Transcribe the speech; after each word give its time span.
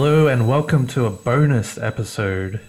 Hello 0.00 0.28
and 0.28 0.46
welcome 0.46 0.86
to 0.86 1.06
a 1.06 1.10
bonus 1.10 1.76
episode 1.76 2.60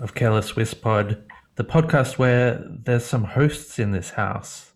of 0.00 0.14
Careless 0.14 0.72
Pod, 0.72 1.22
the 1.56 1.62
podcast 1.62 2.16
where 2.16 2.64
there's 2.66 3.04
some 3.04 3.24
hosts 3.24 3.78
in 3.78 3.90
this 3.90 4.08
house. 4.08 4.72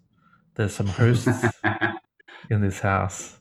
There's 0.54 0.74
some 0.74 0.88
hosts 0.88 1.46
in 2.50 2.60
this 2.60 2.80
house. 2.80 3.38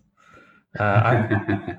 Uh, 0.79 0.83
I, 0.83 1.75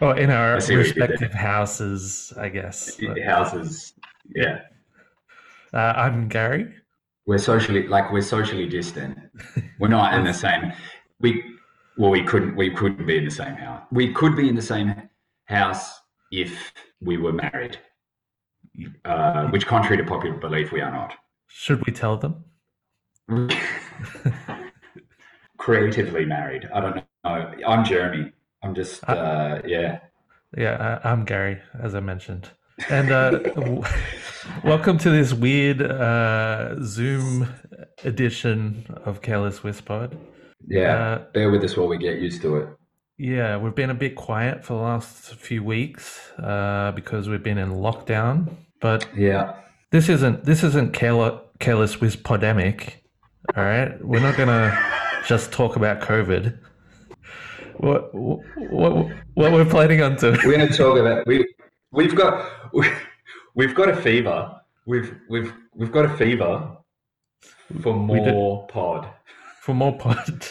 well, 0.00 0.12
in 0.12 0.28
our 0.28 0.56
respective 0.56 1.32
houses, 1.32 2.34
I 2.36 2.50
guess. 2.50 3.00
Houses, 3.24 3.94
yeah. 4.36 4.60
Uh, 5.72 5.94
I'm 5.96 6.28
Gary. 6.28 6.70
We're 7.24 7.38
socially 7.38 7.86
like 7.86 8.12
we're 8.12 8.20
socially 8.20 8.68
distant. 8.68 9.16
We're 9.78 9.88
not 9.88 10.12
in 10.12 10.24
the 10.24 10.34
same. 10.34 10.70
We 11.18 11.42
well, 11.96 12.10
we 12.10 12.24
couldn't 12.24 12.56
we 12.56 12.72
couldn't 12.72 13.06
be 13.06 13.16
in 13.16 13.24
the 13.24 13.30
same 13.30 13.54
house. 13.54 13.86
We 13.90 14.12
could 14.12 14.36
be 14.36 14.50
in 14.50 14.54
the 14.54 14.60
same 14.60 15.08
house 15.48 16.00
if 16.30 16.72
we 17.00 17.16
were 17.16 17.32
married, 17.32 17.78
uh, 19.04 19.46
which, 19.48 19.66
contrary 19.66 19.96
to 19.96 20.04
popular 20.04 20.36
belief, 20.36 20.72
we 20.72 20.80
are 20.80 20.90
not. 20.90 21.14
Should 21.46 21.84
we 21.86 21.92
tell 21.92 22.16
them? 22.16 22.44
Creatively 25.58 26.24
married. 26.24 26.68
I 26.72 26.80
don't 26.80 26.96
know. 26.96 27.52
I'm 27.66 27.84
Jeremy. 27.84 28.32
I'm 28.62 28.74
just, 28.74 29.02
uh, 29.08 29.12
uh, 29.12 29.62
yeah. 29.66 30.00
Yeah, 30.56 30.98
I'm 31.04 31.24
Gary, 31.24 31.60
as 31.80 31.94
I 31.94 32.00
mentioned. 32.00 32.50
And 32.88 33.10
uh, 33.10 33.40
welcome 34.64 34.98
to 34.98 35.10
this 35.10 35.32
weird 35.32 35.82
uh, 35.82 36.76
Zoom 36.82 37.48
edition 38.04 38.86
of 39.04 39.20
Careless 39.20 39.60
Pod. 39.80 40.16
Yeah, 40.66 40.96
uh, 40.96 41.24
bear 41.32 41.50
with 41.50 41.64
us 41.64 41.76
while 41.76 41.88
we 41.88 41.98
get 41.98 42.18
used 42.18 42.40
to 42.42 42.56
it. 42.56 42.68
Yeah, 43.18 43.56
we've 43.56 43.74
been 43.74 43.90
a 43.90 43.94
bit 43.94 44.14
quiet 44.14 44.64
for 44.64 44.74
the 44.74 44.80
last 44.80 45.34
few 45.34 45.64
weeks 45.64 46.30
uh, 46.38 46.92
because 46.94 47.28
we've 47.28 47.42
been 47.42 47.58
in 47.58 47.70
lockdown. 47.70 48.48
But 48.80 49.08
yeah, 49.16 49.56
this 49.90 50.08
isn't 50.08 50.44
this 50.44 50.62
isn't 50.62 50.92
careless 50.92 51.40
careless 51.58 52.00
with 52.00 52.22
pandemic. 52.22 53.02
All 53.56 53.64
right, 53.64 54.00
we're 54.04 54.20
not 54.20 54.36
gonna 54.36 54.72
just 55.26 55.50
talk 55.50 55.74
about 55.74 56.00
COVID. 56.00 56.56
What 57.78 58.14
what 58.14 58.92
what 59.34 59.52
we're 59.52 59.64
planning 59.64 60.00
on 60.00 60.14
doing? 60.14 60.38
We're 60.44 60.56
gonna 60.56 60.68
talk 60.68 60.96
about 60.96 61.26
we 61.26 61.44
we've 61.90 62.14
got 62.14 62.72
we, 62.72 62.88
we've 63.56 63.74
got 63.74 63.88
a 63.88 63.96
fever. 63.96 64.60
We've 64.86 65.12
we've 65.28 65.52
we've 65.74 65.90
got 65.90 66.04
a 66.04 66.16
fever 66.16 66.76
for 67.82 67.94
more 67.94 68.64
pod. 68.68 69.08
For 69.60 69.74
more 69.74 69.98
pod. 69.98 70.46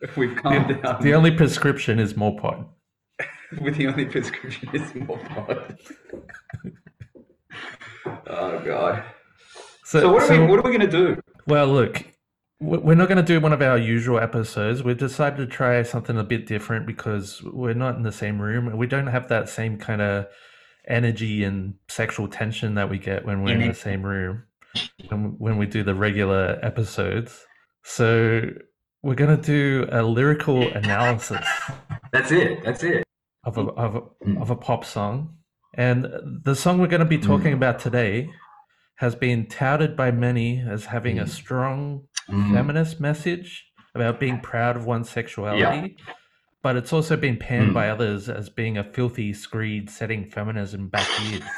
We've 0.16 0.36
come 0.36 0.68
the, 0.68 0.74
down. 0.74 1.02
The 1.02 1.14
only 1.14 1.30
prescription 1.30 1.98
is 1.98 2.16
more 2.16 2.38
pod. 2.38 2.66
With 3.60 3.76
the 3.76 3.86
only 3.86 4.04
prescription 4.04 4.68
is 4.72 4.94
more 4.94 5.18
pod. 5.18 5.78
oh 8.26 8.58
god. 8.60 9.04
So, 9.84 10.00
so 10.00 10.12
what 10.12 10.22
are 10.22 10.26
so, 10.26 10.40
we 10.40 10.46
what 10.46 10.58
are 10.58 10.70
we 10.70 10.76
going 10.76 10.90
to 10.90 11.14
do? 11.14 11.20
Well, 11.46 11.66
look, 11.66 12.04
we're 12.60 12.94
not 12.94 13.08
going 13.08 13.16
to 13.16 13.22
do 13.22 13.40
one 13.40 13.52
of 13.52 13.62
our 13.62 13.78
usual 13.78 14.18
episodes. 14.18 14.82
We've 14.82 14.98
decided 14.98 15.36
to 15.38 15.46
try 15.46 15.82
something 15.82 16.18
a 16.18 16.24
bit 16.24 16.46
different 16.46 16.86
because 16.86 17.42
we're 17.42 17.74
not 17.74 17.96
in 17.96 18.02
the 18.02 18.12
same 18.12 18.40
room. 18.40 18.76
We 18.76 18.86
don't 18.86 19.06
have 19.06 19.28
that 19.28 19.48
same 19.48 19.78
kind 19.78 20.02
of 20.02 20.26
energy 20.86 21.44
and 21.44 21.74
sexual 21.88 22.28
tension 22.28 22.74
that 22.74 22.90
we 22.90 22.98
get 22.98 23.24
when 23.24 23.42
we're 23.42 23.54
in 23.54 23.68
the 23.68 23.74
same 23.74 24.02
room 24.02 24.44
when 25.10 25.58
we 25.58 25.66
do 25.66 25.82
the 25.82 25.94
regular 25.94 26.58
episodes. 26.62 27.46
So 27.82 28.50
we're 29.02 29.14
going 29.14 29.36
to 29.36 29.42
do 29.42 29.88
a 29.90 30.02
lyrical 30.02 30.62
analysis. 30.74 31.46
That's 32.12 32.32
it. 32.32 32.64
That's 32.64 32.82
it. 32.82 33.04
Of 33.44 33.56
a, 33.58 33.62
of 33.62 33.94
a, 33.94 34.00
mm. 34.26 34.40
of 34.40 34.50
a 34.50 34.56
pop 34.56 34.84
song. 34.84 35.36
And 35.74 36.08
the 36.44 36.54
song 36.54 36.78
we're 36.80 36.88
going 36.88 37.00
to 37.00 37.06
be 37.06 37.18
talking 37.18 37.52
mm. 37.52 37.56
about 37.56 37.78
today 37.78 38.30
has 38.96 39.14
been 39.14 39.46
touted 39.46 39.96
by 39.96 40.10
many 40.10 40.60
as 40.60 40.86
having 40.86 41.16
mm. 41.16 41.22
a 41.22 41.26
strong 41.28 42.04
mm. 42.28 42.52
feminist 42.52 43.00
message 43.00 43.66
about 43.94 44.18
being 44.18 44.40
proud 44.40 44.76
of 44.76 44.86
one's 44.86 45.08
sexuality. 45.08 45.96
Yeah. 45.96 46.14
But 46.62 46.76
it's 46.76 46.92
also 46.92 47.16
been 47.16 47.36
panned 47.36 47.72
by 47.72 47.86
mm. 47.86 47.92
others 47.92 48.28
as 48.28 48.48
being 48.48 48.76
a 48.76 48.84
filthy 48.84 49.32
screed 49.32 49.88
setting 49.88 50.28
feminism 50.28 50.88
back 50.88 51.08
years. 51.24 51.42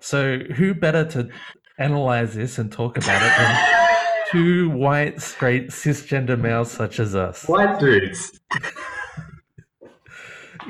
So, 0.00 0.40
who 0.56 0.74
better 0.74 1.06
to 1.12 1.30
analyze 1.78 2.34
this 2.34 2.58
and 2.58 2.70
talk 2.70 2.98
about 2.98 3.22
it 3.22 3.32
than 3.38 3.83
two 4.30 4.70
white, 4.70 5.20
straight, 5.20 5.68
cisgender 5.68 6.38
males 6.38 6.70
such 6.70 7.00
as 7.00 7.14
us. 7.14 7.44
White 7.46 7.78
dudes. 7.78 8.40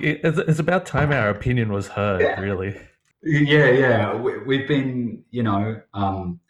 it's, 0.00 0.38
it's 0.38 0.58
about 0.58 0.86
time 0.86 1.12
our 1.12 1.30
opinion 1.30 1.72
was 1.72 1.88
heard, 1.88 2.20
yeah. 2.20 2.40
really. 2.40 2.76
Yeah, 3.22 3.70
yeah. 3.70 4.14
We, 4.14 4.58
have 4.58 4.68
been, 4.68 5.24
you 5.30 5.42
know, 5.42 5.80
um, 5.94 6.40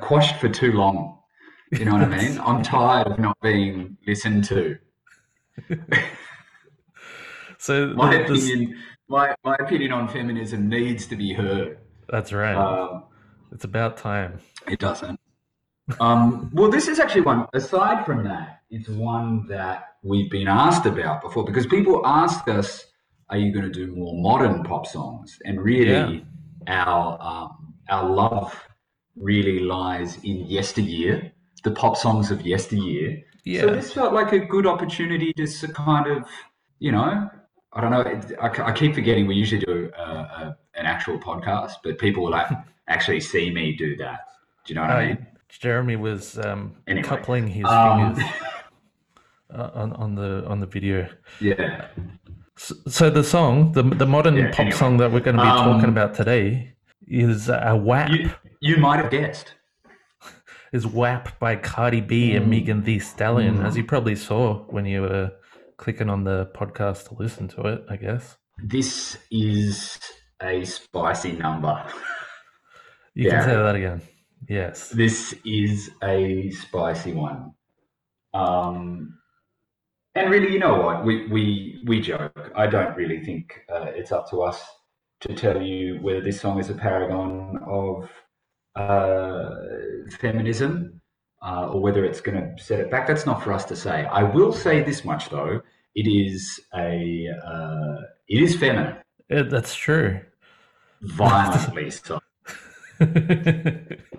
quashed 0.00 0.36
for 0.36 0.48
too 0.48 0.72
long. 0.72 1.18
You 1.70 1.84
know 1.86 1.92
what 1.92 2.02
I 2.02 2.06
mean? 2.18 2.38
I'm 2.40 2.62
tired 2.62 3.06
of 3.06 3.18
not 3.18 3.36
being 3.40 3.96
listened 4.06 4.44
to. 4.44 4.78
so 7.58 7.88
my 7.94 8.16
the, 8.16 8.24
opinion, 8.24 8.76
my 9.08 9.34
my 9.44 9.56
opinion 9.60 9.92
on 9.92 10.08
feminism 10.08 10.68
needs 10.68 11.06
to 11.06 11.16
be 11.16 11.32
heard. 11.32 11.78
That's 12.08 12.32
right. 12.32 12.54
Um, 12.54 13.04
it's 13.52 13.64
about 13.64 13.96
time. 13.96 14.40
It 14.66 14.78
doesn't. 14.78 15.18
Um, 16.00 16.50
well, 16.52 16.70
this 16.70 16.88
is 16.88 16.98
actually 16.98 17.22
one, 17.22 17.46
aside 17.52 18.04
from 18.04 18.24
that, 18.24 18.62
it's 18.70 18.88
one 18.88 19.46
that 19.48 19.96
we've 20.02 20.30
been 20.30 20.48
asked 20.48 20.86
about 20.86 21.22
before 21.22 21.44
because 21.44 21.66
people 21.66 22.02
ask 22.06 22.48
us, 22.48 22.86
are 23.30 23.38
you 23.38 23.52
going 23.52 23.64
to 23.64 23.72
do 23.72 23.94
more 23.94 24.14
modern 24.14 24.62
pop 24.62 24.86
songs? 24.86 25.38
And 25.44 25.60
really, 25.60 26.24
yeah. 26.66 26.84
our, 26.84 27.18
um, 27.20 27.74
our 27.88 28.08
love 28.08 28.54
really 29.16 29.60
lies 29.60 30.18
in 30.24 30.46
yesteryear, 30.46 31.32
the 31.64 31.70
pop 31.70 31.96
songs 31.96 32.30
of 32.30 32.42
yesteryear. 32.42 33.22
Yeah. 33.44 33.62
So 33.62 33.66
this 33.68 33.92
felt 33.92 34.12
like 34.12 34.32
a 34.32 34.38
good 34.38 34.66
opportunity 34.66 35.32
just 35.36 35.60
to 35.60 35.68
kind 35.68 36.06
of, 36.06 36.24
you 36.78 36.92
know, 36.92 37.30
I 37.72 37.80
don't 37.80 37.90
know. 37.90 38.04
I, 38.40 38.48
I 38.68 38.72
keep 38.72 38.94
forgetting 38.94 39.26
we 39.26 39.34
usually 39.34 39.64
do 39.64 39.90
a, 39.96 40.02
a, 40.02 40.56
an 40.74 40.86
actual 40.86 41.18
podcast, 41.18 41.72
but 41.82 41.98
people 41.98 42.24
will 42.24 42.30
like 42.30 42.50
actually 42.88 43.20
see 43.20 43.50
me 43.50 43.74
do 43.76 43.96
that. 43.96 44.20
Do 44.66 44.72
you 44.72 44.74
know 44.76 44.82
what 44.82 44.90
I 44.90 45.06
mean? 45.06 45.26
Jeremy 45.58 45.96
was 45.96 46.38
um, 46.38 46.76
anyway, 46.86 47.06
coupling 47.06 47.46
his 47.46 47.64
um, 47.66 48.14
fingers 48.14 48.32
uh, 49.54 49.70
on 49.74 49.92
on 49.94 50.14
the 50.14 50.44
on 50.46 50.60
the 50.60 50.66
video. 50.66 51.08
Yeah. 51.40 51.88
So, 52.56 52.74
so 52.88 53.10
the 53.10 53.24
song, 53.24 53.72
the 53.72 53.82
the 53.82 54.06
modern 54.06 54.36
yeah, 54.36 54.50
pop 54.50 54.60
anyway. 54.60 54.76
song 54.76 54.96
that 54.98 55.12
we're 55.12 55.20
going 55.20 55.36
to 55.36 55.42
be 55.42 55.48
um, 55.48 55.74
talking 55.74 55.88
about 55.88 56.14
today, 56.14 56.74
is 57.06 57.48
a 57.48 57.76
WAP. 57.76 58.10
You, 58.10 58.30
you 58.60 58.76
might 58.78 58.98
have 58.98 59.10
guessed. 59.10 59.54
is 60.72 60.86
WAP 60.86 61.38
by 61.38 61.56
Cardi 61.56 62.00
B 62.00 62.30
mm. 62.30 62.38
and 62.38 62.48
Megan 62.48 62.82
Thee 62.82 62.98
Stallion, 62.98 63.58
mm. 63.58 63.66
as 63.66 63.76
you 63.76 63.84
probably 63.84 64.16
saw 64.16 64.64
when 64.70 64.86
you 64.86 65.02
were 65.02 65.32
clicking 65.76 66.08
on 66.08 66.24
the 66.24 66.50
podcast 66.54 67.08
to 67.08 67.14
listen 67.14 67.48
to 67.48 67.62
it. 67.62 67.84
I 67.90 67.96
guess 67.96 68.36
this 68.64 69.18
is 69.30 69.98
a 70.40 70.64
spicy 70.64 71.32
number. 71.32 71.84
You 73.14 73.26
yeah. 73.28 73.40
can 73.40 73.44
say 73.44 73.56
that 73.56 73.74
again. 73.74 74.02
Yes. 74.48 74.88
This 74.90 75.34
is 75.44 75.90
a 76.02 76.50
spicy 76.50 77.12
one. 77.12 77.54
Um, 78.34 79.18
and 80.14 80.30
really, 80.30 80.52
you 80.52 80.58
know 80.58 80.80
what? 80.80 81.04
We, 81.04 81.26
we, 81.28 81.82
we 81.86 82.00
joke. 82.00 82.52
I 82.54 82.66
don't 82.66 82.96
really 82.96 83.24
think 83.24 83.60
uh, 83.72 83.86
it's 83.86 84.12
up 84.12 84.28
to 84.30 84.42
us 84.42 84.62
to 85.20 85.34
tell 85.34 85.62
you 85.62 85.98
whether 86.02 86.20
this 86.20 86.40
song 86.40 86.58
is 86.58 86.68
a 86.68 86.74
paragon 86.74 87.58
of 87.66 88.10
uh, 88.74 89.50
feminism 90.18 91.00
uh, 91.42 91.68
or 91.68 91.80
whether 91.80 92.04
it's 92.04 92.20
going 92.20 92.38
to 92.38 92.62
set 92.62 92.80
it 92.80 92.90
back. 92.90 93.06
That's 93.06 93.26
not 93.26 93.42
for 93.42 93.52
us 93.52 93.64
to 93.66 93.76
say. 93.76 94.04
I 94.06 94.22
will 94.22 94.52
say 94.52 94.82
this 94.82 95.04
much, 95.04 95.30
though. 95.30 95.60
It 95.94 96.08
is 96.08 96.60
a 96.74 97.28
uh, 97.44 97.96
it 98.28 98.42
is 98.42 98.56
feminine. 98.56 98.96
Yeah, 99.28 99.42
that's 99.42 99.74
true. 99.74 100.20
Violently 101.02 101.90
so. 101.90 102.20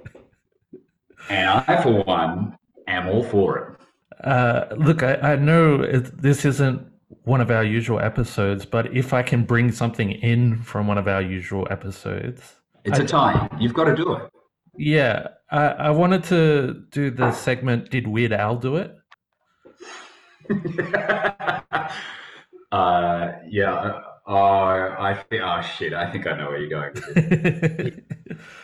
And 1.30 1.50
I, 1.50 1.82
for 1.82 2.04
one, 2.04 2.58
am 2.88 3.08
all 3.08 3.24
for 3.24 3.58
it. 3.58 4.26
Uh, 4.26 4.66
look, 4.76 5.04
I, 5.04 5.16
I 5.16 5.36
know 5.36 5.82
it, 5.82 6.22
this 6.22 6.46
isn't 6.46 6.86
one 7.24 7.42
of 7.42 7.50
our 7.52 7.64
usual 7.64 8.00
episodes, 8.00 8.66
but 8.66 8.96
if 8.96 9.14
I 9.14 9.24
can 9.24 9.44
bring 9.44 9.72
something 9.72 10.12
in 10.12 10.62
from 10.62 10.88
one 10.88 10.98
of 10.98 11.08
our 11.08 11.22
usual 11.22 11.68
episodes, 11.70 12.56
it's 12.84 13.00
I, 13.00 13.04
a 13.04 13.06
time. 13.06 13.58
You've 13.60 13.74
got 13.74 13.86
to 13.86 13.96
do 13.96 14.14
it. 14.14 14.30
Yeah, 14.78 15.28
I, 15.50 15.66
I 15.68 15.90
wanted 15.92 16.24
to 16.26 16.84
do 16.92 17.12
the 17.12 17.32
segment. 17.32 17.90
Did 17.90 18.08
Weird 18.08 18.34
Al 18.34 18.58
do 18.58 18.76
it? 18.78 18.96
uh, 22.72 23.32
yeah. 23.50 24.02
Uh, 24.26 24.96
I 25.00 25.24
think. 25.30 25.42
Oh 25.44 25.62
shit! 25.62 25.94
I 25.94 26.12
think 26.12 26.28
I 26.28 26.38
know 26.38 26.48
where 26.48 26.60
you're 26.60 26.92
going. 26.92 28.02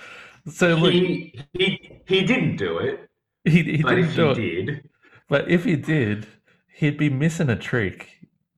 So 0.49 0.75
look, 0.75 0.93
he 0.93 1.39
he 1.53 2.01
he 2.05 2.23
didn't 2.23 2.57
do 2.57 2.77
it. 2.79 3.09
He, 3.45 3.63
he 3.63 3.83
but 3.83 3.97
if 3.97 4.15
he 4.15 4.33
did, 4.33 4.89
but 5.27 5.49
if 5.49 5.63
he 5.63 5.75
did, 5.75 6.27
he'd 6.73 6.97
be 6.97 7.09
missing 7.09 7.49
a 7.49 7.55
trick. 7.55 8.09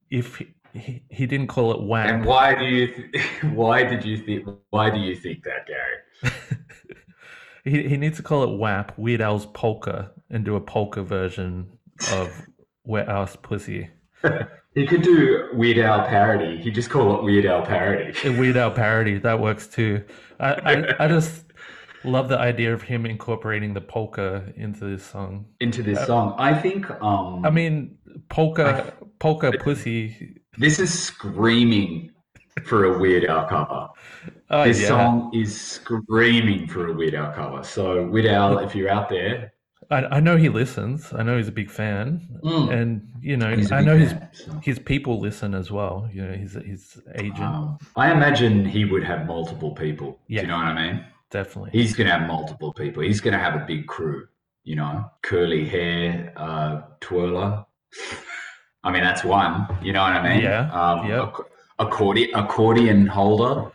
If 0.10 0.42
he, 0.74 1.04
he 1.10 1.26
didn't 1.26 1.48
call 1.48 1.72
it 1.72 1.82
WAP. 1.82 2.08
And 2.08 2.26
why 2.26 2.56
do 2.56 2.66
you? 2.66 2.88
Th- 2.88 3.26
why 3.54 3.84
did 3.84 4.06
you 4.06 4.18
think? 4.18 4.48
Why 4.70 4.90
do 4.90 5.00
you 5.00 5.16
think 5.16 5.44
that, 5.44 5.68
Gary? 5.68 6.34
he 7.64 7.88
he 7.90 7.98
needs 7.98 8.18
to 8.18 8.24
call 8.24 8.44
it 8.44 8.58
WAP, 8.58 8.98
Weird 8.98 9.22
Al's 9.22 9.46
Polka, 9.48 10.12
and 10.30 10.46
do 10.46 10.56
a 10.56 10.62
polka 10.62 11.04
version 11.04 11.68
of 12.12 12.30
Wet 12.84 13.10
Ass 13.10 13.38
Pussy. 13.42 13.90
he 14.76 14.88
could 14.88 15.02
do 15.02 15.50
Weird 15.54 15.80
Al 15.80 16.06
parody. 16.08 16.62
He 16.62 16.72
just 16.72 16.90
call 16.90 17.18
it 17.18 17.24
Weird 17.24 17.46
Al 17.46 17.64
parody. 17.64 18.14
Weird 18.38 18.58
Al 18.58 18.72
parody 18.72 19.20
that 19.20 19.40
works 19.40 19.68
too. 19.68 20.04
I, 20.40 20.54
I 20.54 21.06
I 21.06 21.08
just 21.08 21.51
love 22.04 22.30
the 22.30 22.38
idea 22.40 22.74
of 22.74 22.82
him 22.82 23.06
incorporating 23.06 23.74
the 23.74 23.82
polka 23.82 24.52
into 24.56 24.86
this 24.86 25.06
song. 25.06 25.46
Into 25.60 25.84
this 25.84 26.06
song, 26.06 26.36
I 26.38 26.54
think. 26.54 26.90
Um, 27.02 27.46
I 27.46 27.50
mean, 27.50 27.98
polka 28.30 28.94
polka 29.20 29.52
pussy. 29.60 30.38
this 30.58 30.80
is 30.80 30.92
screaming 30.98 32.12
for 32.66 32.86
a 32.86 33.00
Weird 33.00 33.26
Al 33.26 33.48
cover. 33.48 33.88
Oh 34.54 34.66
this 34.66 34.82
yeah. 34.82 34.90
song 34.90 35.32
is 35.34 35.58
screaming 35.62 36.68
for 36.68 36.88
a 36.90 36.94
Weird 36.94 37.16
Al 37.16 37.32
cover. 37.32 37.64
So 37.64 38.06
Weird 38.08 38.26
Al, 38.26 38.60
if 38.60 38.76
you're 38.76 38.90
out 38.90 39.08
there, 39.08 39.54
I, 39.90 40.18
I 40.18 40.20
know 40.20 40.36
he 40.36 40.50
listens. 40.50 41.14
I 41.14 41.24
know 41.24 41.38
he's 41.38 41.48
a 41.48 41.54
big 41.54 41.70
fan, 41.72 42.28
Mm. 42.44 42.70
and 42.70 43.08
you 43.22 43.38
know 43.38 43.48
I 43.48 43.78
I 43.78 43.82
know 43.82 43.98
his 43.98 44.14
so. 44.34 44.52
his 44.62 44.78
people 44.78 45.22
listen 45.22 45.54
as 45.54 45.72
well. 45.72 46.10
You 46.12 46.26
know, 46.28 46.34
his 46.34 46.54
his 46.66 47.00
agent 47.16 47.40
Um, 47.40 47.78
I 47.96 48.12
imagine 48.12 48.66
he 48.66 48.84
would 48.84 49.06
have 49.06 49.26
multiple 49.26 49.72
people. 49.72 50.20
Yeah. 50.28 50.42
Do 50.42 50.48
you 50.48 50.52
know 50.52 50.58
what 50.58 50.66
I 50.68 50.76
mean? 50.94 51.06
Definitely. 51.32 51.72
He's 51.74 51.96
going 51.96 52.08
to 52.08 52.14
have 52.14 52.28
multiple 52.28 52.72
people. 52.74 53.02
He's 53.04 53.22
going 53.22 53.34
to 53.34 53.40
have 53.40 53.56
a 53.56 53.66
big 53.66 53.88
crew, 53.88 54.28
you 54.64 54.76
know, 54.76 55.06
curly 55.24 55.66
hair, 55.68 56.32
uh, 56.36 56.82
twirler. 57.00 57.66
I 58.84 58.92
mean, 58.92 59.04
that's 59.04 59.24
one, 59.24 59.68
you 59.82 59.94
know 59.94 60.02
what 60.02 60.14
I 60.14 60.22
mean? 60.36 60.44
Yeah, 60.44 60.70
Um, 60.72 61.08
yeah. 61.08 61.24
acc- 61.24 61.50
accordion, 61.80 62.30
accordion 62.36 63.08
holder. 63.08 63.72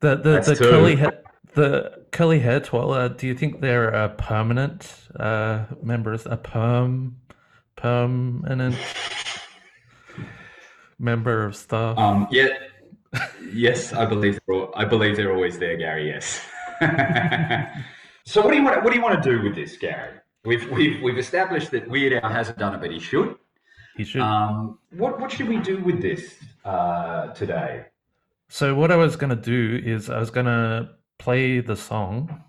The 0.00 0.16
the 0.16 0.30
That's 0.32 0.48
the 0.48 0.56
two. 0.56 0.70
curly 0.70 0.96
hair 0.96 1.22
the 1.54 2.04
curly 2.12 2.38
hair 2.40 2.60
twirler. 2.60 3.08
Do 3.08 3.26
you 3.26 3.34
think 3.34 3.60
they're 3.62 3.88
a 3.88 4.10
permanent 4.10 4.94
uh, 5.18 5.64
members? 5.82 6.26
A 6.26 6.36
perm 6.36 7.16
permanent 7.76 8.76
member 10.98 11.44
of 11.44 11.56
staff? 11.56 11.96
Um, 11.98 12.28
yeah, 12.30 12.48
yes, 13.52 13.92
I 13.92 14.04
believe 14.06 14.38
they're 14.46 14.54
all, 14.56 14.72
I 14.76 14.84
believe 14.84 15.16
they're 15.16 15.32
always 15.34 15.58
there, 15.58 15.76
Gary. 15.76 16.08
Yes. 16.08 16.40
so 18.24 18.42
what 18.42 18.50
do 18.50 18.56
you 18.56 18.64
want? 18.64 18.82
What 18.82 18.90
do 18.92 18.98
you 18.98 19.02
want 19.04 19.22
to 19.22 19.30
do 19.30 19.42
with 19.42 19.54
this, 19.54 19.76
Gary? 19.76 20.14
We've 20.44 20.70
we've 20.70 21.02
we've 21.02 21.18
established 21.18 21.70
that 21.72 21.88
Weird 21.88 22.12
Al 22.22 22.30
hasn't 22.30 22.58
done 22.58 22.74
it, 22.74 22.80
but 22.80 22.90
he 22.90 22.98
should. 22.98 23.36
he 23.96 24.04
should. 24.04 24.20
Um, 24.20 24.78
what 24.90 25.20
what 25.20 25.30
should 25.32 25.48
we 25.48 25.58
do 25.58 25.78
with 25.82 26.00
this 26.02 26.36
uh, 26.64 27.28
today? 27.28 27.86
So 28.48 28.74
what 28.74 28.92
I 28.92 28.96
was 28.96 29.16
gonna 29.16 29.34
do 29.36 29.80
is 29.84 30.08
I 30.10 30.18
was 30.18 30.30
gonna 30.30 30.90
play 31.18 31.60
the 31.60 31.76
song, 31.76 32.42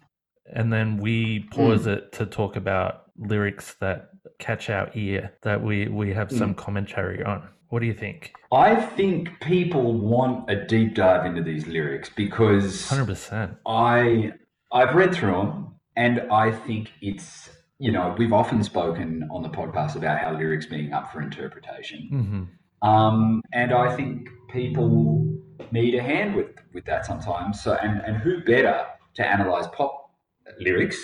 and 0.53 0.71
then 0.71 0.97
we 0.97 1.39
pause 1.51 1.83
Hmm. 1.85 1.89
it 1.91 2.11
to 2.13 2.25
talk 2.25 2.55
about 2.55 3.03
lyrics 3.17 3.73
that 3.79 4.09
catch 4.37 4.69
our 4.69 4.91
ear 4.93 5.31
that 5.41 5.63
we 5.63 5.87
we 5.87 6.13
have 6.13 6.31
some 6.31 6.49
Hmm. 6.49 6.59
commentary 6.65 7.23
on. 7.23 7.47
What 7.69 7.79
do 7.79 7.85
you 7.85 7.93
think? 7.93 8.33
I 8.51 8.75
think 8.75 9.39
people 9.41 9.93
want 9.93 10.49
a 10.49 10.55
deep 10.65 10.95
dive 10.95 11.25
into 11.25 11.43
these 11.43 11.67
lyrics 11.67 12.09
because 12.09 12.87
Hundred 12.87 13.07
percent. 13.07 13.57
I 13.65 14.33
I've 14.71 14.95
read 14.95 15.13
through 15.13 15.31
them 15.33 15.75
and 15.95 16.21
I 16.31 16.51
think 16.51 16.91
it's 17.01 17.49
you 17.79 17.91
know 17.91 18.15
we've 18.17 18.33
often 18.33 18.63
spoken 18.63 19.27
on 19.31 19.41
the 19.43 19.49
podcast 19.49 19.95
about 19.95 20.17
how 20.19 20.31
lyrics 20.31 20.65
being 20.65 20.93
up 20.93 21.11
for 21.11 21.21
interpretation, 21.21 22.07
hmm 22.09 22.87
um, 22.87 23.41
and 23.53 23.73
I 23.73 23.95
think 23.95 24.29
people 24.49 25.25
need 25.71 25.95
a 25.95 26.01
hand 26.01 26.35
with 26.35 26.47
with 26.73 26.85
that 26.85 27.05
sometimes. 27.05 27.61
So 27.61 27.73
and 27.73 28.01
and 28.01 28.17
who 28.17 28.41
better 28.43 28.85
to 29.15 29.27
analyze 29.27 29.67
pop 29.73 30.11
lyrics 30.59 30.97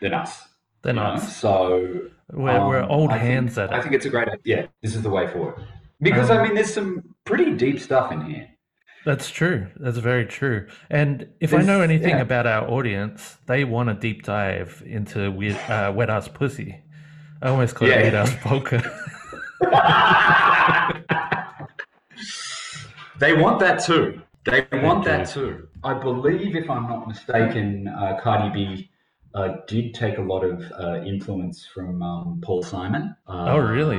than 0.00 0.14
us? 0.14 0.42
They're 0.82 0.94
you 0.94 1.00
know? 1.00 1.16
So 1.18 2.00
We're, 2.32 2.66
we're 2.66 2.82
Um, 2.82 2.90
old 2.90 3.10
I 3.10 3.18
think- 3.18 3.24
hands 3.30 3.58
at 3.58 3.70
it. 3.70 3.74
I 3.76 3.82
think 3.82 3.94
it's 3.94 4.06
a 4.06 4.10
great 4.10 4.28
yeah. 4.44 4.66
This 4.82 4.94
is 4.96 5.02
the 5.02 5.10
way 5.10 5.26
forward 5.28 5.56
because 6.02 6.30
Um, 6.30 6.38
I 6.38 6.42
mean, 6.44 6.54
there's 6.54 6.72
some 6.74 7.02
pretty 7.24 7.54
deep 7.56 7.80
stuff 7.80 8.12
in 8.12 8.20
here. 8.26 8.48
That's 9.04 9.30
true. 9.30 9.66
That's 9.76 9.98
very 9.98 10.26
true. 10.26 10.68
And 10.88 11.28
if 11.40 11.52
I 11.54 11.62
know 11.62 11.80
anything 11.80 12.10
yeah. 12.16 12.20
about 12.20 12.46
our 12.46 12.68
audience, 12.68 13.36
they 13.46 13.64
want 13.64 13.90
a 13.90 13.94
deep 13.94 14.22
dive 14.22 14.80
into 14.86 15.30
weird, 15.32 15.56
uh, 15.68 15.92
wet 15.94 16.08
ass 16.08 16.28
pussy. 16.28 16.80
I 17.40 17.48
almost 17.48 17.74
called 17.74 17.90
Yeah. 17.90 17.98
it 17.98 18.12
wet 18.12 18.14
ass 18.14 18.36
poker. 18.42 18.80
they 23.18 23.32
want 23.34 23.58
that 23.60 23.82
too. 23.84 24.20
They 24.44 24.66
want 24.72 25.04
that 25.04 25.28
too. 25.28 25.68
I 25.84 25.94
believe, 25.94 26.56
if 26.56 26.68
I'm 26.70 26.88
not 26.88 27.06
mistaken, 27.08 27.88
uh, 27.88 28.18
Cardi 28.22 28.50
B 28.52 28.90
uh, 29.34 29.56
did 29.66 29.94
take 29.94 30.18
a 30.18 30.22
lot 30.22 30.44
of 30.44 30.62
uh, 30.78 31.02
influence 31.04 31.66
from 31.66 32.02
um, 32.02 32.40
Paul 32.44 32.62
Simon. 32.62 33.16
Uh, 33.26 33.46
Oh, 33.54 33.58
really? 33.58 33.98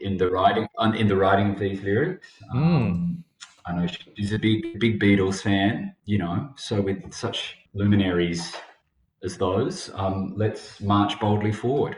In 0.00 0.16
the 0.16 0.30
writing, 0.30 0.66
in 0.96 1.08
the 1.08 1.16
writing 1.16 1.52
of 1.52 1.58
these 1.58 1.82
lyrics. 1.82 2.28
Um, 2.52 3.24
I 3.64 3.72
know 3.72 3.86
she's 4.16 4.32
a 4.32 4.38
big, 4.38 4.78
big 4.78 5.00
Beatles 5.00 5.42
fan. 5.42 5.94
You 6.04 6.18
know, 6.18 6.50
so 6.56 6.80
with 6.80 7.12
such 7.12 7.56
luminaries 7.74 8.54
as 9.24 9.36
those, 9.38 9.90
um, 9.94 10.34
let's 10.36 10.80
march 10.80 11.18
boldly 11.18 11.52
forward. 11.52 11.96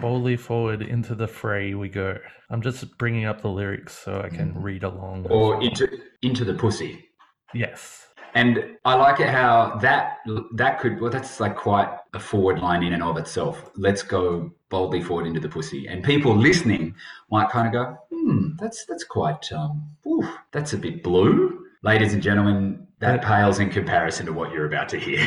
Boldly 0.00 0.36
forward 0.36 0.80
into 0.80 1.14
the 1.14 1.28
fray 1.28 1.74
we 1.74 1.88
go. 1.88 2.18
I'm 2.48 2.62
just 2.62 2.96
bringing 2.96 3.26
up 3.26 3.42
the 3.42 3.48
lyrics 3.48 3.98
so 3.98 4.22
I 4.24 4.30
can 4.30 4.54
read 4.60 4.84
along. 4.84 5.24
Mm. 5.24 5.30
Or 5.30 5.56
well. 5.56 5.60
into 5.60 5.88
into 6.22 6.44
the 6.44 6.54
pussy. 6.54 7.08
yes. 7.52 8.06
And 8.34 8.76
I 8.84 8.94
like 8.94 9.20
it 9.20 9.28
how 9.28 9.78
that 9.82 10.18
that 10.54 10.80
could 10.80 11.00
well 11.00 11.10
that's 11.10 11.38
like 11.38 11.56
quite 11.56 11.88
a 12.14 12.20
forward 12.20 12.60
line 12.60 12.82
in 12.82 12.92
and 12.92 13.02
of 13.02 13.16
itself. 13.18 13.70
Let's 13.76 14.02
go 14.02 14.50
boldly 14.70 15.02
forward 15.02 15.26
into 15.26 15.40
the 15.40 15.48
pussy, 15.48 15.86
and 15.86 16.02
people 16.02 16.34
listening 16.34 16.94
might 17.30 17.50
kind 17.50 17.66
of 17.66 17.72
go, 17.72 17.98
"Hmm, 18.10 18.56
that's 18.58 18.86
that's 18.86 19.04
quite 19.04 19.52
um, 19.52 19.82
oof, 20.06 20.26
that's 20.50 20.72
a 20.72 20.78
bit 20.78 21.02
blue." 21.02 21.66
Ladies 21.82 22.14
and 22.14 22.22
gentlemen, 22.22 22.86
that 23.00 23.22
pales 23.22 23.58
in 23.58 23.68
comparison 23.68 24.26
to 24.26 24.32
what 24.32 24.52
you're 24.52 24.66
about 24.66 24.88
to 24.90 24.98
hear. 24.98 25.26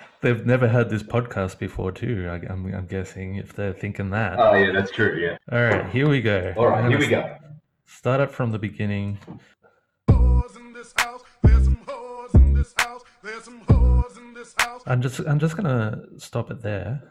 They've 0.20 0.44
never 0.44 0.66
heard 0.66 0.88
this 0.88 1.02
podcast 1.02 1.58
before, 1.58 1.92
too. 1.92 2.26
I, 2.30 2.36
I'm, 2.50 2.74
I'm 2.74 2.86
guessing 2.86 3.36
if 3.36 3.52
they're 3.52 3.74
thinking 3.74 4.08
that. 4.10 4.38
oh 4.40 4.54
yeah, 4.54 4.72
that's 4.72 4.90
true. 4.90 5.18
Yeah. 5.20 5.36
All 5.52 5.62
right, 5.62 5.88
here 5.90 6.08
we 6.08 6.22
go. 6.22 6.54
All 6.56 6.66
right, 6.66 6.88
here 6.88 6.98
we 6.98 7.06
go. 7.06 7.36
Start 7.84 8.20
up 8.20 8.32
from 8.32 8.50
the 8.50 8.58
beginning. 8.58 9.18
I'm 14.86 15.00
just 15.02 15.20
I'm 15.20 15.38
just 15.38 15.56
gonna 15.56 16.02
stop 16.18 16.50
it 16.50 16.62
there. 16.62 17.02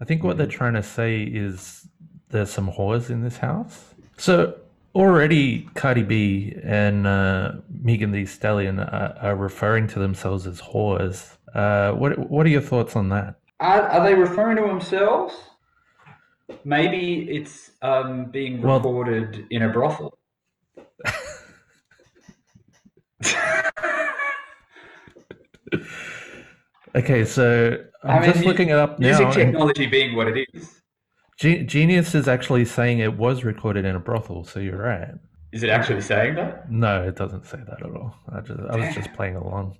I 0.00 0.04
think 0.04 0.22
what 0.24 0.36
they're 0.36 0.46
Mm-hmm. 0.46 0.56
trying 0.56 0.74
to 0.74 0.82
say 0.82 1.22
is 1.22 1.86
there's 2.30 2.50
some 2.50 2.68
whores 2.70 3.08
in 3.10 3.22
this 3.22 3.36
house. 3.38 3.94
So 4.16 4.54
already 4.94 5.68
Cardi 5.74 6.02
B 6.02 6.54
and 6.62 7.06
uh, 7.06 7.52
Megan 7.70 8.10
Thee 8.12 8.26
Stallion 8.26 8.80
are, 8.80 9.16
are 9.20 9.36
referring 9.36 9.86
to 9.88 9.98
themselves 9.98 10.46
as 10.46 10.60
whores. 10.60 11.36
Uh, 11.54 11.92
what 11.92 12.18
what 12.30 12.44
are 12.46 12.50
your 12.50 12.60
thoughts 12.62 12.96
on 12.96 13.08
that? 13.10 13.36
Are, 13.60 13.82
are 13.82 14.04
they 14.04 14.14
referring 14.14 14.56
to 14.56 14.62
themselves? 14.62 15.34
Maybe 16.64 17.28
it's 17.30 17.70
um, 17.82 18.26
being 18.30 18.60
Well- 18.60 18.78
recorded 18.78 19.46
in 19.50 19.62
a 19.62 19.68
brothel. 19.72 20.18
Okay, 26.94 27.24
so 27.24 27.78
I'm 28.04 28.10
I 28.10 28.20
mean, 28.20 28.30
just 28.32 28.40
mu- 28.40 28.46
looking 28.50 28.68
it 28.68 28.76
up 28.76 28.98
now. 28.98 29.06
Music 29.18 29.30
technology 29.30 29.86
being 29.86 30.14
what 30.14 30.28
it 30.28 30.46
is. 30.52 30.80
Ge- 31.38 31.64
Genius 31.66 32.14
is 32.14 32.28
actually 32.28 32.66
saying 32.66 32.98
it 32.98 33.16
was 33.16 33.44
recorded 33.44 33.86
in 33.86 33.96
a 33.96 33.98
brothel, 33.98 34.44
so 34.44 34.60
you're 34.60 34.76
right. 34.76 35.14
Is 35.52 35.62
it 35.62 35.70
actually 35.70 36.02
saying 36.02 36.34
that? 36.34 36.70
No, 36.70 37.02
it 37.02 37.16
doesn't 37.16 37.46
say 37.46 37.58
that 37.66 37.80
at 37.82 37.96
all. 37.96 38.14
I 38.30 38.40
just 38.40 38.60
I 38.60 38.76
was 38.76 38.94
just 38.94 39.10
playing 39.14 39.36
along. 39.36 39.78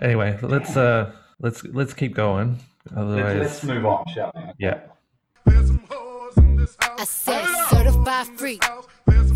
Anyway, 0.00 0.38
let's 0.40 0.76
uh 0.78 1.12
let's 1.40 1.62
let's 1.64 1.92
keep 1.92 2.14
going. 2.14 2.58
Otherwise, 2.96 3.36
Let's, 3.38 3.38
let's 3.40 3.64
move 3.64 3.84
on, 3.84 4.04
shall 4.14 4.32
we? 4.34 4.42
yeah. 4.58 4.80
There's 5.44 5.66
some 5.68 5.78
whores 5.80 6.36
in 6.38 6.56
this 6.56 6.74
house. 6.80 7.00
I 7.00 7.04
said 7.04 7.66
certified 7.70 8.26
freak, 8.38 8.64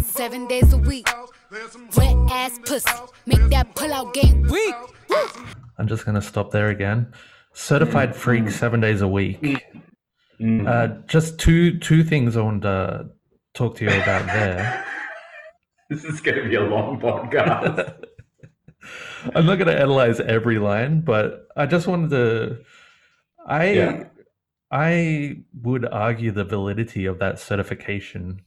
seven 0.05 0.47
days 0.49 0.73
a 0.73 0.79
week. 0.79 1.09
House. 1.51 1.59
There's 1.59 1.73
some 1.73 1.89
Wet 1.97 2.33
ass 2.33 2.59
pussy, 2.65 2.91
make 3.27 3.51
that 3.51 3.75
pull 3.75 3.93
out 3.93 4.15
game 4.15 4.43
weak. 4.43 4.75
I'm 5.79 5.87
just 5.87 6.05
gonna 6.05 6.23
stop 6.23 6.51
there 6.51 6.69
again. 6.69 7.13
Certified 7.53 8.15
freak, 8.15 8.51
seven 8.51 8.81
days 8.81 9.01
a 9.01 9.09
week. 9.09 9.65
Mm. 10.41 10.69
Uh, 10.69 11.03
just 11.07 11.39
two 11.39 11.79
two 11.79 12.05
things 12.05 12.37
I 12.37 12.43
want 12.43 12.63
to 12.63 13.11
talk 13.55 13.77
to 13.77 13.85
you 13.85 13.91
about 13.91 14.27
there. 14.27 14.85
this 15.91 16.05
is 16.05 16.21
going 16.21 16.43
to 16.43 16.49
be 16.49 16.55
a 16.55 16.61
long 16.61 17.01
podcast. 17.01 17.95
I'm 19.35 19.47
not 19.47 19.59
gonna 19.59 19.73
analyze 19.73 20.21
every 20.21 20.59
line, 20.59 21.01
but 21.01 21.49
I 21.57 21.67
just 21.67 21.87
wanted 21.87 22.11
to. 22.11 22.59
I 23.47 23.71
Yeah. 23.73 24.05
I 24.71 25.39
would 25.63 25.87
argue 25.87 26.31
the 26.31 26.45
validity 26.45 27.07
of 27.07 27.19
that 27.21 27.39
certification 27.39 28.43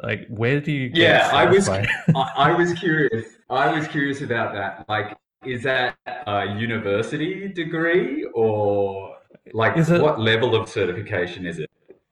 Like, 0.00 0.26
where 0.28 0.60
do 0.60 0.72
you? 0.72 0.88
Get 0.88 0.98
Yeah, 1.02 1.30
I 1.32 1.44
was- 1.46 1.68
I, 1.68 1.86
I 2.14 2.52
was 2.52 2.72
curious. 2.74 3.26
I 3.50 3.72
was 3.76 3.86
curious 3.88 4.22
about 4.22 4.54
that. 4.54 4.84
Like, 4.88 5.16
is 5.44 5.62
that 5.64 5.96
a 6.26 6.54
university 6.56 7.48
degree 7.48 8.24
or 8.34 9.16
like 9.52 9.76
Is 9.76 9.90
it- 9.90 10.00
what 10.00 10.20
level 10.20 10.54
of 10.54 10.68
certification 10.68 11.46
is 11.46 11.58
it? 11.58 11.68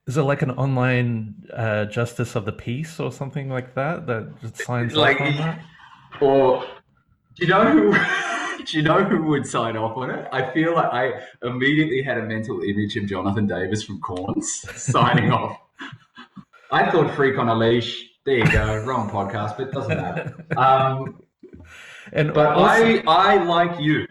Is 0.06 0.16
it 0.16 0.22
like 0.22 0.42
an 0.42 0.50
online 0.52 1.34
uh, 1.52 1.84
justice 1.84 2.34
of 2.34 2.44
the 2.44 2.52
peace 2.52 2.98
or 2.98 3.12
something 3.12 3.48
like 3.48 3.74
that 3.76 4.06
that 4.08 4.40
just 4.40 4.56
signs 4.58 4.94
Like- 4.94 5.20
off 5.20 5.28
on 5.28 5.36
that? 5.36 5.60
Or 6.20 6.64
do 7.36 7.46
you 7.46 7.48
know 7.48 7.64
who? 7.70 8.64
do 8.64 8.76
you 8.76 8.82
know 8.82 9.04
who 9.04 9.22
would 9.24 9.46
sign 9.46 9.76
off 9.76 9.96
on 9.96 10.10
it? 10.10 10.26
I 10.32 10.50
feel 10.52 10.74
like 10.74 10.92
I 10.92 11.12
immediately 11.42 12.02
had 12.02 12.18
a 12.18 12.22
mental 12.22 12.60
image 12.62 12.96
of 12.96 13.06
Jonathan 13.06 13.46
Davis 13.46 13.82
from 13.84 14.00
Korns 14.00 14.66
signing 14.82 15.30
off. 15.32 15.56
I 16.72 16.90
thought 16.90 17.14
"Freak 17.14 17.38
on 17.38 17.48
a 17.48 17.54
Leash." 17.54 18.06
There 18.24 18.38
you 18.38 18.50
go. 18.50 18.84
Wrong 18.86 19.08
podcast, 19.10 19.56
but 19.56 19.68
it 19.68 19.72
doesn't 19.72 19.96
matter. 19.96 20.34
Um, 20.56 21.22
And 22.12 22.32
but 22.34 22.56
also, 22.56 23.02
I, 23.06 23.34
I 23.36 23.42
like 23.44 23.80
you. 23.80 24.06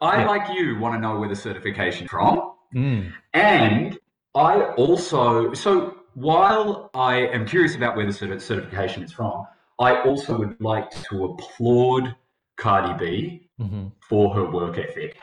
I 0.00 0.20
Yeah. 0.20 0.26
like 0.26 0.48
you 0.54 0.78
want 0.78 0.94
to 0.94 1.00
know 1.00 1.18
where 1.18 1.28
the 1.28 1.36
certification 1.36 2.06
from, 2.08 2.52
Mm, 2.74 3.12
and 3.32 3.98
I 4.34 4.62
also 4.76 5.52
so 5.54 5.96
while 6.14 6.90
I 6.94 7.26
am 7.28 7.46
curious 7.46 7.76
about 7.76 7.96
where 7.96 8.06
the 8.06 8.12
certification 8.12 9.02
is 9.02 9.12
from, 9.12 9.46
I 9.78 10.00
also 10.02 10.38
would 10.38 10.60
like 10.60 10.90
to 11.08 11.24
applaud 11.26 12.14
Cardi 12.56 12.94
B 12.98 13.50
mhm. 13.60 13.92
for 14.08 14.34
her 14.34 14.44
work 14.50 14.78
ethic 14.78 15.16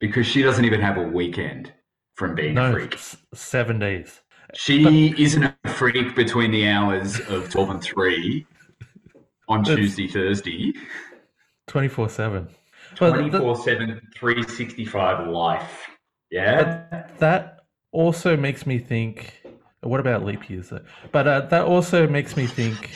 because 0.00 0.26
she 0.26 0.42
doesn't 0.42 0.64
even 0.64 0.80
have 0.80 0.98
a 0.98 1.02
weekend 1.02 1.72
from 2.16 2.34
being 2.34 2.58
a 2.58 2.72
freak. 2.72 2.98
seven 3.34 3.78
days. 3.78 4.20
She 4.54 5.14
isn't 5.22 5.44
a 5.44 5.68
freak 5.68 6.14
between 6.16 6.50
the 6.50 6.68
hours 6.68 7.20
of 7.28 7.50
12 7.50 7.70
and 7.70 7.82
3 7.82 8.46
on 9.48 9.64
Tuesday, 9.64 10.08
Thursday. 10.08 10.72
Twenty 11.66 11.88
four 11.88 12.08
seven. 12.08 12.48
24 12.94 13.56
7, 13.56 14.00
365 14.16 15.28
life. 15.28 15.88
Yeah? 16.30 16.84
But 16.90 17.18
that 17.18 17.60
also 17.92 18.36
makes 18.36 18.66
me 18.66 18.78
think. 18.78 19.34
What 19.82 20.00
about 20.00 20.24
leap 20.24 20.50
years? 20.50 20.70
Though? 20.70 20.80
But 21.12 21.28
uh, 21.28 21.40
that 21.42 21.64
also 21.64 22.08
makes 22.08 22.36
me 22.36 22.46
think. 22.46 22.90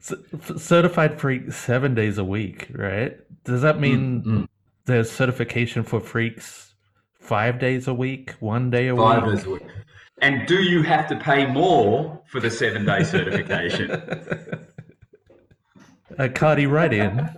certified 0.58 1.18
freak 1.18 1.50
seven 1.50 1.94
days 1.94 2.18
a 2.18 2.24
week, 2.24 2.68
right? 2.72 3.16
Does 3.44 3.62
that 3.62 3.80
mean 3.80 4.22
mm. 4.22 4.48
there's 4.84 5.10
certification 5.10 5.82
for 5.82 6.00
freaks 6.00 6.73
five 7.24 7.58
days 7.58 7.88
a 7.88 7.94
week, 7.94 8.32
one 8.40 8.70
day 8.70 8.88
a 8.88 8.96
Five 8.96 9.24
week? 9.24 9.36
days 9.36 9.46
a 9.46 9.50
week. 9.50 9.62
And 10.22 10.46
do 10.46 10.62
you 10.62 10.82
have 10.82 11.08
to 11.08 11.16
pay 11.16 11.46
more 11.46 12.22
for 12.30 12.40
the 12.40 12.50
seven 12.50 12.84
day 12.84 13.02
certification? 13.14 13.90
uh, 16.18 16.28
Cardi, 16.34 16.66
right 16.66 16.92
in, 16.92 17.28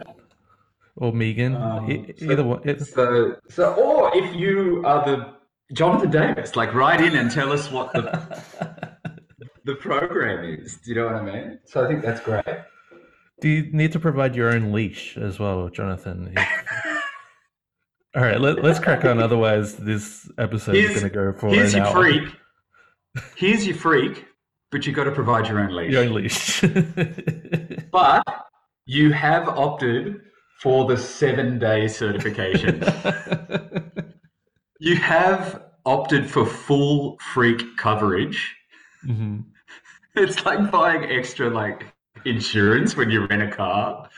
or 0.97 1.13
Megan, 1.13 1.55
Um, 1.57 1.91
e- 1.91 2.13
so- 2.19 2.31
either 2.33 2.45
one. 2.45 2.61
It, 2.65 2.83
So, 2.83 3.37
so, 3.49 3.73
or 3.75 4.11
if 4.15 4.35
you 4.35 4.83
are 4.85 5.05
the 5.05 5.35
Jonathan 5.73 6.11
Davis, 6.11 6.55
like 6.57 6.75
write 6.75 7.01
in 7.01 7.17
and 7.17 7.31
tell 7.31 7.53
us 7.53 7.71
what 7.71 7.93
the 7.93 8.05
the 9.65 9.75
program 9.77 10.45
is. 10.45 10.77
Do 10.85 10.91
you 10.91 10.97
know 10.97 11.07
what 11.07 11.15
I 11.17 11.23
mean? 11.23 11.59
So 11.65 11.85
I 11.85 11.89
think 11.89 12.03
that's 12.03 12.21
great. 12.21 12.45
Do 13.41 13.49
you 13.49 13.71
need 13.73 13.93
to 13.93 13.99
provide 14.01 14.35
your 14.37 14.51
own 14.51 14.73
leash 14.73 15.17
as 15.19 15.39
well, 15.39 15.69
Jonathan? 15.69 16.35
All 18.17 18.23
right, 18.23 18.41
let, 18.41 18.63
let's 18.63 18.79
crack 18.79 19.05
on. 19.05 19.19
Otherwise, 19.21 19.77
this 19.77 20.27
episode 20.39 20.75
is 20.75 20.89
going 20.89 21.03
to 21.03 21.11
go 21.11 21.33
for 21.35 21.51
Here's 21.51 21.75
an 21.75 21.81
your 21.81 21.87
hour. 21.89 21.93
freak. 21.95 22.29
Here's 23.37 23.67
your 23.67 23.77
freak, 23.77 24.25
but 24.71 24.87
you've 24.87 24.97
got 24.97 25.05
to 25.05 25.13
provide 25.13 25.47
your 25.49 25.59
own 25.61 25.75
leash. 25.77 25.93
Your 25.93 26.05
own 26.05 26.15
leash. 26.15 26.63
But 27.93 28.23
you 28.87 29.13
have 29.13 29.49
opted 29.49 30.21
for 30.61 30.87
the 30.87 30.97
seven 30.97 31.59
day 31.59 31.89
certification. 31.89 32.83
you 34.81 34.97
have 34.97 35.63
opted 35.87 36.29
for 36.29 36.45
full 36.45 37.19
freak 37.35 37.77
coverage. 37.77 38.55
Mhm. 39.07 39.45
It's 40.15 40.45
like 40.45 40.71
buying 40.71 41.05
extra 41.05 41.49
like 41.49 41.87
insurance 42.25 42.97
when 42.97 43.09
you 43.11 43.27
rent 43.27 43.43
a 43.43 43.51
car. 43.51 44.09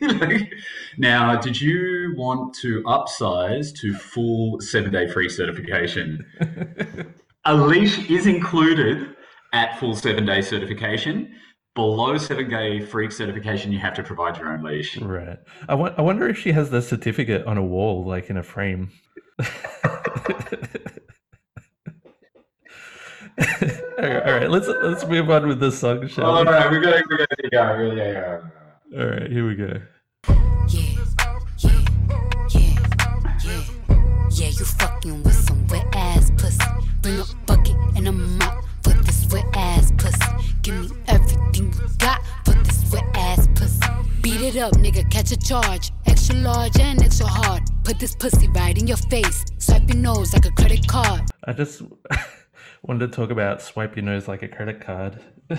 Like, 0.00 0.52
now, 0.98 1.36
did 1.40 1.60
you 1.60 2.14
want 2.16 2.54
to 2.56 2.82
upsize 2.84 3.74
to 3.80 3.94
full 3.94 4.60
seven 4.60 4.92
day 4.92 5.08
free 5.08 5.28
certification? 5.28 6.24
A 7.44 7.54
leash 7.54 8.10
is 8.10 8.26
included 8.26 9.14
at 9.52 9.78
full 9.78 9.94
seven 9.96 10.26
day 10.26 10.42
certification. 10.42 11.34
Below 11.74 12.18
seven 12.18 12.50
day 12.50 12.80
freak 12.80 13.12
certification, 13.12 13.72
you 13.72 13.78
have 13.78 13.94
to 13.94 14.02
provide 14.02 14.36
your 14.36 14.52
own 14.52 14.62
leash. 14.64 14.98
Right. 15.00 15.38
I 15.68 15.74
wo- 15.74 15.94
I 15.96 16.02
wonder 16.02 16.28
if 16.28 16.38
she 16.38 16.52
has 16.52 16.70
the 16.70 16.82
certificate 16.82 17.46
on 17.46 17.56
a 17.56 17.64
wall, 17.64 18.04
like 18.04 18.28
in 18.30 18.36
a 18.36 18.42
frame. 18.42 18.90
all, 23.38 23.44
right, 23.98 24.22
all 24.26 24.32
right, 24.32 24.50
let's 24.50 24.66
let's 24.66 25.06
move 25.06 25.30
on 25.30 25.46
with 25.46 25.60
this 25.60 25.78
song, 25.78 26.06
shall 26.08 26.26
Oh 26.26 26.38
we? 26.40 26.44
no, 26.44 26.68
we 26.70 26.80
gotta, 26.80 27.04
we 27.08 27.16
gotta 27.16 27.36
go. 27.50 27.52
Yeah, 27.52 27.94
yeah, 27.94 28.12
yeah. 28.12 28.40
All 28.96 29.04
right, 29.04 29.30
here 29.30 29.46
we 29.46 29.54
go. 29.54 29.80
Yeah, 30.26 31.06
yeah, 31.58 31.84
yeah, 32.54 32.88
yeah. 33.44 34.28
Yeah, 34.30 34.48
you 34.48 34.64
fucking 34.64 35.22
with 35.24 35.34
some 35.34 35.66
wet 35.66 35.86
ass 35.94 36.30
pussy. 36.38 36.58
Bring 37.02 37.18
a 37.18 37.24
bucket 37.46 37.76
and 37.96 38.08
a 38.08 38.12
mop 38.12 38.64
for 38.82 38.94
this 38.94 39.26
wet 39.30 39.44
ass 39.54 39.92
pussy. 39.98 40.18
Give 40.62 40.90
me 40.90 40.96
everything 41.06 41.72
you 41.74 41.88
got 41.98 42.22
for 42.46 42.52
this 42.52 42.90
wet 42.90 43.04
ass 43.14 43.46
pussy. 43.54 43.78
Beat 44.22 44.40
it 44.40 44.56
up, 44.56 44.72
nigga, 44.74 45.10
catch 45.10 45.32
a 45.32 45.36
charge. 45.36 45.92
Extra 46.06 46.36
large 46.36 46.78
and 46.80 47.02
extra 47.02 47.26
hard. 47.26 47.62
Put 47.84 47.98
this 47.98 48.14
pussy 48.16 48.48
right 48.48 48.76
in 48.78 48.86
your 48.86 48.96
face. 48.96 49.44
Swipe 49.58 49.86
your 49.88 49.98
nose 49.98 50.32
like 50.32 50.46
a 50.46 50.52
credit 50.52 50.86
card. 50.88 51.22
I 51.44 51.52
just 51.52 51.82
wanted 52.82 53.10
to 53.10 53.14
talk 53.14 53.30
about 53.30 53.60
swipe 53.60 53.96
your 53.96 54.04
nose 54.06 54.28
like 54.28 54.42
a 54.42 54.48
credit 54.48 54.80
card. 54.80 55.20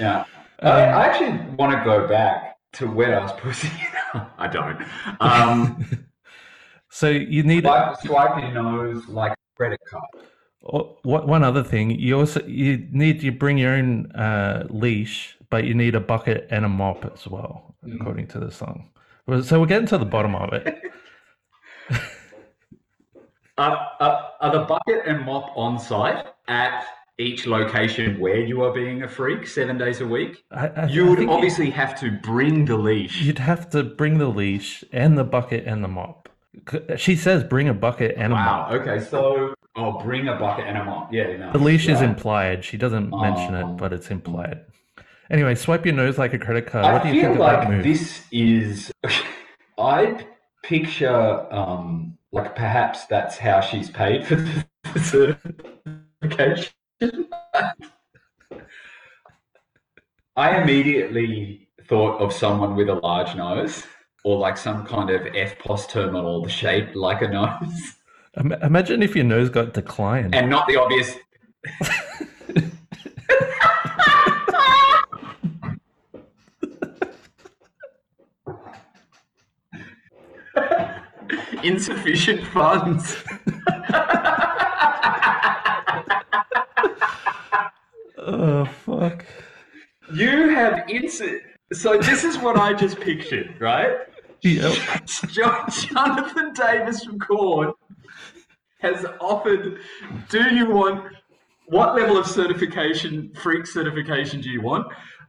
Yeah. 0.00 0.24
I, 0.62 0.68
I 0.70 1.06
actually 1.06 1.54
want 1.56 1.72
to 1.76 1.82
go 1.84 2.06
back 2.06 2.56
to 2.74 2.86
wet 2.90 3.10
ass 3.10 3.32
pussy. 3.38 3.70
I 4.38 4.46
don't. 4.48 4.82
Um, 5.20 6.06
so 6.90 7.08
you 7.08 7.42
need 7.42 7.64
swipe, 7.64 7.96
swipe 8.02 8.42
your 8.42 8.52
nose 8.52 9.06
like 9.08 9.32
a 9.32 9.36
credit 9.56 9.80
card. 9.90 10.26
Oh, 10.72 10.98
what 11.02 11.26
one 11.26 11.42
other 11.42 11.64
thing 11.64 11.90
you 11.90 12.18
also 12.18 12.44
you 12.46 12.86
need 12.92 13.22
you 13.22 13.32
bring 13.32 13.56
your 13.56 13.72
own 13.72 14.12
uh, 14.12 14.66
leash, 14.68 15.36
but 15.48 15.64
you 15.64 15.72
need 15.74 15.94
a 15.94 16.00
bucket 16.00 16.46
and 16.50 16.64
a 16.64 16.68
mop 16.68 17.04
as 17.12 17.26
well, 17.26 17.74
Mm-hmm. 17.84 17.98
according 18.02 18.26
to 18.26 18.38
the 18.38 18.50
song. 18.50 18.90
So 19.42 19.58
we're 19.58 19.66
getting 19.66 19.86
to 19.88 19.96
the 19.96 20.04
bottom 20.04 20.34
of 20.34 20.52
it. 20.52 20.82
Are, 23.58 23.90
are, 24.00 24.30
are 24.40 24.52
the 24.52 24.64
bucket 24.64 25.02
and 25.06 25.24
mop 25.24 25.52
on 25.54 25.78
site 25.78 26.26
at 26.48 26.84
each 27.20 27.46
location 27.46 28.18
where 28.18 28.40
you 28.40 28.62
are 28.64 28.72
being 28.72 29.02
a 29.02 29.08
freak 29.08 29.46
seven 29.46 29.76
days 29.78 30.00
a 30.00 30.06
week? 30.06 30.42
I, 30.50 30.68
I, 30.68 30.86
You 30.86 31.06
would 31.06 31.28
obviously 31.28 31.70
have 31.70 31.98
to 32.00 32.10
bring 32.10 32.64
the 32.64 32.76
leash. 32.76 33.20
you'd 33.22 33.38
have 33.38 33.68
to 33.70 33.82
bring 33.84 34.18
the 34.18 34.28
leash 34.28 34.82
and 34.92 35.16
the 35.18 35.24
bucket 35.24 35.64
and 35.66 35.84
the 35.84 35.88
mop. 35.88 36.28
She 36.96 37.14
says 37.16 37.44
bring 37.44 37.68
a 37.68 37.74
bucket 37.74 38.14
and 38.16 38.32
a 38.32 38.36
mop. 38.36 38.70
Wow. 38.70 38.76
Okay. 38.80 39.04
So, 39.04 39.54
oh, 39.76 39.98
bring 40.00 40.28
a 40.28 40.36
bucket 40.36 40.66
and 40.66 40.76
a 40.78 40.84
mop. 40.84 41.12
Yeah. 41.12 41.36
No. 41.36 41.52
The 41.52 41.58
leash 41.58 41.88
is 41.88 42.00
implied. 42.00 42.64
She 42.64 42.76
doesn't 42.76 43.10
mention 43.10 43.54
Oh. 43.54 43.60
it, 43.72 43.76
but 43.76 43.92
it's 43.92 44.10
implied. 44.10 44.60
Anyway, 45.30 45.54
swipe 45.54 45.86
your 45.86 45.94
nose 45.94 46.18
like 46.18 46.32
a 46.34 46.38
credit 46.38 46.66
card. 46.66 46.84
what 46.84 47.02
I 47.06 47.10
do 47.10 47.14
you 47.16 47.22
feel 47.22 47.30
think 47.30 47.40
of 47.40 47.46
like 47.46 47.60
that 47.60 47.70
move? 47.70 47.84
this 47.84 48.24
is. 48.32 48.90
I 49.78 50.26
picture 50.64 51.46
um, 51.54 52.18
like 52.32 52.56
perhaps 52.56 53.06
that's 53.06 53.38
how 53.38 53.60
she's 53.60 53.88
paid 53.90 54.26
for 54.26 54.34
the 54.36 54.64
certification. 55.00 56.72
I 60.36 60.60
immediately 60.62 61.68
thought 61.86 62.20
of 62.20 62.32
someone 62.32 62.76
with 62.76 62.88
a 62.88 62.94
large 62.94 63.34
nose, 63.34 63.84
or 64.24 64.38
like 64.38 64.56
some 64.56 64.86
kind 64.86 65.10
of 65.10 65.22
EFTPOS 65.22 65.88
terminal 65.88 66.46
shaped 66.48 66.94
like 66.96 67.22
a 67.22 67.28
nose, 67.28 67.96
Imagine 68.62 69.02
if 69.02 69.16
your 69.16 69.24
nose 69.24 69.50
got 69.50 69.74
declined. 69.74 70.36
and 70.36 70.48
not 70.48 70.68
the 70.68 70.76
obvious. 70.76 71.16
Insufficient 81.62 82.44
funds. 82.48 83.22
oh 88.40 88.64
fuck! 88.64 89.24
You 90.12 90.48
have 90.50 90.86
insi- 90.88 91.40
So 91.72 91.98
this 91.98 92.24
is 92.24 92.38
what 92.38 92.56
I 92.56 92.72
just 92.72 92.98
pictured, 93.00 93.60
right? 93.60 93.92
Yep. 94.42 94.72
Jo- 95.28 95.64
Jonathan 95.70 96.52
Davis 96.54 97.04
from 97.04 97.18
Korn 97.18 97.72
has 98.80 99.04
offered, 99.20 99.78
"Do 100.28 100.54
you 100.54 100.70
want 100.70 101.12
what 101.66 101.94
level 101.94 102.18
of 102.18 102.26
certification, 102.26 103.32
freak 103.34 103.66
certification, 103.66 104.40
do 104.40 104.50
you 104.50 104.60
want? 104.60 104.86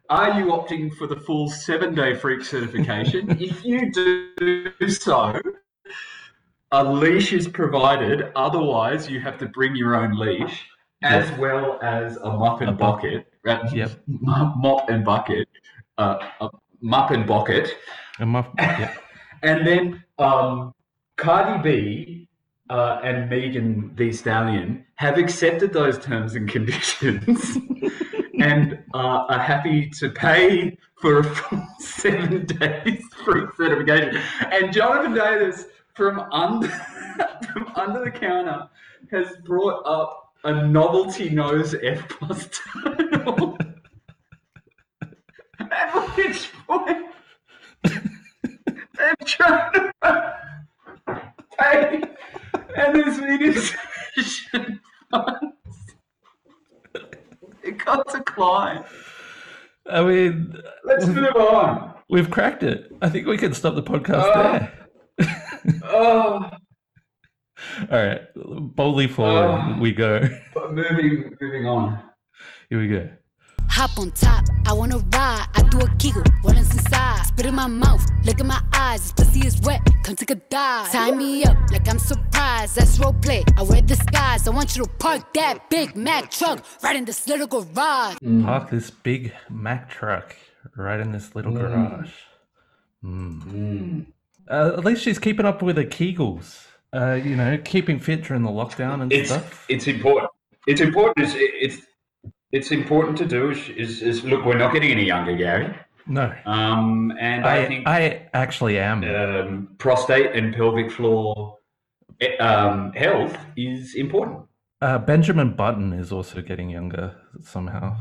Are 0.10 0.40
you 0.40 0.48
opting 0.48 0.94
for 0.96 1.08
the 1.08 1.16
full 1.16 1.50
seven 1.50 1.94
day 1.94 2.16
freak 2.16 2.44
certification? 2.44 3.30
if 3.40 3.64
you 3.64 3.92
do 3.92 4.90
so, 4.90 5.40
a 6.72 6.84
leash 6.84 7.32
is 7.32 7.48
provided. 7.48 8.32
Otherwise, 8.36 9.10
you 9.10 9.20
have 9.20 9.38
to 9.38 9.46
bring 9.48 9.76
your 9.76 9.96
own 9.96 10.18
leash, 10.18 10.66
as 11.02 11.32
well 11.38 11.80
as 11.82 12.18
a 12.18 12.30
mop 12.30 12.62
and 12.62 12.78
buck- 12.78 13.02
bucket. 13.02 13.28
uh, 13.48 13.68
Yep. 13.74 13.92
Mop 14.08 14.90
and 14.90 15.04
bucket. 15.04 15.48
Uh, 15.98 16.20
a 16.42 16.50
mop 16.82 17.12
and 17.12 17.26
bucket. 17.26 17.76
And 18.20 18.30
my, 18.32 18.46
yeah. 18.58 18.96
And 19.44 19.66
then 19.66 20.04
um, 20.20 20.74
Cardi 21.18 21.64
B 21.64 22.28
uh, 22.70 23.00
and 23.04 23.28
Megan 23.30 23.92
Thee 23.96 24.12
Stallion 24.12 24.86
have 24.96 25.18
accepted 25.18 25.74
those 25.74 25.98
terms 25.98 26.36
and 26.36 26.48
conditions 26.56 27.58
and 28.40 28.78
uh, 28.94 29.26
are 29.30 29.40
happy 29.40 29.90
to 30.00 30.10
pay 30.12 30.78
for 31.02 31.20
a 31.20 31.24
full 31.24 31.66
seven 31.80 32.46
days 32.46 33.04
free 33.26 33.46
certification. 33.58 34.22
And 34.52 34.72
Jonathan 34.72 35.16
Davis 35.16 35.66
from 35.96 36.20
under, 36.32 36.68
from 37.52 37.72
under 37.76 38.04
the 38.06 38.12
counter 38.12 38.70
has 39.10 39.36
brought 39.44 39.82
up 39.88 40.21
a 40.44 40.68
novelty 40.68 41.30
nose 41.30 41.76
F 41.84 42.08
plus 42.10 42.50
terminal. 42.74 43.58
At 45.60 45.94
which 46.18 46.52
point 46.68 47.06
they're 47.84 49.16
trying 49.26 49.72
to 49.74 49.92
pay 51.60 52.02
and 52.76 52.96
this 52.96 53.74
funds. 55.12 55.54
It 57.64 57.78
got 57.86 58.10
to 58.10 58.22
climb. 58.24 58.84
I 59.90 60.04
mean, 60.04 60.56
Let's 60.84 61.06
move 61.08 61.36
on. 61.36 61.94
we've 62.10 62.30
cracked 62.32 62.64
it. 62.64 62.92
I 63.02 63.10
think 63.10 63.28
we 63.28 63.38
can 63.38 63.54
stop 63.54 63.76
the 63.76 63.84
podcast 63.84 64.32
Oh. 64.36 64.44
there. 64.44 64.74
Oh, 65.84 66.50
All 67.92 68.04
right, 68.04 68.22
boldly 68.76 69.08
forward 69.08 69.76
Oh. 69.76 69.80
we 69.80 69.92
go. 69.92 70.20
but 70.54 70.74
moving, 70.74 71.36
moving 71.40 71.66
on. 71.68 72.00
Here 72.70 72.80
we 72.80 72.88
go. 72.88 73.10
Hop 73.70 73.98
on 73.98 74.12
top, 74.12 74.44
I 74.66 74.74
wanna 74.74 74.98
ride. 74.98 75.48
I 75.56 75.64
do 75.70 75.80
a 75.80 75.88
Kegel, 75.98 76.24
what 76.42 76.58
is 76.58 76.70
inside? 76.74 77.24
Spit 77.28 77.46
in 77.46 77.56
my 77.56 77.68
mouth, 77.68 78.06
look 78.26 78.40
in 78.40 78.48
my 78.48 78.62
eyes. 78.74 79.14
This 79.14 79.28
pussy 79.28 79.48
is 79.48 79.62
wet, 79.62 79.80
come 80.04 80.16
take 80.18 80.32
a 80.32 80.36
dive. 80.36 80.92
Tie 80.92 81.12
me 81.12 81.46
up 81.46 81.56
like 81.72 81.88
I'm 81.88 81.98
surprised. 82.00 82.76
That's 82.76 83.00
role 83.00 83.14
play. 83.14 83.44
I 83.58 83.64
wear 83.64 83.82
disguise. 83.82 84.46
I 84.46 84.52
want 84.52 84.76
you 84.76 84.84
to 84.84 84.90
park 85.00 85.34
that 85.36 85.70
Big 85.70 85.96
Mack 85.96 86.32
truck 86.32 86.66
right 86.84 86.98
in 86.98 87.06
this 87.06 87.26
little 87.30 87.48
garage. 87.48 88.18
Park 88.44 88.70
this 88.70 88.90
big 88.92 89.32
Mack 89.50 89.90
truck 89.90 90.36
right 90.76 91.00
in 91.00 91.14
this 91.14 91.34
little 91.34 91.54
garage. 91.54 92.12
Mm. 93.04 94.06
Uh, 94.50 94.74
at 94.78 94.84
least 94.84 95.02
she's 95.04 95.18
keeping 95.20 95.46
up 95.46 95.62
with 95.62 95.78
the 95.78 95.86
Kegels. 95.86 96.66
Uh, 96.94 97.14
you 97.14 97.36
know, 97.36 97.58
keeping 97.64 98.00
fit 98.00 98.24
during 98.24 98.44
the 98.44 98.50
lockdown 98.50 99.02
and 99.02 99.14
It's 99.14 99.30
stuff. 99.30 99.66
it's 99.70 99.88
important. 99.88 100.30
It's 100.68 100.82
important. 100.82 101.26
It's 101.26 101.34
it's, 101.38 101.86
it's 102.52 102.72
important 102.72 103.18
to 103.20 103.26
do. 103.26 103.52
Is, 103.52 103.70
is, 103.70 104.02
is 104.02 104.24
look, 104.26 104.44
we're 104.46 104.58
not 104.58 104.74
getting 104.74 104.92
any 104.92 105.06
younger, 105.06 105.36
Gary. 105.36 105.74
No, 106.08 106.34
Um, 106.46 107.14
and 107.20 107.46
I, 107.46 107.58
I, 107.64 107.66
think 107.68 107.88
I 107.88 108.28
actually 108.34 108.78
am. 108.80 109.04
um, 109.04 109.70
prostate 109.78 110.36
and 110.36 110.54
pelvic 110.54 110.92
floor 110.92 111.58
eh, 112.20 112.36
um, 112.38 112.92
health 112.94 113.38
is 113.56 113.96
important. 113.96 114.42
Uh, 114.82 114.98
Benjamin 114.98 115.54
Button 115.56 115.94
is 115.94 116.12
also 116.12 116.42
getting 116.42 116.70
younger 116.70 117.16
somehow. 117.44 117.96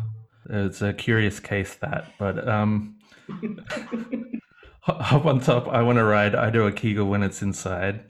It's 0.48 0.80
a 0.82 0.92
curious 0.94 1.38
case 1.38 1.74
that, 1.76 2.12
but 2.18 2.48
um, 2.48 2.96
on 4.88 5.40
top. 5.40 5.68
I 5.68 5.82
want 5.82 5.98
to 5.98 6.04
ride. 6.04 6.34
I 6.34 6.50
do 6.50 6.66
a 6.66 6.72
Kegel 6.72 7.06
when 7.06 7.22
it's 7.22 7.42
inside. 7.42 8.00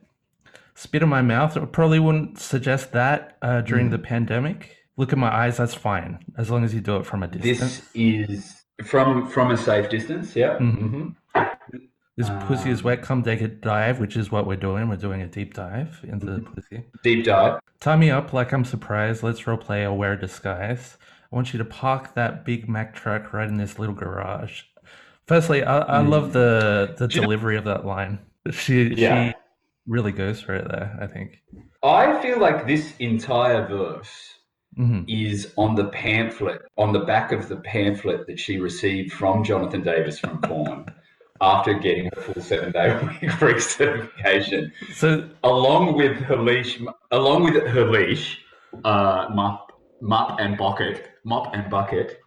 Spit 0.81 1.03
in 1.03 1.11
my 1.11 1.21
mouth. 1.21 1.57
I 1.59 1.65
probably 1.67 1.99
wouldn't 1.99 2.39
suggest 2.39 2.93
that 2.93 3.37
uh, 3.43 3.61
during 3.61 3.91
the 3.91 3.99
pandemic. 3.99 4.77
Look 4.97 5.13
at 5.13 5.19
my 5.19 5.29
eyes. 5.43 5.59
That's 5.59 5.75
fine 5.75 6.25
as 6.39 6.51
long 6.51 6.65
as 6.65 6.73
you 6.73 6.81
do 6.81 6.97
it 6.97 7.05
from 7.05 7.23
a 7.23 7.29
distance. 7.29 7.81
This 7.81 7.91
is 7.95 8.65
from 8.87 9.29
from 9.29 9.51
a 9.51 9.59
safe 9.59 9.91
distance. 9.91 10.35
Yeah. 10.35 10.57
Mhm. 10.59 11.15
hmm 11.35 11.43
This 12.17 12.31
pussy 12.47 12.71
is 12.71 12.83
wet. 12.83 13.03
Come 13.03 13.23
take 13.23 13.43
a 13.43 13.49
dive, 13.49 14.01
which 14.01 14.17
is 14.17 14.31
what 14.33 14.47
we're 14.47 14.57
doing. 14.57 14.89
We're 14.89 14.97
doing 14.97 15.21
a 15.21 15.27
deep 15.27 15.53
dive 15.53 16.01
into 16.03 16.25
the 16.27 16.41
pussy. 16.41 16.85
Deep 17.03 17.25
dive. 17.27 17.61
Tie 17.81 17.97
me 17.97 18.11
up 18.11 18.33
like 18.33 18.53
I'm 18.53 18.65
surprised. 18.65 19.23
Let's 19.23 19.43
roleplay 19.43 19.85
or 19.85 19.93
wear 19.93 20.15
a 20.15 20.21
disguise. 20.21 20.97
I 21.31 21.37
want 21.37 21.53
you 21.53 21.59
to 21.59 21.65
park 21.65 22.15
that 22.15 22.45
Big 22.47 22.69
Mack 22.71 22.95
truck 22.95 23.33
right 23.35 23.49
in 23.49 23.57
this 23.59 23.79
little 23.79 23.95
garage. 23.95 24.63
Firstly, 25.27 25.63
I, 25.63 25.79
I 25.79 26.01
love 26.01 26.33
the 26.33 26.95
the 26.99 27.07
Mm. 27.07 27.15
you 27.15 27.21
know- 27.21 27.27
delivery 27.27 27.57
of 27.59 27.65
that 27.65 27.85
line. 27.85 28.19
She 28.51 28.95
Yeah. 28.95 29.31
she 29.31 29.35
really 29.87 30.13
goes 30.13 30.41
for 30.41 30.55
it 30.55 30.69
there. 30.69 30.97
I 31.01 31.07
think. 31.07 31.43
I 31.83 32.21
feel 32.21 32.39
like 32.39 32.67
this 32.67 32.95
entire 32.99 33.67
verse 33.67 34.35
hmm 34.77 35.03
is 35.09 35.53
on 35.57 35.75
the 35.75 35.87
pamphlet, 35.89 36.61
on 36.79 36.93
the 36.93 37.01
back 37.01 37.33
of 37.33 37.49
the 37.49 37.57
pamphlet 37.57 38.27
that 38.27 38.39
she 38.39 38.59
received 38.59 39.13
from 39.13 39.43
Jonathan 39.43 39.83
Davis 39.83 40.21
from 40.21 40.41
Korn 40.43 40.87
after 41.41 41.75
getting 41.75 42.09
a 42.13 42.21
full 42.21 42.43
seven 42.43 42.73
day 42.73 42.99
week 43.03 43.31
freak 43.39 43.61
certification, 43.61 44.73
So 44.93 45.29
along 45.43 45.97
with 45.97 46.17
her 46.19 46.37
leash, 46.37 46.81
along 47.11 47.45
with 47.45 47.67
her 47.67 47.91
leash, 47.91 48.41
uh, 48.85 49.29
mop, 49.33 49.73
mop 50.01 50.39
and 50.39 50.57
bucket, 50.57 51.11
mop 51.25 51.55
and 51.55 51.71
bucket. 51.71 52.21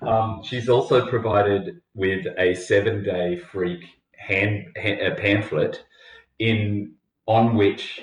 Um, 0.00 0.42
she's 0.44 0.68
also 0.68 1.08
provided 1.08 1.80
with 1.94 2.26
a 2.38 2.54
seven 2.54 3.02
day 3.02 3.38
freak 3.38 3.84
hand, 4.16 4.66
hand 4.76 5.00
a 5.00 5.14
pamphlet 5.14 5.84
in 6.38 6.94
on 7.26 7.54
which 7.54 8.02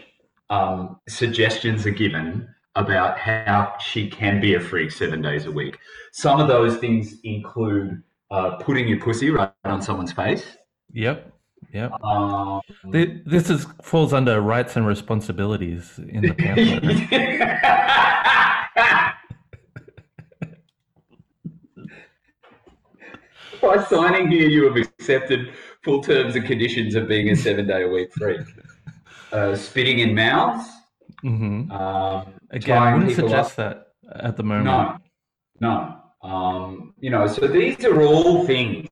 um, 0.50 1.00
suggestions 1.08 1.86
are 1.86 1.92
given 1.92 2.48
about 2.76 3.18
how 3.20 3.74
she 3.80 4.10
can 4.10 4.39
be 4.39 4.56
a 4.56 4.60
freak 4.60 4.92
seven 4.92 5.22
days 5.22 5.46
a 5.46 5.52
week. 5.52 5.78
Some 6.12 6.39
of 6.39 6.48
those 6.48 6.78
things 6.78 7.15
include 7.24 8.02
uh, 8.32 8.52
putting 8.58 8.88
your 8.88 9.00
pussy 9.00 9.30
right 9.32 9.52
on 9.65 9.82
someone's 9.82 10.13
face. 10.13 10.46
yep, 10.94 11.32
yep. 11.74 11.92
Um, 12.04 12.62
Th- 12.92 13.22
This 13.26 13.50
is 13.50 13.65
falls 13.82 14.13
under 14.13 14.39
rights 14.42 14.76
and 14.76 14.86
responsibilities 14.88 16.00
in 16.08 16.22
the 16.22 16.34
pamphlet. 16.34 17.10
By 23.62 23.84
signing 23.84 24.32
here, 24.32 24.48
you 24.48 24.63
have 24.65 24.78
accepted 24.78 25.52
full 25.84 26.02
terms 26.02 26.36
and 26.36 26.46
conditions 26.46 26.96
of 26.96 27.08
being 27.08 27.30
a 27.30 27.36
seven 27.36 27.68
day 27.68 27.84
a 27.84 27.88
week 27.88 28.12
freak. 28.13 28.42
Uh, 29.32 29.56
spitting 29.56 30.00
in 30.00 30.15
mouths. 30.15 30.68
hmm 31.22 31.72
Um, 31.72 32.34
Again, 32.50 32.82
I 32.82 32.96
wouldn't 32.96 33.15
suggest 33.15 33.60
up. 33.60 33.94
that 34.10 34.26
at 34.26 34.38
the 34.38 34.42
moment. 34.42 34.65
No, 34.65 34.98
no. 35.62 36.28
Um, 36.28 36.96
you 37.00 37.12
know, 37.12 37.28
so 37.28 37.46
these 37.46 37.86
are 37.86 38.02
all 38.02 38.48
things. 38.48 38.88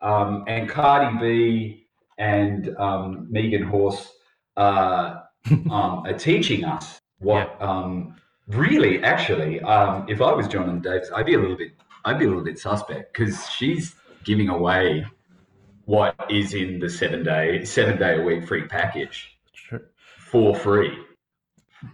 Um, 0.00 0.44
and 0.48 0.66
Cardi 0.66 1.18
B 1.20 1.86
and 2.16 2.74
um, 2.78 3.26
Megan 3.30 3.64
Horse 3.64 4.10
uh, 4.56 5.16
um, 5.50 5.68
are 6.06 6.14
teaching 6.14 6.64
us 6.64 6.98
what 7.18 7.60
um, 7.60 8.16
really, 8.48 9.02
actually, 9.04 9.60
um, 9.60 10.06
if 10.08 10.22
I 10.22 10.32
was 10.32 10.48
Jonathan 10.48 10.80
Davis, 10.80 11.10
I'd 11.14 11.26
be 11.26 11.34
a 11.34 11.38
little 11.38 11.58
bit, 11.58 11.72
I'd 12.06 12.18
be 12.18 12.24
a 12.24 12.28
little 12.28 12.44
bit 12.44 12.58
suspect 12.58 13.12
because 13.12 13.46
she's 13.50 13.94
giving 14.24 14.48
away 14.48 15.04
what 15.86 16.14
is 16.30 16.54
in 16.54 16.78
the 16.78 16.88
seven 16.88 17.22
day, 17.24 17.64
seven 17.64 17.98
day 17.98 18.18
a 18.18 18.22
week 18.22 18.46
free 18.46 18.66
package 18.66 19.38
Sure. 19.52 19.82
for 20.18 20.54
free. 20.54 20.96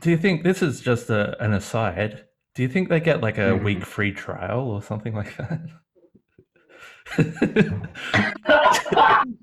Do 0.00 0.10
you 0.10 0.16
think 0.16 0.44
this 0.44 0.62
is 0.62 0.80
just 0.80 1.10
a, 1.10 1.42
an 1.42 1.52
aside? 1.52 2.24
Do 2.54 2.62
you 2.62 2.68
think 2.68 2.88
they 2.88 3.00
get 3.00 3.20
like 3.20 3.38
a 3.38 3.52
Mhm. 3.58 3.64
week 3.64 3.84
free 3.84 4.12
trial 4.12 4.60
or 4.70 4.82
something 4.82 5.14
like 5.14 5.36
that? 5.36 5.60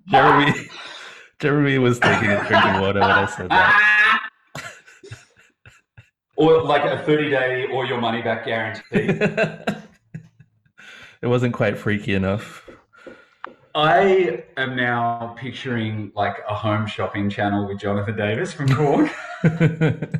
Jeremy, 0.10 0.54
Jeremy 1.40 1.78
was 1.80 2.00
taking 2.00 2.30
a 2.30 2.46
drinking 2.48 2.82
water 2.82 3.00
when 3.02 3.12
I 3.12 3.26
said 3.26 3.50
that. 3.50 4.22
or 6.36 6.62
like 6.64 6.84
a 6.86 7.04
30 7.04 7.30
day 7.30 7.66
or 7.72 7.86
your 7.86 8.00
money 8.00 8.22
back 8.22 8.46
guarantee. 8.46 8.84
it 11.22 11.28
wasn't 11.28 11.54
quite 11.54 11.78
freaky 11.78 12.14
enough. 12.14 12.70
I 13.78 14.44
am 14.58 14.76
now 14.76 15.36
picturing 15.38 16.12
like 16.16 16.38
a 16.50 16.56
home 16.56 16.88
shopping 16.88 17.30
channel 17.30 17.68
with 17.68 17.80
Jonathan 17.80 18.16
Davis 18.18 18.52
from 18.54 18.68
Cork. 18.74 19.10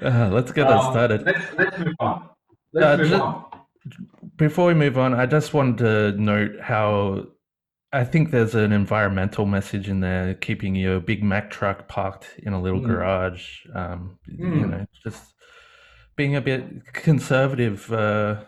Uh, 0.00 0.28
let's 0.32 0.52
get 0.52 0.68
that 0.68 0.76
Um, 0.78 0.92
started. 0.92 1.22
Let's, 1.26 1.40
let's 1.58 1.76
move 1.76 1.94
on. 1.98 2.28
Let's 2.72 2.86
Uh, 2.86 2.96
move 3.02 3.08
ju- 3.08 3.14
on. 3.20 3.44
Before 4.36 4.66
we 4.68 4.74
move 4.74 4.96
on, 4.96 5.12
I 5.12 5.26
just 5.26 5.52
wanted 5.52 5.78
to 5.78 6.12
note 6.22 6.60
how 6.60 7.26
I 7.92 8.04
think 8.04 8.30
there's 8.30 8.54
an 8.54 8.70
environmental 8.70 9.44
message 9.44 9.88
in 9.88 9.98
there, 9.98 10.34
keeping 10.34 10.76
your 10.76 11.00
Big 11.00 11.24
Mack 11.24 11.50
truck 11.50 11.88
parked 11.88 12.28
in 12.44 12.52
a 12.52 12.60
little 12.62 12.78
Mm. 12.80 12.86
garage. 12.86 13.66
Um, 13.74 14.18
You 14.28 14.44
Mm. 14.46 14.70
know, 14.70 14.86
just 15.02 15.34
being 16.14 16.36
a 16.36 16.40
bit 16.40 16.62
conservative 16.92 17.92
uh, 17.92 18.44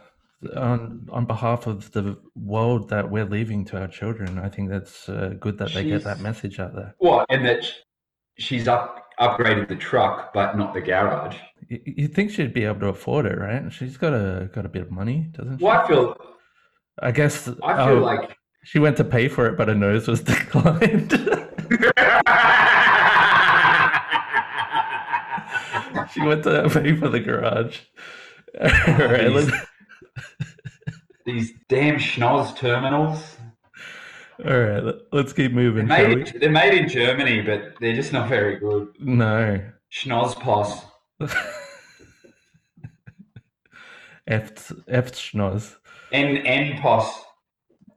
on 0.56 1.06
on 1.10 1.26
behalf 1.26 1.66
of 1.66 1.90
the 1.92 2.16
world 2.34 2.88
that 2.88 3.10
we're 3.10 3.26
leaving 3.26 3.64
to 3.66 3.80
our 3.80 3.88
children. 3.88 4.38
I 4.38 4.48
think 4.48 4.70
that's 4.70 5.08
uh, 5.08 5.34
good 5.38 5.58
that 5.58 5.72
they 5.72 5.84
get 5.84 6.04
that 6.04 6.20
message 6.20 6.58
out 6.58 6.74
there. 6.74 6.94
What? 6.98 7.26
And 7.28 7.44
that 7.44 7.70
she's 8.38 8.68
up 8.68 9.06
upgraded 9.20 9.68
the 9.68 9.76
truck, 9.76 10.32
but 10.32 10.56
not 10.56 10.72
the 10.72 10.80
garage. 10.80 11.36
You, 11.68 11.80
you 11.84 12.08
think 12.08 12.30
she'd 12.30 12.54
be 12.54 12.64
able 12.64 12.80
to 12.80 12.88
afford 12.88 13.26
it, 13.26 13.38
right? 13.38 13.70
She's 13.70 13.96
got 13.96 14.14
a 14.14 14.50
got 14.52 14.64
a 14.64 14.68
bit 14.68 14.82
of 14.82 14.90
money, 14.90 15.28
doesn't 15.32 15.58
she? 15.58 15.64
Well, 15.64 15.78
I 15.78 15.86
feel 15.86 16.16
I 17.00 17.12
guess. 17.12 17.48
I 17.62 17.86
feel 17.86 17.98
oh, 17.98 18.00
like 18.00 18.36
she 18.64 18.78
went 18.78 18.96
to 18.98 19.04
pay 19.04 19.28
for 19.28 19.46
it, 19.46 19.56
but 19.56 19.68
her 19.68 19.74
nose 19.74 20.08
was 20.08 20.20
declined. 20.22 21.12
she 26.12 26.22
went 26.22 26.42
to 26.44 26.68
pay 26.72 26.96
for 26.96 27.08
the 27.08 27.20
garage. 27.20 27.80
All 28.60 28.66
right, 28.66 29.50
these 31.26 31.52
damn 31.68 31.96
schnoz 31.96 32.56
terminals. 32.56 33.36
all 34.44 34.58
right, 34.58 34.82
let- 34.82 34.96
let's 35.12 35.32
keep 35.32 35.52
They're 35.54 35.62
moving. 35.62 35.88
shall 35.88 36.14
we? 36.14 36.24
they're 36.38 36.50
made 36.50 36.74
in 36.74 36.88
Germany, 36.88 37.42
but 37.42 37.74
they're 37.80 37.94
just 37.94 38.12
not 38.12 38.28
very 38.28 38.58
good. 38.58 38.88
No. 39.00 39.60
Schnozpos. 39.92 40.84
F 44.26 44.72
F 44.88 45.12
schnoz. 45.12 45.76
N 46.12 46.78
pos. 46.80 47.24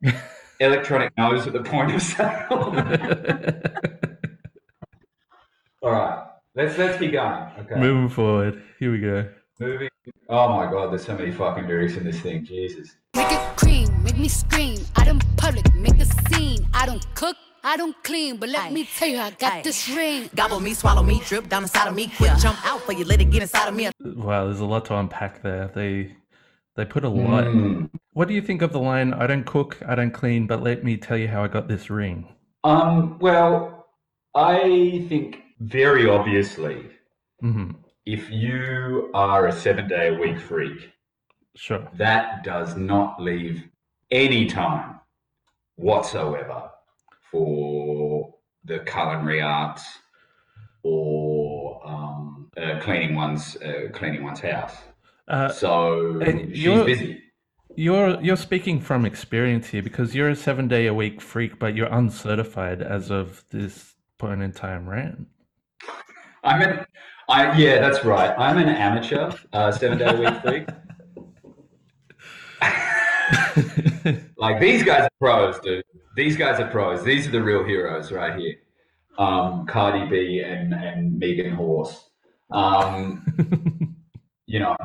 Electronic 0.59 1.11
nose 1.17 1.45
at 1.47 1.53
the 1.53 1.61
point 1.63 1.93
of 1.93 2.01
sale. 2.01 2.47
All 5.81 5.91
right, 5.91 6.25
let's 6.55 6.77
let's 6.77 6.97
keep 6.97 7.11
going. 7.11 7.49
Okay, 7.59 7.75
Moving 7.79 8.09
forward. 8.09 8.63
Here 8.79 8.91
we 8.91 8.99
go. 8.99 9.29
Moving. 9.59 9.89
Oh 10.29 10.49
my 10.49 10.69
god, 10.69 10.91
there's 10.91 11.05
so 11.05 11.15
many 11.15 11.31
fucking 11.31 11.67
lyrics 11.67 11.95
in 11.95 12.03
this 12.03 12.19
thing. 12.19 12.45
Jesus. 12.45 12.95
Make 13.15 13.31
it 13.31 13.57
cream, 13.57 14.03
make 14.03 14.17
me 14.17 14.27
scream. 14.27 14.79
I 14.95 15.05
don't 15.05 15.23
public, 15.37 15.73
make 15.75 15.99
a 15.99 16.05
scene. 16.05 16.67
I 16.73 16.85
don't 16.85 17.03
cook, 17.15 17.37
I 17.63 17.77
don't 17.77 17.95
clean, 18.03 18.37
but 18.37 18.49
let 18.49 18.63
Aye. 18.63 18.71
me 18.71 18.85
tell 18.85 19.07
you, 19.07 19.19
I 19.19 19.31
got 19.31 19.53
Aye. 19.53 19.61
this 19.63 19.89
ring. 19.89 20.29
Gobble 20.35 20.59
me, 20.59 20.73
swallow 20.73 21.03
me, 21.03 21.21
drip 21.25 21.49
down 21.49 21.63
inside 21.63 21.87
of 21.87 21.95
me. 21.95 22.11
Quick 22.17 22.37
jump 22.37 22.65
out 22.65 22.81
for 22.81 22.93
you, 22.93 23.05
let 23.05 23.21
it 23.21 23.25
get 23.25 23.41
inside 23.43 23.67
of 23.67 23.75
me. 23.75 23.89
Wow, 24.01 24.45
there's 24.45 24.59
a 24.59 24.65
lot 24.65 24.85
to 24.85 24.97
unpack 24.97 25.41
there. 25.41 25.71
They 25.73 26.15
they 26.75 26.85
put 26.85 27.03
a 27.03 27.09
lot. 27.09 27.45
Mm. 27.45 27.89
What 28.13 28.27
do 28.27 28.33
you 28.33 28.41
think 28.41 28.61
of 28.61 28.71
the 28.71 28.79
line 28.79 29.13
I 29.13 29.27
don't 29.27 29.45
cook, 29.45 29.79
I 29.87 29.95
don't 29.95 30.11
clean, 30.11 30.47
but 30.47 30.61
let 30.63 30.83
me 30.83 30.97
tell 30.97 31.17
you 31.17 31.27
how 31.27 31.43
I 31.43 31.47
got 31.47 31.67
this 31.67 31.89
ring? 31.89 32.27
Um. 32.63 33.19
Well, 33.19 33.87
I 34.35 35.05
think 35.09 35.37
very 35.59 36.09
obviously, 36.09 36.89
hmm 37.39 37.71
if 38.05 38.29
you 38.29 39.09
are 39.13 39.47
a 39.47 39.51
seven-day-a-week 39.51 40.39
freak, 40.39 40.91
Sure. 41.55 41.87
that 41.95 42.43
does 42.43 42.75
not 42.75 43.21
leave 43.21 43.63
any 44.11 44.45
time 44.47 44.99
whatsoever 45.75 46.69
for 47.31 48.33
the 48.65 48.79
culinary 48.79 49.41
arts 49.41 49.83
or 50.83 51.81
um, 51.87 52.51
uh, 52.57 52.79
cleaning 52.81 53.15
one's 53.15 53.55
uh, 53.57 53.87
cleaning 53.93 54.23
one's 54.23 54.39
house. 54.39 54.75
Uh, 55.27 55.49
So 55.49 56.19
she's 56.25 56.63
you're- 56.63 56.85
busy. 56.85 57.19
You're 57.75 58.21
you're 58.21 58.37
speaking 58.37 58.79
from 58.79 59.03
experience 59.03 59.67
here 59.69 59.81
because 59.81 60.13
you're 60.13 60.29
a 60.29 60.35
seven 60.35 60.67
day 60.67 60.85
a 60.85 60.93
week 60.93 61.19
freak, 61.19 61.57
but 61.57 61.75
you're 61.75 61.91
uncertified 61.91 62.83
as 62.83 63.09
of 63.09 63.43
this 63.49 63.95
point 64.19 64.43
in 64.43 64.51
time, 64.51 64.87
right? 64.87 65.15
I'm 66.43 66.61
an, 66.61 66.85
I 67.29 67.57
yeah, 67.57 67.79
that's 67.79 68.03
right. 68.05 68.33
I'm 68.37 68.57
an 68.57 68.69
amateur 68.69 69.31
uh, 69.53 69.71
seven 69.71 69.97
day 69.97 70.05
a 70.05 70.17
week 70.19 70.41
freak. 70.41 70.67
Like 74.37 74.59
these 74.59 74.83
guys 74.83 75.03
are 75.03 75.09
pros, 75.19 75.59
dude. 75.61 75.85
These 76.17 76.35
guys 76.35 76.59
are 76.59 76.67
pros. 76.67 77.03
These 77.03 77.27
are 77.27 77.31
the 77.31 77.41
real 77.41 77.63
heroes 77.63 78.11
right 78.11 78.37
here. 78.37 78.55
Um, 79.17 79.65
Cardi 79.65 80.05
B 80.09 80.39
and 80.41 80.73
and 80.73 81.17
Megan 81.17 81.53
Horse. 81.55 82.09
Um, 82.51 83.95
you 84.45 84.59
know, 84.59 84.75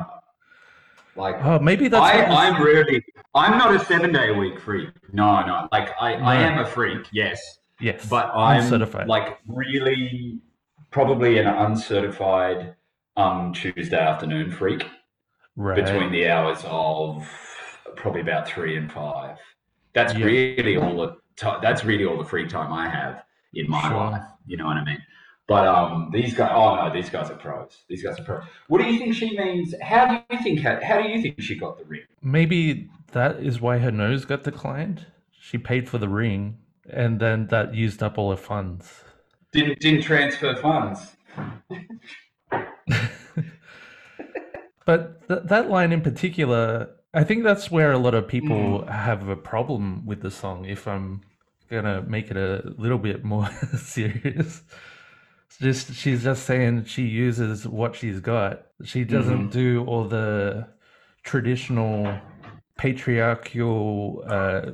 like 1.17 1.35
oh, 1.43 1.59
maybe 1.59 1.89
that's 1.89 2.01
I, 2.01 2.17
what 2.19 2.27
this- 2.29 2.37
I'm 2.37 2.63
really 2.63 3.03
I'm 3.35 3.57
not 3.57 3.75
a 3.75 3.83
seven 3.85 4.13
day 4.13 4.29
a 4.29 4.33
week 4.33 4.59
freak. 4.61 4.89
No, 5.11 5.45
no. 5.45 5.67
Like 5.73 5.89
I, 5.99 6.13
I 6.13 6.35
am 6.35 6.59
a 6.59 6.65
freak, 6.65 7.05
yes, 7.11 7.41
yes, 7.81 8.07
but 8.09 8.31
I'm 8.33 8.61
uncertified. 8.61 9.07
like 9.09 9.39
really 9.47 10.39
probably 10.91 11.37
an 11.37 11.47
uncertified 11.47 12.75
um, 13.17 13.53
Tuesday 13.53 13.97
afternoon 13.99 14.51
freak 14.51 14.85
right. 15.55 15.75
between 15.83 16.11
the 16.11 16.27
hours 16.27 16.59
of 16.65 17.27
probably 17.95 18.21
about 18.21 18.47
three 18.47 18.77
and 18.77 18.91
five. 18.91 19.37
That's 19.93 20.13
Yeah. 20.13 20.25
really 20.25 20.77
all 20.77 20.95
the 20.97 21.17
ti 21.35 21.49
that's 21.61 21.83
really 21.85 22.05
all 22.05 22.17
the 22.17 22.25
free 22.25 22.47
time 22.47 22.71
I 22.71 22.89
have 22.89 23.23
in 23.53 23.69
my 23.69 23.81
Sure. 23.81 23.97
life. 24.11 24.23
You 24.45 24.57
know 24.57 24.65
what 24.65 24.77
I 24.77 24.85
mean? 24.85 25.01
But 25.47 25.67
um, 25.67 26.09
these 26.13 26.35
guys, 26.35 26.51
oh 26.53 26.75
no, 26.75 26.93
these 26.93 27.09
guys 27.09 27.31
are 27.31 27.35
pros. 27.35 27.83
These 27.87 28.03
guys 28.03 28.19
are 28.19 28.23
pros. 28.23 28.43
What 28.67 28.81
do 28.81 28.87
you 28.87 28.99
think 28.99 29.15
she 29.15 29.35
means? 29.35 29.73
How 29.81 30.05
do 30.07 30.23
you 30.35 30.43
think? 30.43 30.59
How, 30.59 30.79
how 30.83 31.01
do 31.01 31.09
you 31.09 31.21
think 31.21 31.41
she 31.41 31.55
got 31.55 31.79
the 31.79 31.85
ring? 31.85 32.03
Maybe 32.21 32.87
that 33.13 33.37
is 33.39 33.59
why 33.59 33.79
her 33.79 33.91
nose 33.91 34.25
got 34.25 34.43
declined. 34.43 35.07
She 35.31 35.57
paid 35.57 35.89
for 35.89 35.97
the 35.97 36.07
ring, 36.07 36.59
and 36.87 37.19
then 37.19 37.47
that 37.47 37.73
used 37.73 38.03
up 38.03 38.19
all 38.19 38.29
her 38.29 38.37
funds. 38.37 39.03
Didn't 39.51 39.79
didn't 39.79 40.01
transfer 40.03 40.55
funds. 40.55 41.15
But 44.85 45.27
th- 45.27 45.41
that 45.45 45.69
line 45.69 45.91
in 45.91 46.01
particular, 46.01 46.89
I 47.13 47.23
think 47.23 47.43
that's 47.43 47.69
where 47.69 47.91
a 47.91 47.97
lot 47.99 48.15
of 48.15 48.27
people 48.27 48.79
Mm. 48.81 48.89
have 48.89 49.27
a 49.29 49.35
problem 49.35 50.05
with 50.05 50.21
the 50.21 50.31
song. 50.31 50.65
If 50.65 50.87
I'm 50.87 51.21
gonna 51.69 52.01
make 52.01 52.31
it 52.31 52.37
a 52.37 52.73
little 52.77 52.97
bit 52.97 53.23
more 53.23 53.49
serious, 53.77 54.63
It's 55.47 55.57
just 55.59 55.93
she's 55.93 56.23
just 56.23 56.43
saying 56.45 56.85
she 56.85 57.03
uses 57.03 57.67
what 57.67 57.95
she's 57.95 58.19
got. 58.19 58.65
She 58.83 59.03
doesn't 59.03 59.49
Mm-hmm. 59.49 59.59
do 59.63 59.85
all 59.85 60.05
the 60.05 60.67
traditional 61.23 62.19
patriarchal 62.77 64.23
uh, 64.27 64.71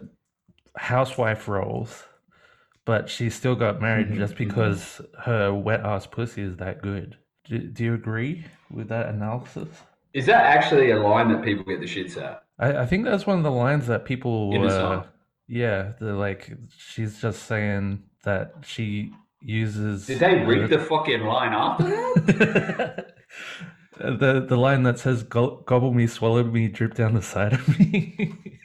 housewife 0.77 1.47
roles, 1.47 2.03
but 2.85 3.09
she 3.09 3.29
still 3.29 3.55
got 3.55 3.81
married 3.81 4.09
Mhm, 4.09 4.15
just 4.17 4.35
mhm. 4.35 4.37
because 4.37 5.01
her 5.23 5.53
wet 5.53 5.81
ass 5.81 6.05
pussy 6.07 6.43
is 6.43 6.57
that 6.57 6.81
good. 6.81 7.17
Do, 7.45 7.59
do 7.59 7.83
you 7.83 7.93
agree 7.93 8.45
with 8.71 8.89
that 8.89 9.09
analysis? 9.09 9.67
Is 10.13 10.25
that 10.27 10.45
actually 10.45 10.91
a 10.91 10.99
line 10.99 11.31
that 11.31 11.43
people 11.43 11.63
get 11.65 11.79
the 11.79 11.85
shits 11.85 12.15
at? 12.21 12.43
I, 12.57 12.83
I 12.83 12.85
think 12.85 13.05
that's 13.05 13.27
one 13.27 13.37
of 13.37 13.43
the 13.43 13.51
lines 13.51 13.87
that 13.87 14.05
people, 14.05 14.53
In 14.55 14.61
the 14.61 14.67
uh, 14.83 15.03
yeah, 15.47 15.91
they're 15.99 16.13
like 16.13 16.53
she's 16.77 17.19
just 17.21 17.43
saying 17.43 18.03
that 18.23 18.53
she 18.63 19.11
uses. 19.41 20.07
Did 20.07 20.19
they 20.19 20.43
read 20.43 20.69
the 20.69 20.79
fucking 20.79 21.21
line 21.21 21.53
after 21.53 21.83
that? 21.83 23.15
the 23.99 24.45
the 24.47 24.57
line 24.57 24.83
that 24.83 24.99
says 24.99 25.23
"Go- 25.23 25.63
"gobble 25.65 25.93
me, 25.93 26.07
swallow 26.07 26.43
me, 26.43 26.67
drip 26.67 26.95
down 26.95 27.13
the 27.13 27.21
side 27.21 27.53
of 27.53 27.79
me." 27.79 28.59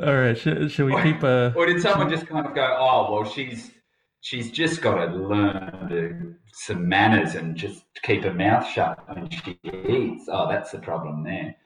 All 0.00 0.14
right, 0.14 0.38
should, 0.38 0.70
should 0.70 0.86
we 0.86 1.02
keep 1.02 1.24
uh 1.24 1.50
Or 1.56 1.66
did 1.66 1.82
someone 1.82 2.08
just 2.08 2.26
kind 2.26 2.46
of 2.46 2.54
go, 2.54 2.76
"Oh, 2.78 3.12
well, 3.12 3.24
she's 3.28 3.72
she's 4.20 4.50
just 4.52 4.80
got 4.80 5.04
to 5.04 5.12
learn 5.12 5.88
the, 5.90 6.34
some 6.52 6.88
manners 6.88 7.34
and 7.34 7.56
just 7.56 7.84
keep 8.02 8.22
her 8.22 8.32
mouth 8.32 8.68
shut 8.68 8.96
when 9.08 9.28
she 9.28 9.58
eats"? 9.64 10.28
Oh, 10.30 10.48
that's 10.48 10.70
the 10.70 10.78
problem 10.78 11.24
there. 11.24 11.56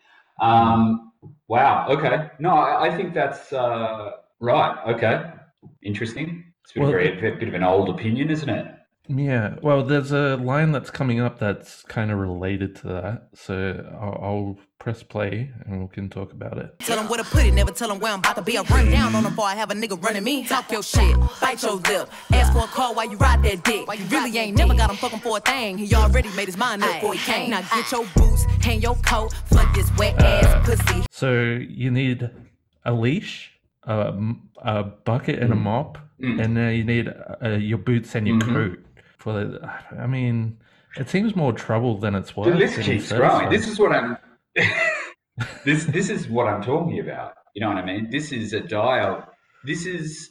Um, 0.41 1.13
wow. 1.49 1.87
Okay. 1.89 2.31
No, 2.39 2.55
I, 2.57 2.87
I 2.87 2.97
think 2.97 3.13
that's 3.13 3.53
uh, 3.53 4.13
right. 4.41 4.79
Okay. 4.95 5.31
Interesting. 5.83 6.45
It's 6.65 6.73
a 6.73 6.75
bit, 6.75 6.81
Well, 6.81 6.91
very, 6.91 7.19
a 7.19 7.37
bit 7.37 7.49
of 7.49 7.55
an 7.55 7.63
old 7.63 7.91
opinion, 7.91 8.31
isn't 8.31 8.49
it? 8.49 8.72
Yeah, 9.09 9.57
well, 9.63 9.83
there's 9.85 10.13
a 10.13 10.37
line 10.37 10.71
that's 10.71 10.91
coming 10.91 11.19
up 11.21 11.39
that's 11.41 11.83
kind 11.83 12.11
of 12.13 12.19
related 12.19 12.77
to 12.77 12.89
that, 12.89 13.29
so 13.35 13.85
I'll, 14.01 14.19
I'll 14.23 14.59
press 14.79 15.03
play 15.03 15.51
and 15.67 15.83
we 15.83 15.89
can 15.89 16.09
talk 16.09 16.33
about 16.33 16.57
it. 16.59 16.79
Tell 16.79 16.97
them 16.97 17.09
where 17.09 17.19
to 17.19 17.25
put 17.25 17.45
it, 17.45 17.53
never 17.53 17.73
tell 17.73 17.89
them 17.89 17.99
where 17.99 18.13
I'm 18.13 18.21
about 18.21 18.37
to 18.37 18.43
be. 18.43 18.57
I 18.57 18.63
run 18.63 18.91
down 18.91 19.15
on 19.17 19.25
them 19.25 19.33
before 19.33 19.47
I 19.47 19.57
have 19.57 19.73
a 19.73 19.75
nigga 19.75 20.01
running 20.03 20.23
me. 20.23 20.45
Talk 20.47 20.71
your 20.71 20.85
shit, 20.85 21.17
bite 21.41 21.61
your 21.63 21.75
lip. 21.75 22.11
Ask 22.33 22.53
for 22.53 22.61
a 22.61 22.69
call 22.69 22.95
while 22.95 23.11
you 23.11 23.17
ride 23.17 23.43
that 23.43 23.65
dick. 23.65 23.87
You 23.99 24.05
really 24.07 24.39
ain't 24.39 24.57
never 24.57 24.75
got 24.75 24.89
him 24.91 24.97
fucking 24.97 25.19
for 25.19 25.39
a 25.39 25.41
thing. 25.41 25.79
He 25.79 25.93
already 25.97 26.29
made 26.37 26.47
his 26.47 26.57
mind 26.57 26.85
up 26.85 26.95
before 26.95 27.15
he 27.15 27.19
came. 27.21 27.51
Now 27.51 27.63
get 27.63 27.91
your 27.91 28.07
boots, 28.17 28.45
hang 28.61 28.81
your 28.81 28.95
coat, 28.97 29.33
flood 29.47 29.69
this 29.75 29.91
wet 29.99 30.17
ass 30.23 30.65
pussy. 30.65 31.05
So 31.11 31.33
you 31.33 31.91
need 31.91 32.31
a 32.85 32.93
leash, 32.93 33.51
a, 33.83 34.15
a 34.59 34.85
bucket, 34.85 35.41
and 35.41 35.53
a 35.53 35.57
mop, 35.57 35.99
Mm. 36.21 36.41
and 36.45 36.57
then 36.57 36.75
you 36.77 36.85
need 36.85 37.13
uh, 37.43 37.49
your 37.49 37.79
boots 37.79 38.15
and 38.15 38.29
your 38.29 38.37
Mhm. 38.39 38.53
coat. 38.55 38.79
For 39.23 39.61
I 40.01 40.07
mean, 40.09 40.59
it 40.97 41.09
seems 41.09 41.37
more 41.37 41.53
trouble 41.53 41.97
than 41.97 42.17
it's 42.17 42.37
worth. 42.37 42.49
The 42.49 42.57
list 42.59 42.81
keeps 42.81 43.13
growing. 43.13 43.49
This 43.51 43.69
is 43.69 43.79
what 43.79 43.93
I'm. 43.93 44.19
this 45.65 45.85
this 45.85 46.11
is 46.11 46.29
what 46.29 46.49
I'm 46.49 46.61
talking 46.63 46.99
about. 46.99 47.35
You 47.55 47.61
know 47.61 47.69
what 47.69 47.79
I 47.79 47.85
mean? 47.85 48.11
This 48.11 48.33
is 48.33 48.53
a 48.53 48.61
dial. 48.61 49.25
This 49.65 49.87
is 49.87 50.31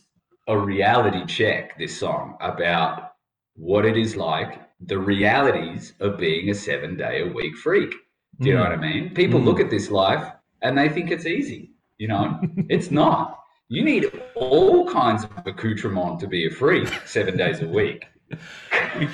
a 0.49 0.57
reality 0.57 1.25
check. 1.25 1.77
This 1.77 1.97
song 1.97 2.35
about 2.41 3.13
what 3.55 3.85
it 3.85 3.95
is 3.97 4.15
like, 4.17 4.59
the 4.87 4.97
realities 4.99 5.93
of 6.01 6.17
being 6.17 6.49
a 6.49 6.53
seven 6.53 6.97
day 6.97 7.21
a 7.21 7.27
week 7.31 7.55
freak. 7.55 7.93
Do 8.41 8.49
you 8.49 8.55
know 8.55 8.63
Mm. 8.63 8.69
what 8.69 8.79
I 8.79 8.81
mean? 8.89 9.13
People 9.13 9.39
Mm. 9.39 9.45
look 9.45 9.59
at 9.61 9.69
this 9.69 9.89
life 9.89 10.25
and 10.63 10.77
they 10.77 10.89
think 10.89 11.11
it's 11.11 11.25
easy. 11.25 11.71
You 11.97 12.09
know, 12.09 12.39
it's 12.75 12.91
not. 12.91 13.39
You 13.69 13.83
need 13.85 14.11
all 14.35 14.85
kinds 14.89 15.23
of 15.23 15.31
accoutrement 15.45 16.19
to 16.19 16.27
be 16.27 16.45
a 16.47 16.49
freak 16.49 16.89
seven 17.05 17.37
days 17.37 17.61
a 17.61 17.67
week. 17.67 18.03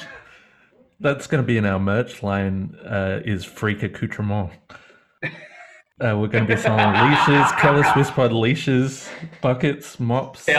That's 1.00 1.28
going 1.28 1.44
to 1.44 1.48
be 1.48 1.58
in 1.58 1.66
our 1.66 1.80
merch 1.80 2.24
line. 2.24 2.76
Uh, 2.84 3.20
is 3.24 3.46
freak 3.46 3.84
accoutrement. 3.84 4.52
Uh, 5.24 6.16
we're 6.18 6.28
going 6.28 6.46
to 6.46 6.56
be 6.56 6.60
selling 6.62 6.94
leashes, 7.10 7.52
Keller 7.54 7.84
Swiss 7.94 8.10
Pod 8.12 8.32
leashes, 8.32 9.10
buckets, 9.42 10.00
mops. 10.00 10.48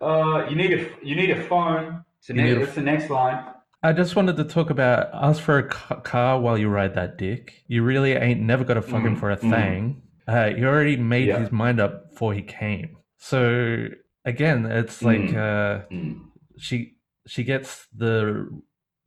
uh, 0.00 0.46
you 0.48 0.56
need 0.56 0.72
a 0.72 0.88
you 1.02 1.16
need 1.16 1.30
a 1.30 1.42
phone. 1.44 2.04
So 2.20 2.34
You 2.34 2.42
need 2.42 2.56
a- 2.56 2.60
that's 2.60 2.74
the 2.74 2.82
next 2.82 3.10
line. 3.10 3.44
I 3.82 3.94
just 3.94 4.14
wanted 4.14 4.36
to 4.36 4.44
talk 4.44 4.68
about 4.68 5.08
ask 5.14 5.40
for 5.42 5.56
a 5.58 5.62
ca- 5.68 6.00
car 6.00 6.38
while 6.38 6.58
you 6.58 6.68
ride 6.68 6.94
that 6.96 7.16
dick. 7.16 7.62
You 7.66 7.82
really 7.82 8.12
ain't 8.12 8.40
never 8.40 8.62
got 8.62 8.74
to 8.74 8.82
fuck 8.82 9.00
him 9.02 9.16
Mm, 9.16 9.20
for 9.20 9.30
a 9.30 9.38
mm. 9.38 9.50
thing. 9.50 10.02
Uh, 10.28 10.50
he 10.50 10.64
already 10.64 10.98
made 10.98 11.28
Yeah. 11.28 11.38
his 11.38 11.50
mind 11.50 11.80
up 11.80 12.10
before 12.10 12.34
he 12.34 12.42
came. 12.42 12.98
So 13.16 13.86
again, 14.24 14.66
it's 14.66 15.02
like 15.02 15.20
Mm. 15.20 15.36
uh, 15.36 15.84
Mm. 15.90 16.20
she 16.58 16.96
she 17.26 17.44
gets 17.44 17.86
the 17.96 18.48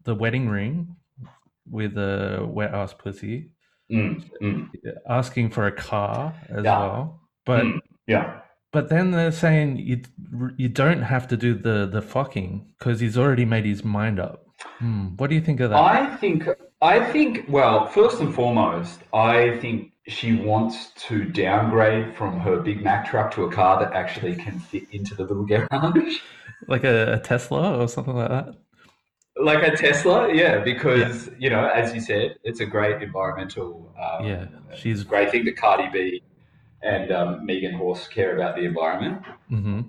the 0.04 0.16
wedding 0.16 0.50
ring 0.50 0.96
with 1.70 1.98
a 1.98 2.46
wet 2.48 2.74
ass 2.74 2.94
pussy, 2.94 3.52
Mm. 3.92 4.24
Mm. 4.42 4.70
asking 5.10 5.50
for 5.50 5.66
a 5.68 5.72
car 5.72 6.34
as 6.50 6.64
Yeah. 6.66 6.80
well. 6.80 7.22
But 7.46 7.64
Mm. 7.66 7.80
Yeah. 8.08 8.40
but 8.72 8.90
then 8.90 9.12
they're 9.12 9.32
saying 9.32 9.78
you 9.78 10.02
you 10.58 10.70
don't 10.70 11.04
have 11.04 11.28
to 11.30 11.38
do 11.38 11.54
the 11.54 11.86
the 11.88 12.02
fucking 12.02 12.74
because 12.78 13.00
he's 13.00 13.18
already 13.18 13.46
made 13.46 13.66
his 13.66 13.84
mind 13.84 14.20
up. 14.20 14.46
Hmm. 14.80 15.16
What 15.18 15.30
do 15.30 15.36
you 15.36 15.42
think 15.42 15.60
of 15.60 15.70
that? 15.72 15.80
I 15.80 16.16
think 16.18 16.48
I 16.82 17.00
think 17.12 17.46
well, 17.48 17.88
first 17.88 18.20
and 18.22 18.34
foremost, 18.34 19.00
I 19.14 19.58
think 19.62 19.93
she 20.08 20.36
wants 20.36 20.92
to 21.08 21.24
downgrade 21.26 22.16
from 22.16 22.40
her 22.40 22.58
Big 22.60 22.84
Mack 22.84 23.10
truck 23.10 23.32
to 23.36 23.44
a 23.46 23.52
car 23.52 23.80
that 23.80 23.94
actually 23.94 24.36
can 24.36 24.60
fit 24.60 24.84
into 24.92 25.16
the 25.16 25.24
little 25.24 25.46
garage. 25.46 26.18
like 26.68 26.84
a, 26.84 27.14
a 27.14 27.20
Tesla 27.20 27.78
or 27.80 27.88
something 27.88 28.16
like 28.16 28.30
that. 28.30 28.56
like 29.38 29.64
a 29.68 29.76
Tesla, 29.76 30.34
yeah, 30.34 30.60
because 30.60 31.30
you 31.40 31.50
know, 31.50 31.68
as 31.70 31.94
you 31.94 32.02
said, 32.02 32.36
it's 32.44 32.60
a 32.60 32.66
great 32.66 33.02
environmental, 33.02 33.94
um, 34.02 34.26
Yeah, 34.26 34.46
she's- 34.76 35.04
great 35.04 35.32
thing 35.32 35.46
that 35.46 35.56
Cardi 35.58 35.88
B 35.94 36.22
and 36.82 37.12
um, 37.14 37.46
Megan 37.46 37.74
Horse 37.74 38.08
care 38.10 38.36
about 38.36 38.56
the 38.58 38.64
environment. 38.66 39.22
hmm 39.48 39.82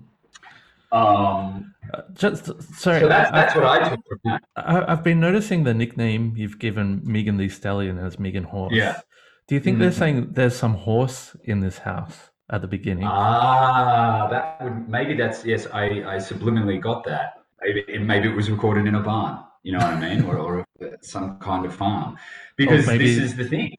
Um, 0.92 1.74
Just 2.14 2.46
sorry, 2.74 3.00
so 3.00 3.08
that's 3.08 3.30
I, 3.32 3.34
that's 3.34 3.54
what 3.56 3.64
I 3.64 3.88
took 3.88 4.00
from 4.08 4.18
that. 4.26 4.42
I, 4.54 4.92
I've 4.92 5.02
been 5.02 5.18
noticing 5.18 5.64
the 5.64 5.74
nickname 5.74 6.34
you've 6.36 6.60
given 6.60 7.00
Megan 7.04 7.36
Thee 7.36 7.48
Stallion 7.48 7.98
as 7.98 8.18
Megan 8.20 8.44
Horse. 8.44 8.72
Yeah. 8.74 9.00
Do 9.46 9.54
you 9.54 9.60
think 9.60 9.78
they're 9.78 9.90
Mhm. 9.90 10.02
saying 10.02 10.28
there's 10.32 10.56
some 10.56 10.74
horse 10.74 11.36
in 11.44 11.60
this 11.60 11.78
house 11.78 12.30
at 12.50 12.60
the 12.62 12.68
beginning? 12.68 13.04
Ah, 13.06 14.28
that 14.30 14.62
would 14.62 14.88
maybe 14.88 15.14
that's 15.14 15.44
yes. 15.44 15.66
I, 15.72 15.84
I 16.14 16.16
subliminally 16.16 16.80
got 16.80 17.04
that. 17.04 17.42
Maybe 17.62 17.98
maybe 17.98 18.28
it 18.28 18.34
was 18.34 18.50
recorded 18.50 18.86
in 18.86 18.94
a 18.94 19.00
barn. 19.02 19.38
You 19.62 19.72
know 19.72 19.78
what 19.78 19.94
I 19.94 20.00
mean, 20.00 20.24
or, 20.24 20.36
or 20.38 20.66
some 21.00 21.38
kind 21.38 21.64
of 21.64 21.74
farm. 21.74 22.16
Because 22.56 22.86
this 22.86 23.16
is 23.18 23.34
the 23.36 23.44
thing. 23.44 23.74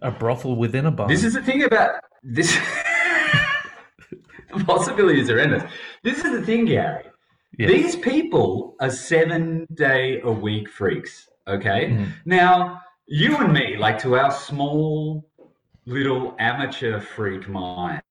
a 0.00 0.10
brothel 0.10 0.56
within 0.56 0.86
a 0.86 0.90
barn. 0.90 1.08
This 1.08 1.24
is 1.24 1.34
the 1.34 1.42
thing 1.42 1.62
about 1.64 1.90
this. 2.22 2.56
the 4.56 4.64
possibilities 4.72 5.28
are 5.30 5.38
endless. 5.38 5.64
This 6.02 6.24
is 6.24 6.30
the 6.38 6.42
thing, 6.46 6.64
Gary. 6.66 7.04
Yes. 7.58 7.70
These 7.70 7.96
people 7.96 8.76
are 8.80 8.90
seven 8.90 9.66
day 9.74 10.20
a 10.22 10.30
week 10.30 10.68
freaks. 10.70 11.28
Okay. 11.46 11.90
Mhm. 11.90 12.06
Now, 12.24 12.80
you 13.08 13.36
and 13.38 13.52
me, 13.52 13.76
like 13.76 13.98
to 14.00 14.16
our 14.16 14.30
small 14.30 15.28
little 15.86 16.36
amateur 16.38 17.00
freak 17.00 17.48
minds, 17.48 18.02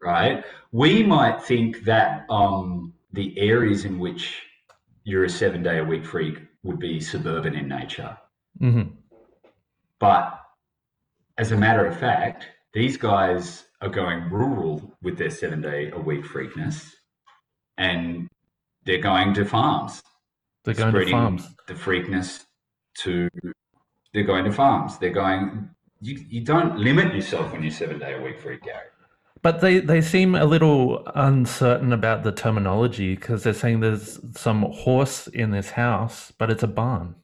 right? 0.00 0.44
We 0.72 1.02
might 1.02 1.42
think 1.42 1.84
that 1.84 2.24
um, 2.30 2.94
the 3.12 3.38
areas 3.38 3.84
in 3.84 3.98
which 3.98 4.42
you're 5.04 5.24
a 5.24 5.28
seven 5.30 5.62
day 5.62 5.78
a 5.78 5.84
week 5.84 6.06
freak 6.06 6.38
would 6.62 6.78
be 6.78 7.00
suburban 7.00 7.54
in 7.54 7.68
nature. 7.68 8.16
Mhm. 8.60 8.92
But 9.98 10.40
as 11.36 11.50
a 11.52 11.56
matter 11.56 11.84
of 11.86 11.98
fact, 11.98 12.46
these 12.72 12.96
guys 12.96 13.64
are 13.80 13.88
going 13.88 14.30
rural 14.30 14.96
with 15.02 15.18
their 15.18 15.30
seven 15.30 15.60
day 15.60 15.90
a 15.90 15.98
week 15.98 16.24
freakness 16.24 16.92
and 17.76 18.28
they're 18.84 19.00
going 19.00 19.34
to 19.34 19.44
farms. 19.44 20.02
They're 20.64 20.74
going 20.74 20.94
to 20.94 21.10
farms. 21.10 21.48
the 21.66 21.74
freakness 21.74 22.44
to 22.98 23.28
they're 24.18 24.26
going 24.26 24.44
to 24.44 24.52
farms. 24.52 24.98
They're 24.98 25.10
going 25.10 25.70
you, 26.00 26.24
you 26.28 26.40
don't 26.44 26.76
limit 26.78 27.14
yourself 27.14 27.52
when 27.52 27.62
you're 27.62 27.70
seven 27.72 27.98
day 28.00 28.14
a 28.14 28.20
week 28.20 28.40
freak, 28.40 28.62
Gary. 28.62 28.86
But 29.42 29.60
they, 29.60 29.78
they 29.78 30.00
seem 30.00 30.34
a 30.34 30.44
little 30.44 31.06
uncertain 31.14 31.92
about 31.92 32.24
the 32.24 32.32
terminology 32.32 33.14
because 33.14 33.44
they're 33.44 33.52
saying 33.54 33.80
there's 33.80 34.18
some 34.36 34.62
horse 34.62 35.28
in 35.28 35.52
this 35.52 35.70
house, 35.70 36.32
but 36.38 36.50
it's 36.50 36.64
a 36.64 36.68
barn. 36.68 37.14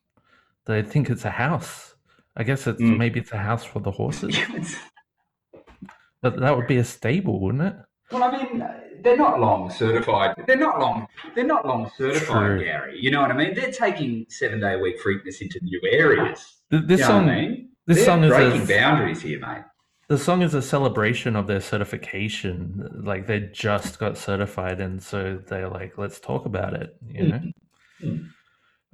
They 0.67 0.83
think 0.83 1.11
it's 1.11 1.25
a 1.25 1.31
house. 1.31 1.95
I 2.37 2.45
guess 2.45 2.67
it's 2.69 2.81
Mm. 2.81 2.99
maybe 2.99 3.19
it's 3.21 3.33
a 3.33 3.39
house 3.39 3.65
for 3.65 3.81
the 3.81 3.91
horses, 3.91 4.37
but 6.23 6.39
that 6.41 6.57
would 6.57 6.67
be 6.67 6.77
a 6.79 6.85
stable, 6.85 7.41
wouldn't 7.41 7.65
it? 7.65 7.75
well, 8.13 8.23
I 8.25 8.31
mean, 8.37 8.65
they're 9.03 9.17
not 9.17 9.41
long 9.41 9.71
certified. 9.71 10.35
They're 10.47 10.57
not 10.57 10.79
long. 10.81 11.07
They're 11.35 11.45
not 11.45 11.67
long 11.67 11.91
certified, 11.97 12.27
True. 12.59 12.65
Gary. 12.65 12.99
You 13.01 13.11
know 13.11 13.21
what 13.21 13.31
I 13.31 13.35
mean? 13.37 13.55
They're 13.55 13.73
taking 13.73 14.27
seven 14.29 14.61
day 14.61 14.75
a 14.75 14.79
week 14.79 15.01
freakness 15.03 15.41
into 15.43 15.59
new 15.63 15.81
areas. 15.91 16.63
Th- 16.71 16.83
This 16.87 17.01
you 17.01 17.07
know 17.07 17.11
song, 17.13 17.29
I 17.29 17.35
mean? 17.41 17.69
this 17.87 17.97
They're 17.99 18.07
song 18.07 18.25
is 18.25 18.31
breaking 18.31 18.63
a, 18.63 18.67
boundaries 18.67 19.23
here, 19.23 19.41
mate. 19.41 19.65
the 20.09 20.19
song 20.19 20.43
is 20.43 20.55
a 20.55 20.63
celebration 20.63 21.37
of 21.37 21.47
their 21.47 21.61
certification. 21.61 23.03
Like 23.05 23.27
they 23.27 23.41
just 23.53 23.99
got 23.99 24.17
certified, 24.19 24.81
and 24.81 25.03
so 25.03 25.41
they're 25.47 25.69
like, 25.69 25.99
"Let's 25.99 26.21
talk 26.21 26.47
about 26.47 26.75
it." 26.75 26.97
You 27.07 27.29
know. 27.29 27.41
Mm. 28.03 28.29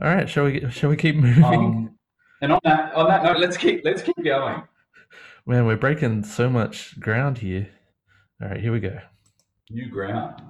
All 0.02 0.14
right, 0.14 0.28
shall 0.28 0.44
we? 0.44 0.68
Shall 0.70 0.90
we 0.90 0.96
keep 0.96 1.16
moving? 1.26 1.44
Um, 1.44 1.98
and 2.42 2.52
on 2.52 2.61
that 2.64 2.94
on 2.94 3.06
that 3.09 3.22
note, 3.22 3.38
let's 3.38 3.56
keep 3.56 3.83
let's 3.85 4.02
keep 4.02 4.16
going. 4.24 4.62
Man, 5.46 5.66
we're 5.66 5.76
breaking 5.76 6.24
so 6.24 6.48
much 6.50 6.98
ground 7.00 7.38
here. 7.38 7.68
All 8.42 8.48
right, 8.48 8.61
here 8.61 8.72
we 8.72 8.80
go. 8.80 8.98
New 9.70 9.88
ground. 9.90 10.40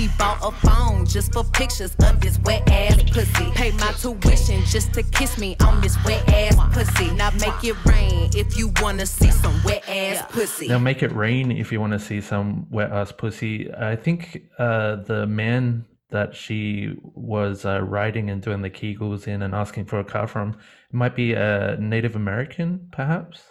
He 0.00 0.08
bought 0.16 0.38
a 0.42 0.50
phone 0.66 1.04
just 1.04 1.30
for 1.34 1.44
pictures 1.44 1.94
of 2.02 2.22
this 2.22 2.38
wet 2.38 2.66
ass 2.70 3.02
pussy. 3.12 3.50
Pay 3.50 3.72
my 3.72 3.92
tuition 3.92 4.62
just 4.64 4.94
to 4.94 5.02
kiss 5.02 5.36
me 5.36 5.58
on 5.60 5.82
this 5.82 6.02
wet 6.06 6.26
ass 6.26 6.56
pussy. 6.72 7.10
Now 7.10 7.28
make 7.32 7.62
it 7.62 7.76
rain 7.84 8.30
if 8.34 8.56
you 8.56 8.72
wanna 8.80 9.04
see 9.04 9.30
some 9.30 9.62
wet 9.62 9.86
ass 9.86 10.24
pussy. 10.32 10.68
Now 10.68 10.78
make 10.78 11.02
it 11.02 11.12
rain 11.12 11.52
if 11.52 11.70
you 11.70 11.80
want 11.80 11.92
to 11.92 11.98
see 11.98 12.22
some 12.22 12.66
wet 12.70 12.90
ass 12.90 13.12
pussy. 13.12 13.70
I 13.74 13.94
think 13.94 14.44
uh, 14.58 14.96
the 15.04 15.26
man 15.26 15.84
that 16.08 16.34
she 16.34 16.94
was 17.02 17.66
uh, 17.66 17.82
riding 17.82 18.30
and 18.30 18.40
doing 18.40 18.62
the 18.62 18.70
Kegels 18.70 19.28
in 19.28 19.42
and 19.42 19.54
asking 19.54 19.84
for 19.84 20.00
a 20.00 20.04
car 20.04 20.26
from 20.26 20.56
might 20.92 21.14
be 21.14 21.34
a 21.34 21.76
Native 21.78 22.16
American, 22.16 22.88
perhaps. 22.90 23.42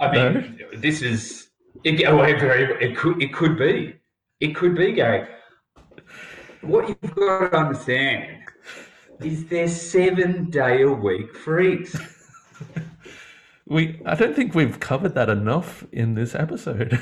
I 0.00 0.12
mean, 0.12 0.60
this 0.76 1.02
is 1.02 1.41
it, 1.84 2.04
oh, 2.06 2.22
it, 2.22 2.40
very, 2.40 2.84
it 2.84 2.96
could 2.96 3.22
it 3.22 3.32
could 3.32 3.58
be 3.58 3.94
it 4.40 4.54
could 4.54 4.74
be 4.74 4.92
Gary. 4.92 5.28
What 6.62 6.88
you've 6.88 7.14
got 7.14 7.50
to 7.50 7.56
understand 7.56 8.44
is 9.20 9.46
they're 9.46 9.68
seven 9.68 10.50
day 10.50 10.82
a 10.82 10.90
week 10.90 11.34
freaks. 11.36 11.96
We 13.64 14.00
I 14.04 14.16
don't 14.16 14.36
think 14.36 14.54
we've 14.54 14.78
covered 14.80 15.14
that 15.14 15.30
enough 15.30 15.86
in 15.92 16.14
this 16.14 16.34
episode. 16.34 17.00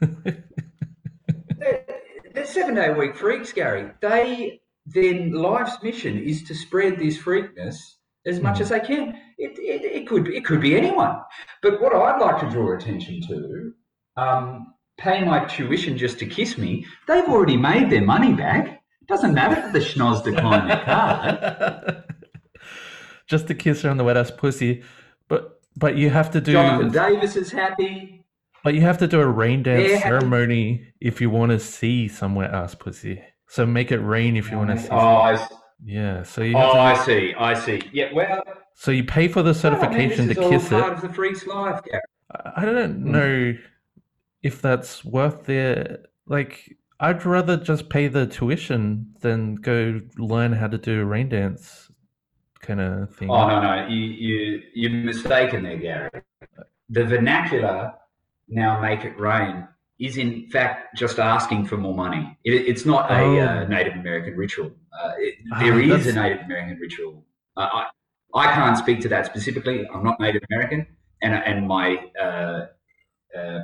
They're, 0.00 1.84
they're 2.32 2.46
seven 2.46 2.76
day 2.76 2.90
a 2.90 2.94
week 2.94 3.16
freaks, 3.16 3.52
Gary. 3.52 3.90
They 4.00 4.60
then 4.86 5.32
life's 5.32 5.82
mission 5.82 6.16
is 6.18 6.44
to 6.44 6.54
spread 6.54 6.98
this 6.98 7.18
freakness 7.18 7.76
as 8.26 8.40
much 8.40 8.58
hmm. 8.58 8.62
as 8.62 8.68
they 8.68 8.80
can. 8.80 9.18
It, 9.38 9.58
it, 9.58 9.84
it 9.84 10.06
could 10.06 10.28
it 10.28 10.44
could 10.44 10.60
be 10.60 10.76
anyone, 10.76 11.16
but 11.62 11.80
what 11.80 11.92
I'd 11.94 12.20
like 12.20 12.40
to 12.42 12.50
draw 12.50 12.76
attention 12.76 13.20
to, 13.28 13.72
um, 14.18 14.74
pay 14.98 15.24
my 15.24 15.44
tuition 15.44 15.96
just 15.96 16.18
to 16.18 16.26
kiss 16.26 16.58
me. 16.58 16.84
They've 17.06 17.24
already 17.28 17.56
made 17.56 17.88
their 17.90 18.02
money 18.02 18.32
back. 18.34 18.82
Doesn't 19.06 19.32
matter 19.32 19.64
if 19.66 19.72
the 19.72 19.78
schnoz 19.78 20.22
declined 20.22 20.68
their 20.70 20.84
card. 20.84 22.04
Just 23.26 23.46
to 23.48 23.54
kiss 23.54 23.82
her 23.82 23.90
on 23.90 23.96
the 23.98 24.04
wet 24.04 24.16
ass 24.16 24.30
pussy, 24.30 24.82
but 25.28 25.60
but 25.76 25.96
you 25.96 26.08
have 26.10 26.30
to 26.32 26.40
do 26.40 26.52
Jonathan 26.52 26.90
Davis 26.90 27.36
is 27.36 27.50
happy. 27.52 28.24
But 28.64 28.74
you 28.74 28.80
have 28.80 28.98
to 28.98 29.06
do 29.06 29.20
a 29.20 29.26
rain 29.26 29.62
dance 29.62 29.88
Yeah. 29.88 30.00
ceremony 30.02 30.92
if 31.00 31.20
you 31.20 31.30
want 31.30 31.52
to 31.52 31.58
see 31.58 32.08
some 32.08 32.34
wet 32.34 32.52
ass 32.54 32.74
pussy. 32.74 33.22
So 33.46 33.64
make 33.64 33.92
it 33.92 33.98
rain 33.98 34.36
if 34.36 34.50
you 34.50 34.56
want 34.58 34.70
to 34.70 34.78
see. 34.78 34.88
Oh, 34.90 34.96
I, 34.98 35.34
s- 35.34 35.52
Yeah. 35.84 36.22
So 36.22 36.42
you 36.42 36.56
oh, 36.56 36.72
to, 36.72 36.78
I 36.78 36.94
see. 37.04 37.34
I 37.38 37.54
see. 37.54 37.82
Yeah. 37.92 38.12
Well, 38.12 38.42
so 38.74 38.90
you 38.90 39.04
pay 39.04 39.28
for 39.28 39.42
the 39.42 39.54
certification 39.54 40.24
I 40.24 40.26
mean, 40.26 40.28
this 40.28 40.36
to 40.38 40.42
is 40.44 40.50
kiss 40.62 40.72
all 40.72 40.78
it. 40.78 40.82
part 40.82 40.92
of 40.94 41.00
the 41.02 41.12
freak's 41.12 41.46
life, 41.46 41.80
Gary. 41.84 42.02
I 42.32 42.52
I 42.56 42.64
don't 42.64 43.04
know 43.04 43.54
if 44.48 44.56
that's 44.66 45.04
worth 45.04 45.38
the 45.50 46.00
like. 46.26 46.54
I'd 47.00 47.24
rather 47.24 47.56
just 47.56 47.88
pay 47.90 48.08
the 48.08 48.26
tuition 48.26 48.82
than 49.20 49.54
go 49.70 50.00
learn 50.32 50.52
how 50.60 50.66
to 50.74 50.78
do 50.88 50.94
a 51.00 51.04
rain 51.04 51.28
dance 51.28 51.92
kind 52.60 52.80
of 52.80 53.14
thing. 53.16 53.30
Oh 53.30 53.46
no, 53.52 53.56
no, 53.66 53.86
you 53.86 54.02
you 54.26 54.62
you're 54.74 54.90
mistaken 55.12 55.62
there, 55.62 55.76
Gary. 55.76 56.10
The 56.96 57.04
vernacular 57.04 57.92
now 58.48 58.80
make 58.80 59.04
it 59.04 59.14
rain 59.30 59.56
is 60.00 60.16
in 60.24 60.30
fact 60.54 60.96
just 61.02 61.18
asking 61.34 61.66
for 61.66 61.76
more 61.76 61.94
money. 61.94 62.24
It, 62.44 62.54
it's 62.70 62.84
not 62.92 63.02
a 63.10 63.20
Oh. 63.22 63.38
uh, 63.46 63.64
Native 63.76 63.94
American 64.02 64.34
ritual. 64.36 64.70
Uh, 65.00 65.12
it, 65.26 65.34
Ah, 65.52 65.60
there 65.62 65.78
is 65.80 65.88
that's- 65.90 66.06
a 66.06 66.14
Native 66.22 66.42
American 66.48 66.76
ritual. 66.80 67.14
Uh, 67.56 67.68
I 67.80 67.82
I 68.42 68.46
can't 68.58 68.76
speak 68.84 68.98
to 69.04 69.08
that 69.14 69.24
specifically. 69.32 69.86
I'm 69.94 70.02
not 70.08 70.16
Native 70.26 70.42
American, 70.50 70.80
and 71.22 71.32
and 71.50 71.58
my 71.76 71.86
uh, 72.26 72.58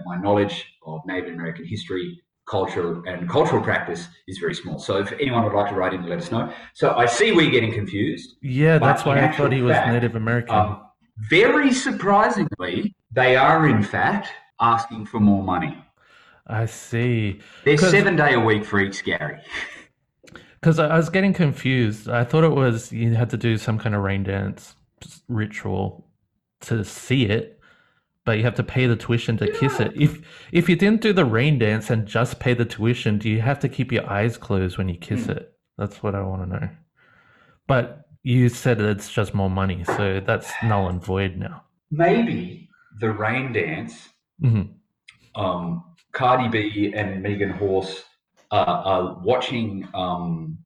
my 0.04 0.16
knowledge 0.16 0.66
of 0.86 1.00
Native 1.06 1.34
American 1.34 1.64
history, 1.66 2.20
culture, 2.48 3.02
and 3.06 3.28
cultural 3.28 3.62
practice 3.62 4.06
is 4.28 4.38
very 4.38 4.54
small. 4.54 4.78
So 4.78 4.98
if 4.98 5.12
anyone 5.12 5.44
would 5.44 5.54
like 5.54 5.70
to 5.70 5.74
write 5.74 5.94
in, 5.94 6.06
let 6.06 6.18
us 6.18 6.30
know. 6.30 6.52
So 6.74 6.94
I 6.94 7.06
see 7.06 7.32
we're 7.32 7.50
getting 7.50 7.72
confused. 7.72 8.36
Yeah, 8.42 8.78
that's 8.78 9.04
why 9.04 9.20
I 9.24 9.32
thought 9.32 9.52
he 9.52 9.62
was 9.62 9.74
fact, 9.76 9.92
Native 9.92 10.14
American. 10.16 10.54
Um, 10.54 10.82
very 11.30 11.72
surprisingly, 11.72 12.94
they 13.12 13.36
are 13.36 13.68
in 13.68 13.82
fact 13.82 14.28
asking 14.60 15.06
for 15.06 15.20
more 15.20 15.42
money. 15.42 15.76
I 16.46 16.66
see. 16.66 17.40
They're 17.64 17.78
seven 17.78 18.16
day 18.16 18.34
a 18.34 18.40
week 18.40 18.64
freaks, 18.64 19.00
Gary. 19.02 19.40
Because 20.60 20.78
I 20.78 20.96
was 20.96 21.10
getting 21.10 21.34
confused. 21.34 22.08
I 22.08 22.24
thought 22.24 22.42
it 22.42 22.48
was 22.48 22.90
you 22.90 23.12
had 23.12 23.28
to 23.28 23.36
do 23.36 23.58
some 23.58 23.78
kind 23.78 23.94
of 23.94 24.02
rain 24.02 24.22
dance 24.22 24.74
ritual 25.28 26.08
to 26.62 26.82
see 26.86 27.26
it, 27.26 27.60
but 28.24 28.38
you 28.38 28.44
have 28.44 28.54
to 28.54 28.62
pay 28.62 28.86
the 28.86 28.96
tuition 28.96 29.36
to 29.38 29.50
kiss 29.52 29.80
it. 29.80 29.92
If 29.94 30.20
if 30.52 30.68
you 30.68 30.76
didn't 30.76 31.02
do 31.02 31.12
the 31.12 31.24
rain 31.24 31.58
dance 31.58 31.90
and 31.90 32.06
just 32.06 32.40
pay 32.40 32.54
the 32.54 32.64
tuition, 32.64 33.18
do 33.18 33.28
you 33.28 33.40
have 33.40 33.58
to 33.60 33.68
keep 33.68 33.92
your 33.92 34.08
eyes 34.08 34.36
closed 34.36 34.78
when 34.78 34.88
you 34.88 34.96
kiss 34.96 35.28
it? 35.28 35.52
That's 35.76 36.02
what 36.02 36.14
I 36.14 36.22
want 36.22 36.42
to 36.42 36.48
know. 36.48 36.68
But 37.66 38.06
you 38.22 38.48
said 38.48 38.80
it's 38.80 39.10
just 39.10 39.34
more 39.34 39.50
money, 39.50 39.84
so 39.84 40.20
that's 40.24 40.50
null 40.62 40.88
and 40.88 41.02
void 41.02 41.36
now. 41.36 41.64
Maybe 41.90 42.68
the 43.00 43.12
rain 43.12 43.52
dance, 43.52 44.08
hmm 44.40 44.62
um, 45.34 45.84
Cardi 46.12 46.48
B 46.48 46.92
and 46.94 47.22
Megan 47.22 47.50
Horse 47.50 48.04
are, 48.50 48.66
are 48.66 49.20
watching 49.24 49.88
um, 49.94 50.58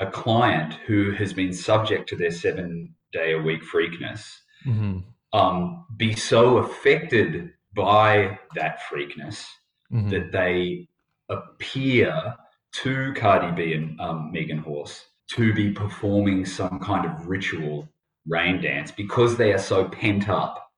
a 0.00 0.06
client 0.06 0.74
who 0.86 1.12
has 1.12 1.32
been 1.32 1.52
subject 1.52 2.08
to 2.08 2.16
their 2.16 2.32
seven 2.32 2.94
day 3.12 3.32
a 3.32 3.38
week 3.40 3.62
freakness 3.62 4.28
hmm 4.64 4.98
um, 5.38 5.86
be 5.96 6.14
so 6.14 6.58
affected 6.58 7.50
by 7.74 8.38
that 8.54 8.80
freakness 8.90 9.44
hmm 9.90 10.10
that 10.10 10.32
they 10.32 10.86
appear 11.30 12.34
to 12.72 13.12
Cardi 13.14 13.50
B 13.52 13.72
and 13.74 13.98
um, 14.00 14.30
Megan 14.32 14.58
Horse 14.58 15.06
to 15.28 15.54
be 15.54 15.70
performing 15.72 16.44
some 16.44 16.78
kind 16.80 17.06
of 17.06 17.26
ritual 17.26 17.88
rain 18.26 18.60
dance 18.60 18.90
because 18.90 19.36
they 19.36 19.52
are 19.52 19.58
so 19.58 19.88
pent 19.88 20.28
up 20.28 20.70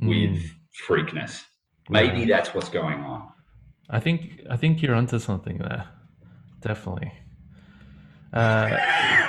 with 0.00 0.38
freakness. 0.86 1.42
Maybe 1.90 2.20
Right. 2.20 2.28
that's 2.28 2.54
what's 2.54 2.68
going 2.68 3.00
on. 3.00 3.28
I 3.90 4.00
think 4.00 4.40
I 4.48 4.56
think 4.56 4.82
you're 4.82 4.94
onto 4.94 5.18
something 5.18 5.58
there. 5.58 5.88
Definitely. 6.60 7.12
Uh, 8.32 8.78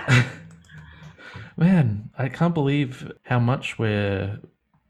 man, 1.58 2.10
I 2.18 2.30
can't 2.30 2.54
believe 2.54 3.12
how 3.24 3.40
much 3.40 3.78
we're 3.80 4.40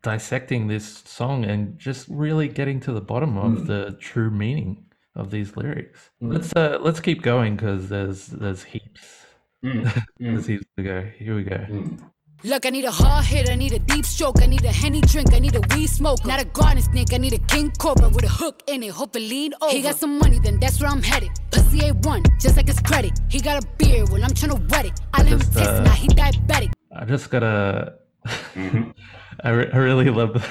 dissecting 0.03 0.67
this 0.67 1.01
song 1.05 1.45
and 1.45 1.77
just 1.79 2.07
really 2.09 2.47
getting 2.47 2.79
to 2.81 2.91
the 2.93 3.01
bottom 3.01 3.37
of 3.37 3.51
Mm. 3.61 3.67
the 3.67 3.97
true 3.99 4.29
meaning 4.29 4.85
of 5.15 5.31
these 5.31 5.55
lyrics. 5.57 6.09
Mm. 6.21 6.33
Let's 6.33 6.53
uh, 6.55 6.77
let's 6.81 6.99
keep 6.99 7.21
going 7.21 7.55
because 7.55 7.89
there's 7.89 8.27
there's 8.27 8.63
heaps. 8.63 9.25
Mm, 9.63 9.83
mm, 9.85 10.03
There's 10.19 10.45
heaps 10.47 10.65
to 10.77 10.83
go. 10.83 10.97
Here 11.17 11.35
we 11.35 11.43
go. 11.43 11.55
mm. 11.55 11.99
Look, 12.45 12.65
I 12.65 12.71
need 12.71 12.83
a 12.83 12.91
hard 12.91 13.23
hit, 13.23 13.49
I 13.49 13.55
need 13.55 13.71
a 13.71 13.79
deep 13.79 14.05
stroke, 14.05 14.41
I 14.43 14.47
need 14.47 14.65
a 14.65 14.71
henny 14.73 14.99
drink, 14.99 15.33
I 15.33 15.39
need 15.39 15.55
a 15.55 15.61
weed 15.73 15.87
smoke. 15.87 16.25
Not 16.25 16.41
a 16.41 16.45
garden 16.59 16.83
snake, 16.83 17.13
I 17.13 17.17
need 17.17 17.31
a 17.31 17.37
king 17.53 17.71
cobra 17.79 18.09
with 18.09 18.25
a 18.25 18.27
hook 18.27 18.61
in 18.67 18.83
it, 18.83 18.91
hope 18.91 19.15
it 19.15 19.21
lean 19.21 19.53
over. 19.61 19.71
He 19.71 19.81
got 19.81 19.95
some 19.95 20.19
money, 20.19 20.39
then 20.43 20.59
that's 20.59 20.81
where 20.81 20.89
I'm 20.89 21.01
headed. 21.01 21.29
Pussy 21.51 21.79
A1, 21.79 22.41
just 22.41 22.57
like 22.57 22.67
his 22.67 22.81
credit. 22.81 23.13
He 23.29 23.39
got 23.39 23.63
a 23.63 23.67
beard, 23.77 24.09
well, 24.09 24.21
I'm 24.21 24.31
tryna 24.31 24.59
wet 24.69 24.85
it. 24.87 24.99
I 25.13 25.19
let 25.23 25.31
him 25.31 25.39
Just, 25.39 25.53
taste 25.53 25.83
now 25.83 25.91
he 25.91 26.07
diabetic. 26.09 26.73
I 26.93 27.05
just 27.05 27.29
gotta. 27.29 27.93
I, 29.43 29.49
re- 29.49 29.69
I 29.73 29.77
really 29.77 30.09
love. 30.09 30.45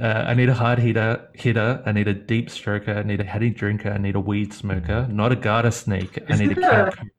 Uh, 0.00 0.06
I 0.26 0.34
need 0.34 0.48
a 0.48 0.54
hard 0.54 0.78
hitter. 0.78 1.28
Hitter. 1.34 1.82
I 1.86 1.92
need 1.92 2.08
a 2.08 2.14
deep 2.14 2.48
stroker. 2.50 2.96
I 2.98 3.02
need 3.02 3.20
a 3.20 3.24
heady 3.24 3.50
drinker. 3.50 3.90
I 3.90 3.98
need 3.98 4.14
a 4.16 4.20
weed 4.20 4.52
smoker. 4.52 5.06
Not 5.10 5.32
a 5.32 5.36
garter 5.36 5.70
snake. 5.70 6.18
I 6.28 6.34
Isn't 6.34 6.48
need 6.48 6.58
a 6.58 6.60
that- 6.60 6.96
king. 6.96 7.10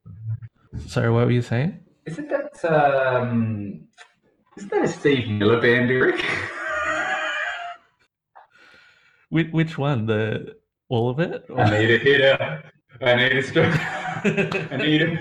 Sorry, 0.86 1.10
what 1.10 1.24
were 1.26 1.32
you 1.32 1.42
saying? 1.42 1.80
Isn't 2.06 2.28
that 2.28 2.64
um, 2.64 3.82
isn't 4.56 4.70
that 4.70 4.84
a 4.84 4.88
Steve 4.88 5.28
Miller 5.28 5.60
Band 5.60 5.88
lyric? 5.88 6.24
Which, 9.30 9.48
which 9.52 9.78
one? 9.78 10.06
The 10.06 10.56
all 10.88 11.10
of 11.10 11.18
it? 11.20 11.44
Or- 11.50 11.60
I 11.60 11.70
need 11.78 11.90
a 11.90 11.98
hitter. 11.98 12.62
I 13.00 13.14
need 13.14 13.32
a 13.36 13.42
stroke. 13.42 13.74
I 14.72 14.76
need 14.76 15.02
a. 15.02 15.18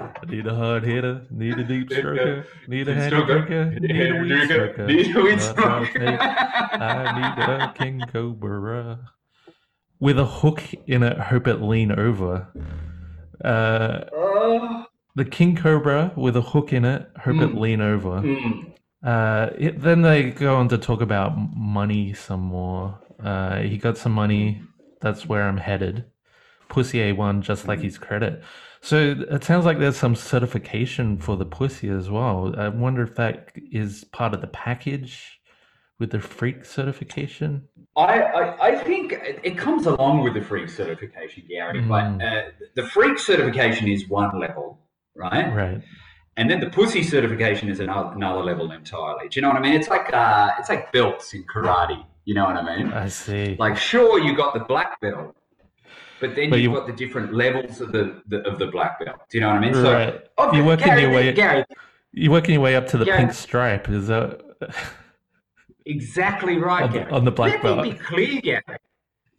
I 0.00 0.17
need 0.28 0.46
a 0.46 0.54
hard 0.54 0.84
hitter. 0.84 1.22
Need 1.30 1.58
a 1.58 1.64
deep 1.64 1.88
stroker. 1.90 2.44
Need 2.66 2.88
a 2.88 2.94
stroker. 3.10 3.26
drinker. 3.46 3.80
Need 3.80 4.10
a 4.10 4.20
weed 4.20 4.48
Drinker. 4.48 4.74
smoker. 4.74 4.86
Need 4.86 5.16
a 5.16 5.22
weed 5.22 5.36
Not 5.38 5.50
a 5.50 5.54
garter 5.62 5.86
smoker. 5.86 5.98
snake. 5.98 6.20
I 6.20 7.36
need 7.36 7.44
a 7.44 7.72
king 7.76 8.02
cobra 8.12 9.10
with 10.00 10.18
a 10.18 10.24
hook 10.24 10.62
in 10.86 11.02
it. 11.02 11.18
Hope 11.18 11.46
it 11.48 11.60
lean 11.62 11.92
over. 11.92 12.48
Uh, 13.44 14.84
the 15.14 15.24
king 15.24 15.56
cobra 15.56 16.12
with 16.16 16.36
a 16.36 16.40
hook 16.42 16.72
in 16.72 16.84
it. 16.84 17.08
Hope 17.24 17.36
it 17.42 17.54
Mm. 17.54 17.60
lean 17.60 17.80
over. 17.80 18.20
Mm. 18.20 18.72
Uh, 19.04 19.50
it, 19.58 19.80
then 19.80 20.02
they 20.02 20.30
go 20.30 20.56
on 20.56 20.68
to 20.68 20.78
talk 20.78 21.00
about 21.00 21.32
money 21.56 22.12
some 22.12 22.40
more. 22.40 22.98
Uh, 23.22 23.58
he 23.60 23.76
got 23.78 23.96
some 23.96 24.12
money. 24.12 24.62
That's 25.00 25.26
where 25.26 25.42
I'm 25.44 25.58
headed. 25.58 26.04
Pussy 26.68 26.98
A1, 26.98 27.40
just 27.42 27.66
like 27.68 27.80
his 27.80 27.96
credit. 27.98 28.42
So 28.80 29.24
it 29.30 29.44
sounds 29.44 29.64
like 29.64 29.78
there's 29.78 29.96
some 29.96 30.14
certification 30.14 31.18
for 31.18 31.36
the 31.36 31.44
pussy 31.44 31.88
as 31.88 32.10
well. 32.10 32.54
I 32.56 32.68
wonder 32.68 33.02
if 33.02 33.16
that 33.16 33.50
is 33.56 34.04
part 34.04 34.34
of 34.34 34.40
the 34.40 34.46
package 34.46 35.40
with 35.98 36.12
the 36.12 36.20
freak 36.20 36.64
certification. 36.64 37.68
I, 37.96 38.20
I, 38.22 38.66
I 38.68 38.76
think 38.76 39.14
it 39.42 39.58
comes 39.58 39.86
along 39.86 40.22
with 40.22 40.34
the 40.34 40.42
freak 40.42 40.68
certification, 40.68 41.44
Gary. 41.48 41.80
Mm. 41.80 41.88
But 41.88 42.24
uh, 42.24 42.42
the 42.76 42.84
freak 42.88 43.18
certification 43.18 43.88
is 43.88 44.08
one 44.08 44.38
level, 44.38 44.78
right? 45.16 45.52
Right. 45.52 45.82
And 46.36 46.48
then 46.48 46.60
the 46.60 46.70
pussy 46.70 47.02
certification 47.02 47.68
is 47.68 47.80
another, 47.80 48.14
another 48.14 48.44
level 48.44 48.70
entirely. 48.70 49.28
Do 49.28 49.40
you 49.40 49.42
know 49.42 49.48
what 49.48 49.56
I 49.56 49.60
mean? 49.60 49.74
It's 49.74 49.88
like 49.88 50.14
uh, 50.14 50.50
it's 50.56 50.68
like 50.68 50.92
belts 50.92 51.34
in 51.34 51.44
karate. 51.44 52.04
You 52.26 52.34
know 52.34 52.44
what 52.44 52.56
I 52.56 52.76
mean? 52.76 52.92
I 52.92 53.08
see. 53.08 53.56
Like, 53.58 53.76
sure, 53.76 54.20
you 54.20 54.36
got 54.36 54.52
the 54.54 54.60
black 54.60 55.00
belt, 55.00 55.34
but 56.20 56.34
then 56.34 56.50
But 56.50 56.56
you've 56.60 56.72
you- 56.72 56.78
got 56.78 56.86
the 56.86 56.92
different 56.92 57.32
levels 57.32 57.80
of 57.80 57.92
the, 57.92 58.20
the 58.28 58.38
of 58.48 58.58
the 58.58 58.66
black 58.66 58.98
belt. 59.04 59.20
Do 59.30 59.38
you 59.38 59.42
know 59.42 59.48
what 59.48 59.56
I 59.56 59.60
mean? 59.60 59.74
Right. 59.82 60.26
So, 60.38 60.52
You're 60.52 60.64
working 60.64 60.86
Gary, 60.86 61.02
your 61.02 61.10
way- 61.12 61.32
Gary, 61.32 61.64
You're 62.12 62.32
working 62.32 62.54
your 62.54 62.62
way 62.62 62.74
up 62.76 62.86
to 62.88 62.98
the 62.98 63.04
Yeah. 63.04 63.18
pink 63.18 63.32
stripe. 63.32 63.88
Is 63.88 64.06
that? 64.08 64.40
exactly 65.86 66.58
right, 66.58 66.84
On 66.84 66.92
the- 66.92 66.98
Gary. 66.98 67.10
on 67.12 67.24
the 67.24 67.30
black 67.30 67.52
Let 67.54 67.62
belt. 67.62 67.82
me 67.82 67.92
be 67.92 67.98
clear, 67.98 68.40
Gary. 68.40 68.62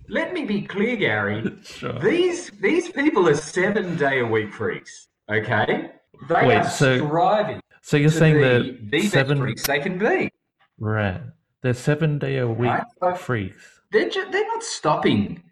Let 0.08 0.34
me 0.34 0.46
be 0.46 0.62
clear, 0.64 0.96
Gary. 0.96 1.52
sure. 1.64 1.94
These 2.00 2.52
these 2.62 2.90
people 2.90 3.28
are 3.30 3.36
seven 3.36 3.96
day 3.96 4.20
a 4.20 4.26
week 4.26 4.52
freaks. 4.54 5.08
Okay, 5.30 5.92
they 6.28 6.48
Wait, 6.48 6.58
are 6.58 6.64
so 6.70 6.98
striving 7.06 7.62
So 7.84 7.98
you're 7.98 8.10
saying 8.10 8.42
that 8.42 8.90
the 8.90 9.02
seven 9.08 9.38
freaks 9.40 9.68
they 9.68 9.80
can 9.80 10.00
be. 10.00 10.32
right? 10.80 11.22
They're 11.62 11.74
seven 11.76 12.18
day 12.18 12.38
a 12.38 12.48
week 12.48 12.70
Right, 12.72 12.84
so- 13.00 13.14
freaks. 13.16 13.82
They're 13.92 14.10
ju- 14.10 14.30
they're 14.32 14.48
not 14.48 14.64
stopping 14.64 15.44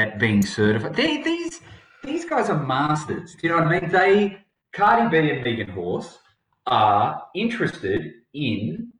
at 0.00 0.18
being 0.18 0.42
certified. 0.42 0.96
They, 0.96 1.22
these 1.22 1.60
these 2.02 2.24
guys 2.24 2.48
are 2.48 2.66
masters. 2.66 3.34
Do 3.34 3.46
you 3.46 3.48
know 3.50 3.62
what 3.62 3.66
I 3.68 3.80
mean? 3.80 3.90
They 3.90 4.38
Cardi 4.72 5.10
B 5.10 5.30
and 5.30 5.44
Megan 5.44 5.68
Horse 5.68 6.18
are 6.66 7.22
interested 7.34 8.12
in 8.32 8.92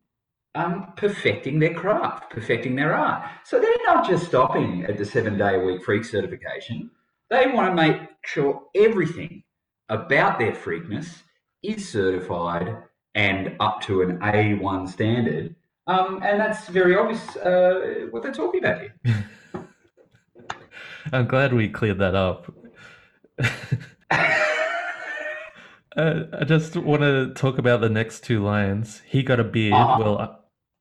um, 0.55 0.93
perfecting 0.97 1.59
their 1.59 1.75
craft, 1.75 2.31
perfecting 2.31 2.75
their 2.77 2.95
art. 2.95 3.23
So 3.45 3.61
they're 3.61 3.87
not 3.87 4.07
just 4.07 4.27
stopping 4.27 4.85
at 4.85 4.99
the 4.99 5.05
seven 5.05 5.39
day 5.39 5.55
a 5.55 5.61
week 5.61 5.83
freak 5.85 6.05
certification. 6.05 6.91
They 7.31 7.47
want 7.47 7.71
to 7.71 7.83
make 7.83 8.01
sure 8.27 8.65
everything 8.75 9.45
about 9.89 10.39
their 10.39 10.53
freakness 10.53 11.23
is 11.63 11.89
certified 11.89 12.77
and 13.15 13.57
up 13.61 13.81
to 13.83 14.03
an 14.03 14.19
A1 14.19 14.89
standard. 14.89 15.55
Um, 15.87 16.21
and 16.23 16.39
that's 16.39 16.69
very 16.69 16.97
obvious 16.97 17.37
uh, 17.37 18.07
what 18.11 18.23
they're 18.23 18.33
talking 18.33 18.63
about 18.63 18.81
here. 18.81 18.95
I'm 21.13 21.27
glad 21.27 21.53
we 21.53 21.69
cleared 21.69 21.99
that 21.99 22.15
up. 22.15 22.53
Uh, 25.97 26.23
I 26.39 26.45
just 26.45 26.77
want 26.77 27.03
to 27.03 27.35
talk 27.35 27.59
about 27.59 27.81
the 27.81 27.89
next 27.89 28.21
two 28.23 28.45
lines. 28.45 29.03
He 29.05 29.25
got 29.25 29.41
a 29.41 29.45
beard. 29.45 29.75
Uh-huh. 29.75 29.99
Well, 30.01 30.19
I, 30.19 30.29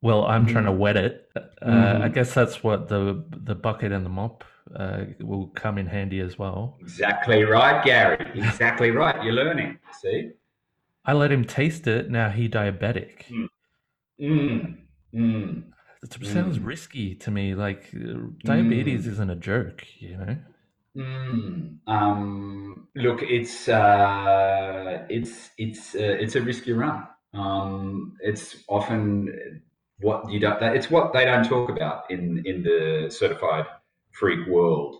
Well, 0.03 0.25
I'm 0.25 0.45
trying 0.45 0.65
to 0.65 0.71
wet 0.71 0.97
it. 0.97 1.27
Uh, 1.35 1.41
I 1.65 2.07
Mhm. 2.07 2.13
guess 2.13 2.33
that's 2.35 2.63
what 2.63 2.89
the 2.89 3.25
the 3.43 3.55
bucket 3.55 3.91
and 3.91 4.05
the 4.05 4.09
mop 4.09 4.43
uh, 4.75 5.05
will 5.19 5.47
come 5.55 5.79
in 5.79 5.87
handy 5.87 6.19
as 6.19 6.37
well. 6.37 6.77
Exactly 6.79 7.43
right, 7.43 7.83
Gary. 7.83 8.23
Exactly 8.35 8.91
right. 8.91 9.21
You're 9.23 9.33
learning. 9.33 9.79
See? 9.99 10.29
I 11.05 11.13
let 11.13 11.31
him 11.31 11.43
taste 11.43 11.87
it. 11.87 12.11
Now 12.11 12.29
he 12.29 12.47
diabetic. 12.47 13.23
Mm. 14.21 14.77
Mm. 15.13 15.63
It 16.03 16.25
sounds 16.25 16.59
Mm. 16.59 16.65
risky 16.65 17.15
to 17.15 17.31
me. 17.31 17.55
Like 17.55 17.93
uh, 17.95 18.31
diabetes 18.43 19.07
isn't 19.07 19.29
a 19.29 19.35
joke, 19.35 19.85
you 19.99 20.17
know. 20.17 20.37
Mm. 20.97 21.77
Um, 21.87 22.87
look, 22.95 23.21
it's 23.21 23.67
uh, 23.69 25.05
it's 25.09 25.51
it's 25.57 25.95
uh, 25.95 26.17
it's 26.19 26.35
a 26.35 26.41
risky 26.41 26.73
run. 26.73 27.07
Um, 27.33 28.15
it's 28.21 28.63
often 28.67 29.61
what 29.99 30.29
you 30.31 30.39
don't. 30.39 30.61
It's 30.63 30.89
what 30.89 31.13
they 31.13 31.25
don't 31.25 31.47
talk 31.47 31.69
about 31.69 32.09
in 32.09 32.41
in 32.45 32.63
the 32.63 33.09
certified 33.09 33.65
freak 34.11 34.47
world. 34.47 34.97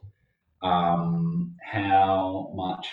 Um, 0.62 1.56
how 1.64 2.52
much 2.56 2.88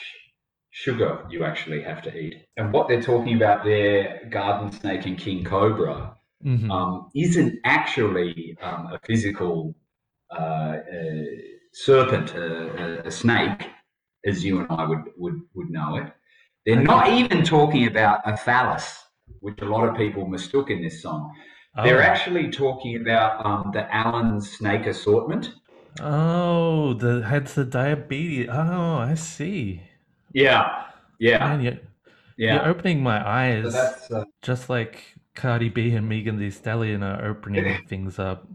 sugar 0.70 1.26
you 1.30 1.44
actually 1.44 1.82
have 1.82 2.02
to 2.02 2.16
eat, 2.16 2.46
and 2.56 2.72
what 2.72 2.88
they're 2.88 3.02
talking 3.02 3.36
about 3.36 3.64
there, 3.64 4.22
garden 4.30 4.72
snake 4.72 5.06
and 5.06 5.18
king 5.18 5.44
cobra, 5.44 6.15
Mhm. 6.44 6.70
um, 6.70 7.10
isn't 7.14 7.58
actually 7.64 8.56
um, 8.62 8.88
a 8.92 8.98
physical 9.04 9.74
uh, 10.30 10.78
uh, 10.96 11.24
serpent, 11.72 12.34
a, 12.34 13.02
a, 13.04 13.08
a 13.08 13.10
snake, 13.10 13.68
as 14.26 14.44
you 14.44 14.60
and 14.60 14.66
I 14.70 14.84
would, 14.86 15.04
would, 15.16 15.40
would 15.54 15.70
know 15.70 15.96
it. 15.96 16.12
They're 16.64 16.82
not 16.82 17.08
even 17.08 17.44
talking 17.44 17.86
about 17.86 18.20
a 18.24 18.36
phallus, 18.36 18.98
which 19.40 19.60
a 19.62 19.66
lot 19.66 19.88
of 19.88 19.96
people 19.96 20.26
mistook 20.26 20.70
in 20.70 20.82
this 20.82 21.02
song. 21.02 21.32
They're 21.82 22.02
Oh. 22.02 22.02
actually 22.02 22.50
talking 22.50 22.96
about 23.00 23.44
um, 23.46 23.70
the 23.72 23.94
Allen 23.94 24.40
snake 24.40 24.86
assortment. 24.86 25.52
Oh, 26.00 26.94
the 26.94 27.22
hence 27.22 27.54
the 27.54 27.64
diabetes. 27.64 28.48
Oh, 28.50 28.96
I 28.96 29.14
see. 29.14 29.82
Yeah, 30.32 30.84
yeah, 31.18 31.38
Man, 31.38 31.60
you're, 31.62 31.78
you're 32.36 32.64
opening 32.66 33.02
my 33.02 33.18
So 33.20 33.24
eyes, 33.24 33.72
that's 33.72 34.10
uh, 34.10 34.24
just 34.42 34.68
like 34.68 35.16
Cardi 35.36 35.68
B 35.68 35.94
and 35.94 36.08
Megan 36.08 36.38
Thee 36.38 36.50
Stallion 36.50 37.02
are 37.02 37.24
opening 37.26 37.76
things 37.88 38.18
up 38.18 38.48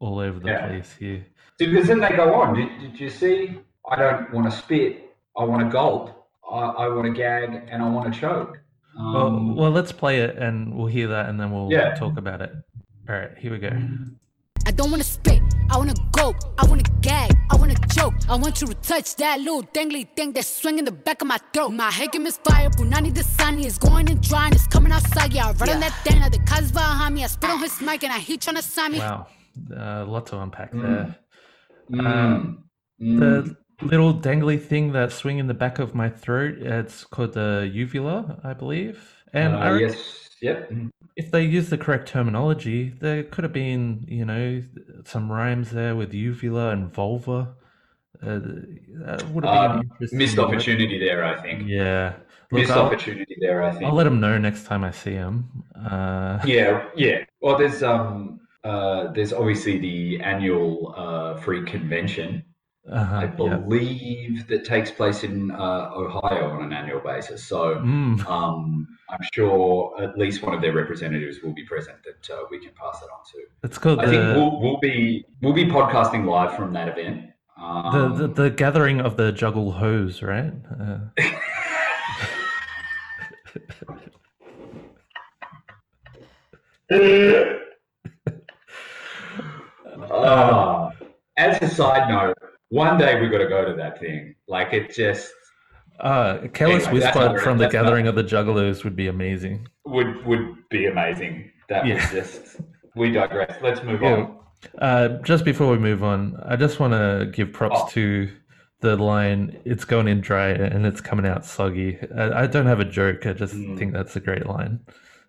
all 0.00 0.18
over 0.20 0.38
the 0.38 0.48
Yeah. 0.48 0.66
place 0.66 0.94
here. 0.98 1.26
because 1.58 1.88
then 1.88 1.98
they 2.00 2.10
go 2.10 2.34
on. 2.40 2.54
Did, 2.54 2.68
did 2.80 3.00
you 3.00 3.10
see? 3.10 3.58
I 3.90 3.96
don't 3.96 4.32
want 4.32 4.48
to 4.50 4.56
spit. 4.56 5.10
I 5.36 5.42
want 5.44 5.66
to 5.66 5.72
gulp. 5.72 6.14
I, 6.48 6.58
I 6.84 6.88
want 6.88 7.06
to 7.06 7.12
gag, 7.12 7.50
and 7.68 7.82
I 7.82 7.88
want 7.88 8.12
to 8.12 8.20
choke. 8.20 8.58
Um, 8.98 9.12
Well, 9.14 9.54
well, 9.56 9.70
let's 9.70 9.92
play 9.92 10.20
it 10.20 10.36
and 10.36 10.74
we'll 10.74 10.86
hear 10.86 11.08
that 11.08 11.28
and 11.28 11.38
then 11.40 11.50
we'll 11.52 11.70
Yeah. 11.72 11.94
talk 11.94 12.16
about 12.18 12.40
it. 12.42 12.52
All 13.08 13.14
right, 13.14 13.30
here 13.38 13.52
we 13.52 13.58
go. 13.58 13.70
I 14.66 14.70
don't 14.72 14.90
wanna 14.90 15.04
spit, 15.04 15.40
I 15.70 15.76
wanna 15.76 15.94
go, 16.12 16.34
I 16.58 16.64
wanna 16.66 16.82
gag, 17.00 17.30
I 17.50 17.56
wanna 17.56 17.74
choke. 17.94 18.14
I 18.28 18.36
want 18.36 18.60
you 18.60 18.66
to 18.68 18.74
touch 18.74 19.16
that 19.16 19.38
little 19.40 19.62
dangly 19.62 20.08
thing 20.16 20.32
that's 20.32 20.48
swinging 20.60 20.84
the 20.84 20.92
back 20.92 21.20
of 21.22 21.28
my 21.28 21.38
throat. 21.52 21.70
My 21.70 21.90
head 21.90 22.12
can 22.12 22.22
misfire, 22.22 22.70
Punani 22.70 23.12
Dasani 23.12 23.64
is 23.64 23.78
going 23.78 24.08
and 24.10 24.20
drying, 24.20 24.52
it's 24.52 24.66
coming 24.66 24.92
outside. 24.92 25.32
Yeah, 25.32 25.48
I 25.48 25.52
run 25.52 25.68
on 25.70 25.80
that 25.80 25.94
thing, 26.04 26.20
now 26.20 26.28
the 26.28 26.38
cuz 26.40 26.72
behind 26.72 27.14
me. 27.14 27.24
I 27.24 27.26
spit 27.26 27.50
on 27.50 27.60
his 27.60 27.80
mic 27.80 28.02
and 28.04 28.12
I 28.12 28.18
heat 28.18 28.40
trying 28.40 28.56
to 28.56 28.62
sign 28.62 28.92
me. 28.92 28.98
Wow, 28.98 29.26
a 29.76 30.04
lot 30.04 30.26
to 30.28 30.38
unpack 30.40 30.72
Mm. 30.72 30.82
there. 30.82 31.16
mm, 31.90 32.56
mm. 33.00 33.18
The 33.20 33.56
little 33.82 34.12
dangly 34.14 34.60
thing 34.60 34.92
that's 34.92 35.14
swinging 35.14 35.46
the 35.46 35.54
back 35.54 35.78
of 35.78 35.94
my 35.94 36.08
throat, 36.08 36.58
it's 36.60 37.04
called 37.04 37.34
the 37.34 37.70
uvula, 37.72 38.40
I 38.42 38.52
believe. 38.54 38.98
And 39.32 39.54
Uh, 39.54 39.58
I 39.58 39.70
reckon 39.70 39.88
yes, 39.90 40.27
yep. 40.40 40.70
mm. 40.70 40.90
if 41.16 41.30
they 41.30 41.44
use 41.44 41.70
the 41.70 41.78
correct 41.78 42.08
terminology, 42.08 42.94
there 43.00 43.22
could 43.22 43.44
have 43.44 43.52
been, 43.52 44.04
you 44.08 44.24
know, 44.24 44.62
some 45.04 45.30
rhymes 45.30 45.70
there 45.70 45.96
with 45.96 46.12
uvula 46.14 46.70
and 46.70 46.92
vulva. 46.92 47.54
Uh, 48.22 48.40
that 49.04 49.28
would 49.30 49.44
have 49.44 49.80
been 49.80 49.90
interesting. 49.92 50.18
missed 50.18 50.38
opportunity 50.38 50.98
there, 50.98 51.24
I 51.24 51.40
think. 51.40 51.68
Yeah. 51.68 52.14
Look, 52.50 52.62
Missed 52.62 52.72
I'll, 52.72 52.86
opportunity 52.86 53.36
there, 53.40 53.62
I 53.62 53.72
think. 53.72 53.84
I'll 53.84 53.94
let 53.94 54.04
them 54.04 54.20
know 54.20 54.38
next 54.38 54.64
time 54.64 54.82
I 54.82 54.90
see 54.90 55.12
them. 55.12 55.50
Uh, 55.76 56.40
Yeah, 56.46 56.88
yeah. 56.96 57.24
Well, 57.42 57.58
there's 57.58 57.82
um, 57.82 58.40
uh, 58.64 59.12
there's 59.12 59.32
obviously 59.32 59.78
the 59.78 60.20
annual 60.22 60.94
uh, 60.96 61.40
free 61.40 61.64
convention. 61.64 62.42
Uh-huh, 62.90 63.16
I 63.16 63.22
yeah. 63.24 63.56
believe 63.56 64.46
that 64.48 64.64
takes 64.64 64.90
place 64.90 65.22
in 65.22 65.50
uh, 65.50 65.90
Ohio 65.94 66.50
on 66.50 66.62
an 66.62 66.72
annual 66.72 67.00
basis. 67.00 67.44
So 67.44 67.76
Mm, 67.76 68.26
um, 68.28 68.88
I'm 69.10 69.18
sure 69.32 69.94
at 70.02 70.16
least 70.18 70.42
one 70.42 70.54
of 70.54 70.60
their 70.60 70.72
representatives 70.72 71.38
will 71.42 71.52
be 71.54 71.64
present 71.64 71.98
that 72.04 72.34
uh, 72.34 72.44
we 72.50 72.58
can 72.58 72.70
pass 72.74 73.00
that 73.00 73.06
on 73.06 73.20
to. 73.32 73.38
it's 73.64 73.78
called 73.78 74.00
I 74.00 74.06
think 74.06 74.22
we'll, 74.34 74.60
we'll 74.60 74.78
be 74.78 75.24
we'll 75.42 75.52
be 75.52 75.66
podcasting 75.66 76.24
live 76.24 76.56
from 76.56 76.72
that 76.74 76.88
event. 76.88 77.30
Um, 77.60 78.16
the, 78.16 78.26
the 78.28 78.42
the 78.42 78.50
gathering 78.50 79.00
of 79.00 79.16
the 79.16 79.32
juggalos, 79.32 80.22
right? 80.22 80.52
Uh, 80.80 81.22
Uh, 90.10 90.90
as 91.36 91.60
a 91.62 91.68
side 91.68 92.08
note, 92.08 92.36
one 92.70 92.98
day 92.98 93.20
we've 93.20 93.30
got 93.30 93.38
to 93.38 93.48
go 93.48 93.64
to 93.64 93.74
that 93.74 93.98
thing. 94.00 94.34
Like 94.46 94.72
it 94.72 94.94
just 94.94 95.32
uh, 96.00 96.46
Careless 96.52 96.86
Anyway, 96.86 97.00
Whisper 97.04 97.38
from 97.40 97.58
the 97.58 97.64
that's 97.64 97.74
not- 97.74 97.82
gathering 97.84 98.06
of 98.06 98.14
the 98.14 98.22
juggalos 98.24 98.84
would 98.84 98.94
be 98.96 99.08
amazing. 99.08 99.66
would 99.86 100.24
would 100.26 100.54
be 100.70 100.86
amazing. 100.86 101.50
That 101.68 101.86
Yeah. 101.86 101.94
was 101.96 102.10
just 102.12 102.60
we 102.94 103.10
digress. 103.12 103.56
Let's 103.62 103.82
move 103.82 104.02
Yeah. 104.02 104.12
on. 104.14 104.38
Uh, 104.80 105.08
just 105.22 105.44
before 105.44 105.70
we 105.70 105.78
move 105.78 106.02
on, 106.02 106.36
I 106.44 106.56
just 106.56 106.80
want 106.80 106.92
to 106.92 107.30
give 107.32 107.52
props 107.52 107.80
Oh. 107.84 107.88
to 107.90 108.28
the 108.80 108.96
line 108.96 109.56
"It's 109.64 109.84
going 109.84 110.08
in 110.08 110.20
dry 110.20 110.48
and 110.48 110.84
it's 110.86 111.00
coming 111.00 111.26
out 111.26 111.44
soggy." 111.44 111.98
I, 112.16 112.42
I 112.42 112.46
don't 112.46 112.66
have 112.66 112.80
a 112.80 112.84
joke. 112.84 113.26
I 113.26 113.32
just 113.32 113.54
Mm. 113.54 113.78
think 113.78 113.92
that's 113.92 114.14
a 114.16 114.20
great 114.20 114.46
line. 114.46 114.80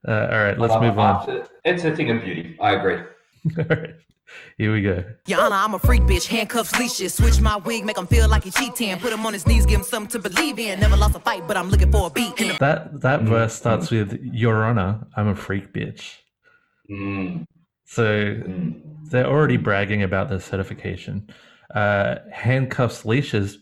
Uh, 0.08 0.30
all 0.32 0.40
right, 0.44 0.58
let's 0.58 0.74
Um, 0.74 0.82
move 0.84 0.98
on. 1.00 1.44
It's 1.66 1.84
a 1.84 1.96
thing 1.96 2.10
of 2.10 2.24
beauty. 2.24 2.56
I 2.62 2.72
agree. 2.74 2.98
all 3.58 3.66
right, 3.70 3.96
here 4.58 4.74
we 4.74 4.82
go. 4.82 5.04
Your 5.28 5.42
Honor, 5.42 5.56
I'm 5.56 5.74
a 5.74 5.80
freak 5.80 6.02
bitch, 6.02 6.28
handcuffs, 6.28 6.78
leashes. 6.80 7.14
Switch 7.14 7.40
my 7.42 7.58
wig, 7.58 7.86
make 7.86 7.98
him 7.98 8.08
feel 8.08 8.28
like 8.28 8.44
he 8.44 8.52
cheating. 8.52 8.98
Put 9.00 9.14
him 9.14 9.26
on 9.26 9.34
his 9.34 9.48
knees, 9.48 9.66
give 9.66 9.80
him 9.80 9.86
something 9.86 10.22
to 10.22 10.30
believe 10.30 10.60
in. 10.60 10.80
Never 10.80 10.98
lost 10.98 11.16
a 11.16 11.20
fight, 11.20 11.48
but 11.48 11.58
I'm 11.58 11.70
looking 11.70 11.92
for 11.92 12.08
a 12.08 12.10
beat. 12.10 12.40
In 12.40 12.50
the 12.50 12.58
That 12.60 13.02
that 13.02 13.22
verse 13.24 13.54
starts 13.54 13.92
with 13.92 14.20
"Your 14.22 14.64
Honor, 14.64 15.08
I'm 15.16 15.28
a 15.28 15.36
freak 15.36 15.74
bitch." 15.74 16.18
Mm, 16.90 17.46
So 17.86 18.04
mm. 18.04 18.82
they're 19.10 19.28
already 19.28 19.58
bragging 19.58 20.04
about 20.04 20.30
their 20.30 20.40
certification. 20.40 21.30
Uh, 21.74 22.16
handcuffs, 22.32 23.06
leashes. 23.06 23.60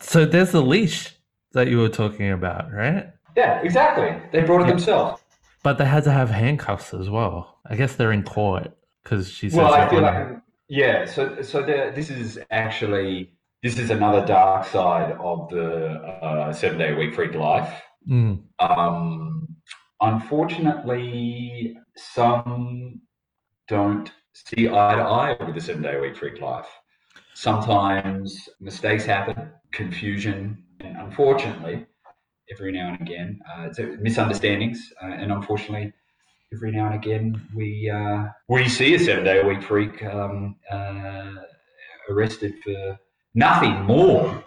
So 0.00 0.24
there's 0.24 0.52
the 0.52 0.62
leash 0.62 1.14
that 1.52 1.68
you 1.68 1.78
were 1.78 1.90
talking 1.90 2.30
about, 2.30 2.72
right? 2.72 3.12
Yeah, 3.36 3.60
exactly. 3.60 4.16
They 4.32 4.44
brought 4.44 4.62
it 4.62 4.68
themselves. 4.68 5.22
But 5.62 5.78
they 5.78 5.84
had 5.84 6.04
to 6.04 6.10
have 6.10 6.30
handcuffs 6.30 6.92
as 6.94 7.08
well. 7.08 7.60
I 7.66 7.76
guess 7.76 7.94
they're 7.94 8.12
in 8.12 8.24
court 8.24 8.72
because 9.02 9.30
she 9.30 9.48
says. 9.50 9.58
Well, 9.58 9.74
I 9.74 9.88
feel 9.88 10.02
like 10.02 10.38
yeah. 10.68 11.04
So 11.04 11.42
so 11.42 11.62
there, 11.62 11.90
this 11.92 12.10
is 12.10 12.38
actually 12.50 13.32
this 13.62 13.78
is 13.78 13.90
another 13.90 14.24
dark 14.26 14.66
side 14.66 15.12
of 15.20 15.48
the 15.50 15.66
uh, 15.66 16.52
seven 16.52 16.78
day 16.78 16.92
a 16.92 16.96
week 16.96 17.14
freak 17.14 17.34
life. 17.34 17.82
Mm, 18.08 18.42
Um, 18.58 19.46
unfortunately, 20.00 21.76
some 21.96 23.00
don't 23.68 24.10
see 24.34 24.68
eye 24.68 24.94
to 24.96 25.02
eye 25.02 25.36
with 25.44 25.54
the 25.54 25.60
seven 25.60 25.82
day 25.82 25.96
a 25.96 26.00
week 26.00 26.16
freak 26.16 26.40
life. 26.40 26.68
Sometimes 27.34 28.48
mistakes 28.60 29.04
happen, 29.04 29.50
confusion, 29.72 30.64
and 30.80 30.96
unfortunately, 30.96 31.86
every 32.52 32.72
now 32.72 32.90
and 32.92 33.00
again, 33.00 33.40
uh, 33.48 33.68
uh, 33.68 33.86
misunderstandings, 34.00 34.92
uh, 35.02 35.06
and 35.06 35.32
unfortunately, 35.32 35.92
every 36.52 36.70
now 36.72 36.86
and 36.86 36.94
again, 36.94 37.40
we 37.54 37.90
uh, 37.90 38.24
we 38.48 38.68
see 38.68 38.94
a 38.94 38.98
seven 38.98 39.24
day 39.24 39.40
a 39.40 39.46
week 39.46 39.62
freak 39.62 40.02
um, 40.04 40.56
uh, 40.70 41.32
arrested 42.10 42.54
for 42.62 42.98
nothing 43.34 43.82
more 43.84 44.42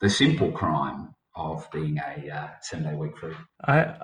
the 0.00 0.08
simple 0.10 0.50
crime 0.52 1.14
of 1.36 1.68
being 1.72 1.98
a 1.98 2.30
uh, 2.30 2.48
seven 2.60 2.84
day 2.86 2.92
a 2.92 2.96
week 2.96 3.16
freak. 3.18 3.36
I 3.66 3.94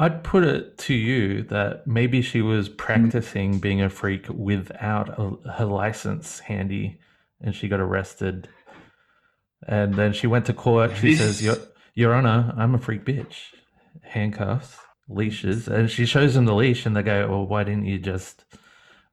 I'd 0.00 0.22
put 0.22 0.44
it 0.44 0.78
to 0.78 0.94
you 0.94 1.42
that 1.44 1.86
maybe 1.86 2.22
she 2.22 2.40
Mm. 2.40 2.48
was 2.48 2.68
practicing 2.68 3.58
being 3.58 3.82
a 3.82 3.90
freak 3.90 4.26
without 4.28 5.08
a, 5.18 5.50
her 5.54 5.64
license 5.64 6.38
handy, 6.40 7.00
and 7.40 7.54
she 7.54 7.66
got 7.68 7.80
arrested. 7.80 8.48
And 9.66 9.94
then 9.94 10.12
she 10.12 10.28
went 10.28 10.46
to 10.46 10.52
court. 10.52 10.96
She 10.96 11.10
This- 11.14 11.18
says, 11.18 11.42
"Your 11.42 11.56
Your 11.94 12.14
Honor, 12.14 12.54
I'm 12.56 12.74
a 12.74 12.78
freak 12.78 13.04
bitch." 13.04 13.46
Handcuffs, 14.02 14.78
leashes, 15.08 15.68
and 15.68 15.90
she 15.90 16.06
shows 16.06 16.34
them 16.34 16.44
the 16.44 16.54
leash, 16.54 16.86
and 16.86 16.96
they 16.96 17.02
go, 17.02 17.28
"Well, 17.28 17.46
why 17.46 17.64
didn't 17.64 17.86
you 17.86 17.98
just? 17.98 18.44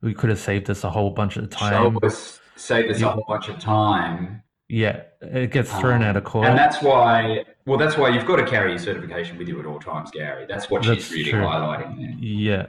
We 0.02 0.14
could 0.14 0.30
have 0.30 0.40
saved 0.40 0.70
us 0.70 0.84
a 0.84 0.90
whole 0.90 1.12
bunch 1.12 1.38
of 1.38 1.50
time." 1.50 1.94
Show 1.94 2.00
us, 2.08 2.40
save 2.56 2.90
us 2.90 3.02
a 3.02 3.10
whole 3.10 3.26
bunch 3.28 3.50
of 3.50 3.60
time. 3.60 4.42
Yeah, 4.68 5.02
it 5.22 5.52
gets 5.52 5.72
thrown 5.72 6.02
Um, 6.02 6.10
out 6.10 6.18
of 6.18 6.24
court. 6.24 6.48
And 6.48 6.58
that's 6.58 6.82
why, 6.82 7.46
well, 7.68 7.78
that's 7.78 7.98
why 7.98 8.10
you've 8.10 8.26
got 8.26 8.38
to 8.38 8.46
carry 8.46 8.72
your 8.72 8.80
certification 8.80 9.38
with 9.38 9.48
you 9.48 9.60
at 9.60 9.66
all 9.68 9.80
times, 9.80 10.10
Gary. 10.10 10.48
That's 10.50 10.72
what 10.72 10.82
That's 10.84 11.04
she's 11.06 11.12
really 11.12 11.32
true. 11.32 11.42
highlighting 11.42 11.98
there. 11.98 12.16
Yeah. 12.18 12.66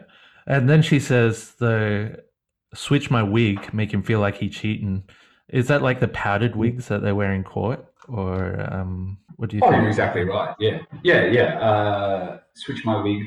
And 0.46 0.68
then 0.68 0.82
she 0.82 1.00
says 1.00 1.52
the 1.58 2.22
switch 2.74 3.10
my 3.10 3.22
wig, 3.22 3.72
make 3.72 3.94
him 3.94 4.02
feel 4.02 4.20
like 4.20 4.36
he 4.36 4.50
cheating. 4.50 5.04
Is 5.48 5.68
that 5.68 5.80
like 5.80 6.00
the 6.00 6.08
powdered 6.08 6.54
wigs 6.54 6.88
that 6.88 7.00
they 7.02 7.12
wear 7.12 7.32
in 7.32 7.44
court, 7.44 7.86
or 8.08 8.60
um, 8.70 9.16
what 9.36 9.50
do 9.50 9.56
you 9.56 9.62
Oh, 9.64 9.70
think? 9.70 9.80
you're 9.82 9.88
exactly 9.90 10.24
right. 10.24 10.54
Yeah, 10.58 10.78
yeah, 11.02 11.24
yeah. 11.26 11.58
Uh, 11.60 12.38
switch 12.54 12.84
my 12.84 13.02
wig, 13.02 13.22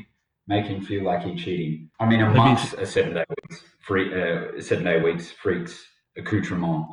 make 0.48 0.66
him 0.66 0.82
feel 0.82 1.04
like 1.04 1.24
he's 1.24 1.42
cheating. 1.42 1.90
I 2.00 2.06
mean, 2.08 2.22
amongst 2.22 2.74
a 2.74 2.86
seven 2.86 3.14
day 3.14 3.26
weeks, 3.30 3.64
free, 3.80 4.08
uh, 4.22 4.62
seven 4.62 4.84
day 4.86 5.02
weeks, 5.02 5.32
freaks 5.32 5.84
accoutrement 6.18 6.86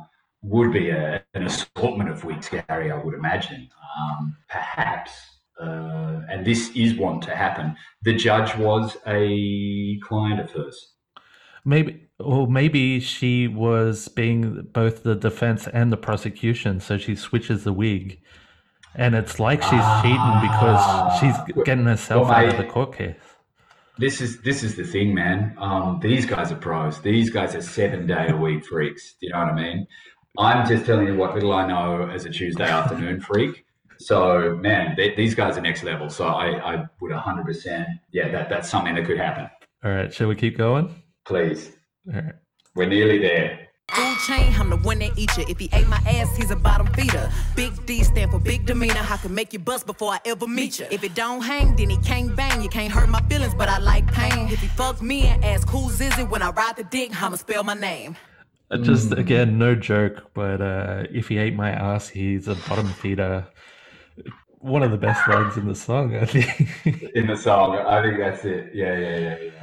would 0.43 0.71
be 0.71 0.89
a, 0.89 1.23
an 1.33 1.43
assortment 1.45 2.09
of 2.09 2.23
wigs, 2.23 2.49
Gary. 2.49 2.91
I 2.91 2.97
would 3.03 3.13
imagine. 3.15 3.67
Um, 3.99 4.35
perhaps, 4.49 5.11
uh, 5.59 6.21
and 6.29 6.45
this 6.45 6.69
is 6.75 6.95
one 6.95 7.19
to 7.21 7.35
happen. 7.35 7.75
The 8.03 8.13
judge 8.13 8.55
was 8.55 8.95
a 9.07 9.99
client 10.03 10.39
of 10.39 10.51
hers. 10.51 10.93
Maybe, 11.65 12.07
or 12.19 12.47
maybe 12.47 12.99
she 12.99 13.47
was 13.47 14.07
being 14.07 14.67
both 14.71 15.03
the 15.03 15.15
defense 15.15 15.67
and 15.67 15.91
the 15.91 15.97
prosecution, 15.97 16.79
so 16.79 16.97
she 16.97 17.15
switches 17.15 17.63
the 17.63 17.73
wig, 17.73 18.21
and 18.97 19.15
it's 19.15 19.39
like 19.39 19.61
she's 19.61 19.87
cheating 20.01 20.39
because 20.41 21.19
she's 21.19 21.63
getting 21.63 21.85
herself 21.85 22.27
Well, 22.27 22.37
out 22.37 22.49
of 22.49 22.57
the 22.57 22.63
court 22.65 22.95
case. 22.95 23.15
This 23.99 24.21
is 24.21 24.41
this 24.41 24.63
is 24.63 24.75
the 24.75 24.83
thing, 24.83 25.13
man. 25.13 25.55
Um, 25.57 25.99
these 26.01 26.25
guys 26.25 26.51
are 26.51 26.55
pros. 26.55 27.01
These 27.01 27.29
guys 27.29 27.55
are 27.55 27.61
seven 27.61 28.05
day 28.05 28.27
a 28.29 28.35
week 28.35 28.65
freaks. 28.65 29.15
Do 29.19 29.27
you 29.27 29.33
know 29.33 29.39
what 29.39 29.49
I 29.49 29.55
mean? 29.55 29.87
I'm 30.37 30.67
just 30.67 30.85
telling 30.85 31.07
you 31.07 31.15
what 31.15 31.33
little 31.33 31.53
I 31.53 31.65
know 31.67 32.07
as 32.07 32.25
a 32.25 32.29
Tuesday 32.29 32.69
afternoon 32.69 33.19
freak. 33.21 33.65
So, 33.99 34.55
man, 34.61 34.93
they, 34.95 35.15
these 35.15 35.33
guys 35.33 35.57
are 35.57 35.61
next 35.61 35.81
level. 35.83 36.11
So, 36.11 36.27
I, 36.27 36.75
I 36.75 36.85
would 37.01 37.11
100%. 37.11 37.85
Yeah, 38.11 38.29
that 38.29 38.47
that's 38.47 38.69
something 38.69 38.93
that 38.93 39.05
could 39.05 39.17
happen. 39.17 39.49
All 39.83 39.91
right, 39.91 40.13
shall 40.13 40.27
we 40.27 40.35
keep 40.35 40.57
going? 40.57 40.93
Please, 41.25 41.71
All 42.07 42.21
right. 42.21 42.33
we're 42.75 42.85
nearly 42.85 43.17
there. 43.17 43.66
Food 43.93 44.17
chain, 44.27 44.53
I'm 44.59 44.69
the 44.69 44.75
one 44.77 44.99
that 44.99 45.17
eat 45.17 45.35
you. 45.37 45.45
If 45.47 45.59
he 45.59 45.69
ate 45.71 45.87
my 45.87 46.01
ass, 46.05 46.35
he's 46.35 46.51
a 46.51 46.55
bottom 46.55 46.87
feeder. 46.87 47.31
Big 47.55 47.85
D 47.85 48.03
stand 48.03 48.31
for 48.31 48.39
big 48.39 48.65
demeanor. 48.65 49.05
I 49.09 49.17
can 49.17 49.33
make 49.33 49.53
you 49.53 49.59
bust 49.59 49.85
before 49.85 50.11
I 50.11 50.19
ever 50.25 50.45
meet 50.45 50.79
you. 50.79 50.87
If 50.91 51.03
it 51.03 51.15
don't 51.15 51.41
hang, 51.41 51.75
then 51.75 51.89
he 51.89 51.97
can't 51.97 52.35
bang. 52.35 52.61
You 52.61 52.69
can't 52.69 52.91
hurt 52.91 53.07
my 53.09 53.21
feelings, 53.29 53.55
but 53.55 53.69
I 53.69 53.77
like 53.79 54.05
pain. 54.11 54.49
If 54.49 54.59
he 54.59 54.67
fucks 54.67 55.01
me 55.01 55.27
and 55.27 55.43
asks 55.43 55.71
who's 55.71 56.01
is 56.01 56.17
it 56.19 56.29
when 56.29 56.41
I 56.41 56.49
ride 56.49 56.75
the 56.75 56.83
dick, 56.83 57.21
I'ma 57.21 57.37
spell 57.37 57.63
my 57.63 57.75
name. 57.75 58.17
Uh, 58.69 58.77
Just 58.77 59.13
again, 59.13 59.57
no 59.57 59.73
joke, 59.73 60.31
but 60.33 60.61
uh, 60.61 61.05
if 61.09 61.29
he 61.29 61.37
ate 61.37 61.55
my 61.55 61.71
ass, 61.71 62.09
he's 62.09 62.49
a 62.49 62.55
bottom 62.67 62.87
feeder. 62.87 63.47
One 64.59 64.83
of 64.83 64.91
the 64.91 64.97
best 64.97 65.25
lines 65.29 65.55
in 65.55 65.65
the 65.65 65.75
song, 65.75 66.13
I 66.15 66.25
think. 66.25 67.15
In 67.15 67.27
the 67.27 67.37
song, 67.37 67.77
I 67.77 68.01
think 68.01 68.17
that's 68.19 68.43
it. 68.43 68.71
Yeah, 68.73 68.97
yeah, 68.97 69.17
yeah, 69.17 69.37
yeah. 69.39 69.56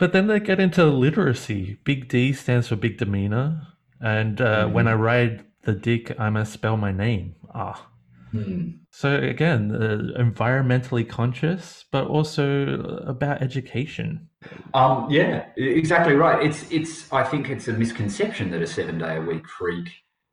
But 0.00 0.12
then 0.14 0.26
they 0.26 0.40
get 0.40 0.58
into 0.58 0.84
literacy. 0.86 1.78
Big 1.84 2.08
D 2.08 2.32
stands 2.32 2.68
for 2.68 2.76
big 2.76 2.96
demeanor, 2.96 3.68
and 4.00 4.40
uh, 4.40 4.66
when 4.66 4.88
I 4.88 4.94
ride 4.94 5.44
the 5.62 5.74
dick, 5.74 6.18
I 6.18 6.30
must 6.30 6.52
spell 6.54 6.76
my 6.78 6.90
name. 6.90 7.36
Ah. 7.54 7.86
Hmm. 8.32 8.70
So 8.90 9.16
again, 9.16 9.72
uh, 9.74 10.18
environmentally 10.18 11.06
conscious, 11.06 11.84
but 11.92 12.06
also 12.06 13.02
about 13.06 13.42
education. 13.42 14.28
Um, 14.72 15.06
yeah, 15.10 15.46
exactly 15.56 16.14
right. 16.14 16.44
It's 16.44 16.70
it's. 16.70 17.12
I 17.12 17.22
think 17.22 17.50
it's 17.50 17.68
a 17.68 17.72
misconception 17.72 18.50
that 18.52 18.62
a 18.62 18.66
seven 18.66 18.98
day 18.98 19.16
a 19.16 19.20
week 19.20 19.46
freak 19.46 19.90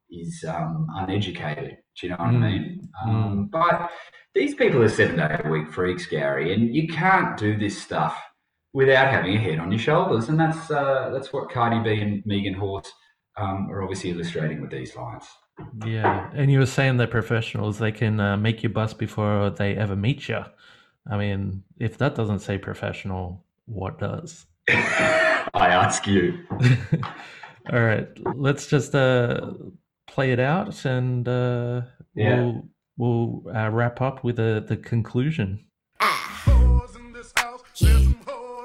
is 0.09 0.45
um, 0.47 0.87
uneducated. 0.95 1.77
Do 1.99 2.07
you 2.07 2.09
know 2.11 2.17
what 2.19 2.29
Mm. 2.29 2.43
I 2.43 2.49
mean? 2.49 2.89
Um, 3.05 3.49
but 3.51 3.91
these 4.33 4.55
people 4.55 4.81
are 4.81 4.89
seven 4.89 5.17
day 5.17 5.41
a 5.43 5.49
week 5.49 5.69
freaks, 5.73 6.05
Gary, 6.05 6.53
and 6.53 6.73
you 6.73 6.87
can't 6.87 7.35
do 7.35 7.57
this 7.57 7.81
stuff 7.81 8.15
without 8.73 9.11
having 9.11 9.35
a 9.35 9.39
head 9.39 9.59
on 9.59 9.71
your 9.71 9.79
shoulders, 9.79 10.29
and 10.29 10.39
that's 10.39 10.69
uh, 10.71 11.09
that's 11.13 11.31
what 11.33 11.49
Cardi 11.51 11.79
B 11.79 12.01
and 12.01 12.23
Megan 12.25 12.53
Horse 12.53 12.91
um, 13.37 13.69
are 13.71 13.81
obviously 13.81 14.11
illustrating 14.11 14.61
with 14.61 14.71
these 14.71 14.95
lines. 14.95 15.25
Yeah, 15.85 16.29
and 16.33 16.51
you 16.51 16.59
were 16.59 16.65
saying 16.67 16.97
they're 16.97 17.07
professionals; 17.07 17.79
they 17.79 17.91
can 17.91 18.19
uh, 18.19 18.37
make 18.37 18.63
you 18.63 18.69
bust 18.69 18.97
before 18.99 19.49
they 19.49 19.75
ever 19.75 19.95
meet 19.95 20.27
you. 20.29 20.43
I 21.09 21.17
mean, 21.17 21.63
if 21.79 21.97
that 21.99 22.15
doesn't 22.15 22.39
say 22.39 22.57
professional, 22.57 23.43
what 23.65 23.97
does? 23.99 24.45
I 24.69 25.43
ask 25.53 26.05
you. 26.05 26.37
All 27.71 27.81
right, 27.81 28.07
let's 28.35 28.67
just 28.67 28.93
uh, 28.95 29.51
play 30.07 30.31
it 30.31 30.39
out, 30.39 30.85
and 30.85 31.27
uh, 31.27 31.81
Yeah. 32.15 32.35
we'll 32.35 32.67
we'll 32.97 33.43
uh, 33.55 33.69
wrap 33.69 33.99
up 34.01 34.23
with 34.23 34.35
the 34.35 34.63
the 34.67 34.77
conclusion. 34.77 35.65
Whores 35.99 36.95
in 36.95 37.13
this 37.13 37.33
house. 37.35 37.61
Yeah, 37.75 38.13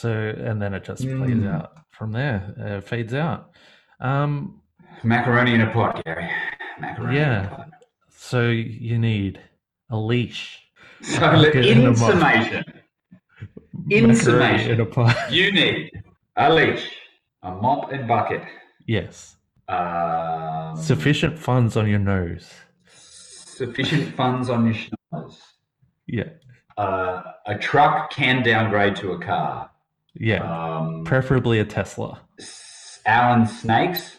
so 0.00 0.10
and 0.10 0.60
then 0.62 0.72
it 0.74 0.84
just 0.84 1.02
plays 1.02 1.44
out 1.44 1.72
from 1.90 2.12
there. 2.12 2.54
Uh, 2.58 2.80
fades 2.80 3.12
out. 3.14 3.50
Um, 4.00 4.60
Macaroni 5.04 5.54
in 5.54 5.60
a 5.60 5.70
pot, 5.72 6.02
Gary. 6.04 6.28
Macaroni 6.80 7.16
in 7.16 7.22
a 7.22 7.26
Yeah. 7.42 7.48
pot. 7.48 7.68
so 8.10 8.48
you 8.48 8.98
need 8.98 9.40
a 9.90 9.96
leash. 9.98 10.58
So, 11.02 11.20
Bucket 11.20 11.64
in 11.72 11.78
a 11.78 11.80
in 11.82 11.86
mop. 11.98 12.10
summation, 12.10 12.64
In 13.90 14.14
summation. 14.14 14.70
in 14.72 14.80
a 14.80 14.86
pot. 14.86 15.16
you 15.32 15.52
need 15.52 15.90
a 16.36 16.52
leash, 16.52 16.86
a 17.42 17.50
mop 17.52 17.92
and 17.92 18.06
bucket, 18.08 18.42
yes. 18.86 19.36
um, 19.68 20.76
Sufficient 20.76 21.38
funds 21.38 21.76
on 21.76 21.86
your 21.88 21.98
nose. 21.98 22.50
sufficient 22.86 24.14
funds 24.14 24.48
on 24.50 24.66
your 24.66 24.74
schnoz, 24.74 25.36
Yeah. 26.06 26.28
uh, 26.76 27.22
a 27.46 27.56
truck 27.58 28.10
can 28.10 28.42
downgrade 28.42 28.96
to 28.96 29.12
a 29.12 29.18
car, 29.18 29.69
Yeah. 30.14 30.42
um, 30.78 31.04
Preferably 31.04 31.58
a 31.60 31.64
Tesla. 31.64 32.20
Allen 33.06 33.46
snakes. 33.46 34.16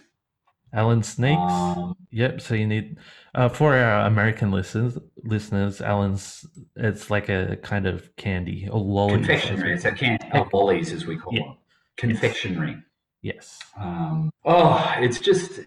Allen 0.73 1.03
Snakes. 1.03 1.51
Um, 1.51 1.95
yep. 2.11 2.39
So 2.39 2.55
you 2.55 2.65
need 2.65 2.97
uh, 3.35 3.49
for 3.49 3.75
our 3.75 4.05
American 4.07 4.51
listeners, 4.51 4.97
listeners, 5.23 5.81
Allen's 5.81 6.45
it's 6.77 7.09
like 7.09 7.27
a 7.27 7.57
kind 7.57 7.85
of 7.85 8.15
candy 8.15 8.69
or 8.71 8.79
lolly. 8.79 9.15
confectionery. 9.15 9.73
It's 9.73 9.83
a 9.83 9.91
can 9.91 10.17
oh, 10.33 10.47
lollies, 10.53 10.93
as 10.93 11.05
we 11.05 11.17
call 11.17 11.33
Yeah. 11.33 11.41
them. 11.43 11.57
Confectionery. 11.97 12.77
Yes. 13.21 13.59
Um, 13.77 14.31
oh, 14.45 14.93
it's 14.99 15.19
just, 15.19 15.59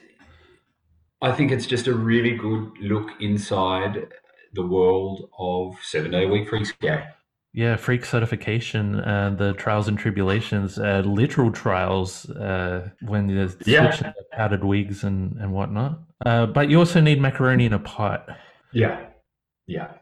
I 1.20 1.32
think 1.32 1.52
it's 1.52 1.66
just 1.66 1.86
a 1.86 1.94
really 1.94 2.34
good 2.36 2.72
look 2.80 3.10
inside 3.20 4.08
the 4.54 4.66
world 4.66 5.28
of 5.38 5.74
seven 5.82 6.12
day 6.12 6.24
week 6.26 6.48
freaks. 6.48 6.72
Gary. 6.80 7.04
Yeah, 7.56 7.76
freak 7.76 8.04
certification 8.04 8.96
and 8.98 9.38
the 9.38 9.52
trials 9.52 9.86
and 9.86 9.96
tribulations, 9.96 10.76
uh, 10.76 11.02
literal 11.06 11.52
trials 11.52 12.28
uh, 12.30 12.88
when 13.02 13.28
you're 13.28 13.48
Yeah. 13.64 13.92
switching 13.92 14.12
powdered 14.32 14.64
wigs 14.64 15.04
and, 15.04 15.36
and 15.38 15.52
whatnot. 15.52 16.00
Uh, 16.26 16.46
but 16.46 16.68
you 16.68 16.80
also 16.80 17.00
need 17.00 17.20
macaroni 17.20 17.64
in 17.66 17.72
a 17.72 17.78
pot. 17.78 18.26
Yeah. 18.72 19.06
Yeah. 19.68 19.92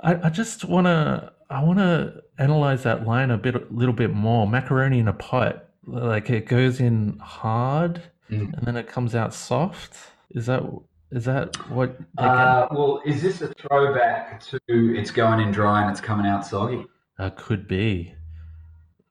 I, 0.00 0.26
I 0.26 0.30
just 0.30 0.64
want 0.64 0.86
to 0.86 1.32
I 1.50 1.64
want 1.64 1.80
to 1.80 2.22
analyze 2.38 2.84
that 2.84 3.04
line 3.04 3.32
a 3.32 3.36
bit 3.38 3.56
a 3.56 3.62
little 3.70 3.92
bit 3.94 4.14
more. 4.14 4.46
Macaroni 4.46 5.00
in 5.00 5.08
a 5.08 5.12
pot, 5.12 5.64
like 5.84 6.30
it 6.30 6.46
goes 6.46 6.80
in 6.80 7.18
hard 7.18 8.02
Mm. 8.30 8.54
and 8.56 8.64
then 8.64 8.76
it 8.76 8.86
comes 8.86 9.16
out 9.16 9.34
soft. 9.34 9.96
Is 10.30 10.46
that 10.46 10.62
is 11.10 11.24
that 11.24 11.56
what? 11.68 11.98
Uh, 12.16 12.68
well, 12.70 13.02
is 13.04 13.20
this 13.20 13.42
a 13.42 13.48
throwback 13.54 14.40
to 14.44 14.60
it's 14.68 15.10
going 15.10 15.40
in 15.40 15.50
dry 15.50 15.82
and 15.82 15.90
it's 15.90 16.00
coming 16.00 16.26
out 16.26 16.46
soggy? 16.46 16.86
Uh, 17.20 17.28
could 17.36 17.68
be. 17.68 18.14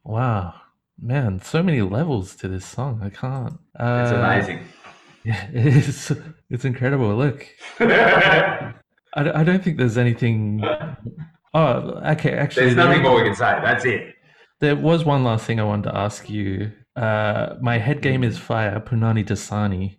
Wow, 0.03 0.55
man, 0.99 1.39
so 1.41 1.61
many 1.61 1.81
levels 1.83 2.35
to 2.37 2.47
this 2.47 2.65
song. 2.65 3.01
I 3.03 3.09
can't. 3.09 3.53
Uh, 3.79 4.01
It's 4.03 4.11
amazing. 4.11 4.59
Yeah, 5.25 5.47
it 5.53 5.67
is. 5.67 6.13
It's 6.49 6.63
incredible. 6.65 7.13
Look, 7.13 7.45
I, 7.79 8.73
I 9.13 9.43
don't 9.43 9.61
think 9.63 9.77
there's 9.77 9.97
anything. 9.97 10.63
Oh, 11.53 11.99
okay. 12.13 12.33
Actually, 12.33 12.65
There's 12.67 12.75
there- 12.75 12.85
nothing 12.87 13.01
more 13.01 13.15
we 13.15 13.23
can 13.23 13.33
say. 13.35 13.59
That's 13.63 13.83
it. 13.83 14.13
There 14.59 14.75
was 14.75 15.03
one 15.03 15.23
last 15.23 15.45
thing 15.45 15.59
I 15.59 15.63
wanted 15.63 15.89
to 15.89 15.97
ask 15.97 16.29
you. 16.29 16.71
Uh, 16.95 17.55
my 17.59 17.79
head 17.79 18.01
game 18.03 18.23
is 18.23 18.37
fire, 18.37 18.79
Punani 18.79 19.25
Dasani. 19.25 19.97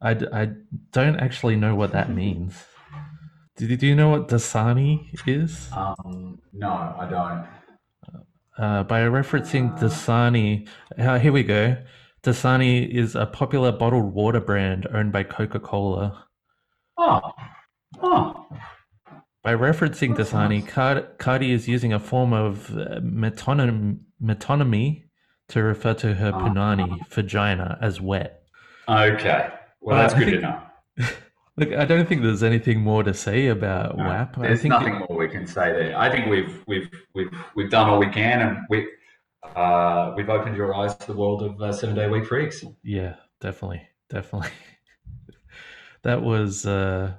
I, 0.00 0.14
d- 0.14 0.26
I 0.32 0.48
don't 0.92 1.16
actually 1.20 1.56
know 1.56 1.74
what 1.74 1.92
that 1.92 2.08
means. 2.10 2.54
Do, 3.58 3.76
do 3.76 3.86
you 3.86 3.94
know 3.96 4.08
what 4.10 4.28
Dasani 4.28 5.08
is? 5.26 5.68
Um, 5.72 6.40
no, 6.52 6.68
I 6.70 7.08
don't. 7.10 8.24
uh, 8.56 8.84
by 8.84 9.00
referencing 9.00 9.76
Dasani. 9.78 10.68
Uh, 10.96 11.18
here 11.18 11.32
we 11.32 11.42
go. 11.42 11.76
Dasani 12.22 12.88
is 12.88 13.14
a 13.16 13.26
popular 13.26 13.72
bottled 13.72 14.14
water 14.14 14.40
brand 14.40 14.86
owned 14.94 15.12
by 15.12 15.24
Coca 15.24 15.58
Cola. 15.60 16.24
Oh, 16.96 17.20
oh, 18.00 18.46
By 19.42 19.54
referencing 19.54 20.16
That's 20.16 20.30
Dasani, 20.30 20.62
nice. 20.62 20.70
Card- 20.72 21.18
Cardi 21.18 21.52
is 21.52 21.66
using 21.68 21.92
a 21.92 21.98
form 22.00 22.32
of 22.32 22.70
uh, 22.76 23.00
metonym- 23.02 23.98
metonymy 24.22 25.04
to 25.48 25.62
refer 25.62 25.94
to 25.94 26.14
her 26.14 26.32
Ah. 26.34 26.40
punani, 26.48 27.08
vagina, 27.10 27.78
as 27.80 28.00
wet. 28.00 28.42
okay. 28.88 29.48
Well, 29.80 29.96
Uh, 29.96 30.02
that's 30.02 30.14
I 30.14 30.18
good 30.18 30.24
to 30.26 30.30
think- 30.30 30.42
know. 30.42 30.62
Look, 31.58 31.72
I 31.72 31.84
don't 31.84 32.08
think 32.08 32.22
there's 32.22 32.42
anything 32.42 32.80
more 32.80 33.02
to 33.02 33.12
say 33.12 33.48
about 33.48 33.96
No, 33.96 34.04
WAP. 34.04 34.38
I 34.38 34.42
There's 34.42 34.62
think 34.62 34.70
nothing 34.70 34.98
more 35.08 35.18
we 35.18 35.28
can 35.28 35.46
say 35.46 35.72
there. 35.72 35.98
I 35.98 36.10
think 36.10 36.26
we've 36.26 36.62
we've 36.66 36.88
we've 37.14 37.30
we've 37.56 37.70
done 37.70 37.88
all 37.88 37.98
we 37.98 38.08
can, 38.08 38.40
and 38.40 38.58
we 38.70 38.86
uh, 39.56 40.12
we've 40.16 40.28
opened 40.28 40.56
your 40.56 40.74
eyes 40.74 40.94
to 40.96 41.06
the 41.08 41.18
world 41.18 41.42
of 41.42 41.60
uh, 41.60 41.72
seven 41.72 41.96
day 41.96 42.08
week 42.08 42.26
freaks. 42.26 42.64
Yeah, 42.84 43.16
definitely, 43.40 43.82
definitely. 44.08 44.50
that 46.02 46.22
was 46.22 46.64
uh 46.64 47.14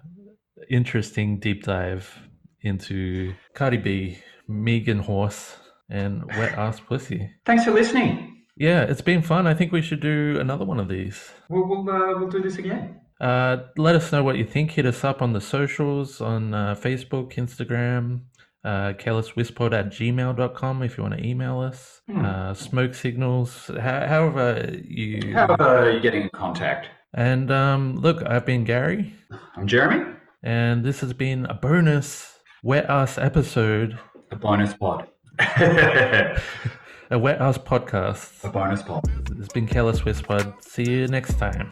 interesting 0.69 1.39
deep 1.39 1.63
dive 1.63 2.17
into 2.61 3.33
Cardi 3.53 3.77
B, 3.77 4.19
Megan 4.47 4.99
Horse, 4.99 5.57
and 5.89 6.25
Wet 6.37 6.53
Ass 6.53 6.79
Pussy. 6.79 7.29
Thanks 7.45 7.65
for 7.65 7.71
listening. 7.71 8.45
Yeah, 8.55 8.83
it's 8.83 9.01
been 9.01 9.21
fun. 9.21 9.47
I 9.47 9.53
think 9.53 9.71
we 9.71 9.81
should 9.81 10.01
do 10.01 10.37
another 10.39 10.65
one 10.65 10.79
of 10.79 10.87
these. 10.87 11.29
We'll 11.49 11.67
we'll, 11.67 11.89
uh, 11.89 12.19
we'll 12.19 12.29
do 12.29 12.41
this 12.41 12.57
again. 12.57 13.01
Uh, 13.19 13.57
let 13.77 13.95
us 13.95 14.11
know 14.11 14.23
what 14.23 14.37
you 14.37 14.45
think. 14.45 14.71
Hit 14.71 14.85
us 14.85 15.03
up 15.03 15.21
on 15.21 15.33
the 15.33 15.41
socials 15.41 16.21
on 16.21 16.53
uh, 16.53 16.75
Facebook, 16.75 17.33
Instagram, 17.33 18.21
uh, 18.63 18.93
at 18.97 19.89
gmail.com 19.89 20.83
if 20.83 20.97
you 20.97 21.03
want 21.03 21.17
to 21.17 21.25
email 21.25 21.59
us. 21.59 22.01
Hmm. 22.09 22.25
Uh, 22.25 22.53
smoke 22.53 22.93
signals, 22.93 23.67
ho- 23.67 24.05
however 24.07 24.73
you. 24.83 25.33
How 25.33 25.55
are 25.55 25.91
you 25.91 25.99
getting 25.99 26.23
in 26.23 26.29
contact? 26.29 26.87
And 27.13 27.49
um, 27.51 27.95
look, 27.97 28.23
I've 28.25 28.45
been 28.45 28.63
Gary, 28.63 29.13
I'm 29.55 29.65
Jeremy. 29.67 30.13
and 30.43 30.85
this 30.85 30.99
has 30.99 31.11
been 31.13 31.45
a 31.47 31.55
bonus 31.55 32.37
Wet 32.61 32.85
Ass 32.89 33.17
episode, 33.17 33.97
A 34.31 34.35
bonus 34.35 34.73
pod. 34.75 35.07
a 35.39 36.37
Wet 37.11 37.41
Ass 37.41 37.57
podcast. 37.57 38.43
A 38.43 38.49
bonus 38.51 38.83
pod. 38.83 39.03
It's 39.39 39.51
been 39.51 39.65
Careless 39.67 40.05
Whisper. 40.05 40.53
See 40.61 40.83
you 40.83 41.07
next 41.07 41.39
time. 41.39 41.71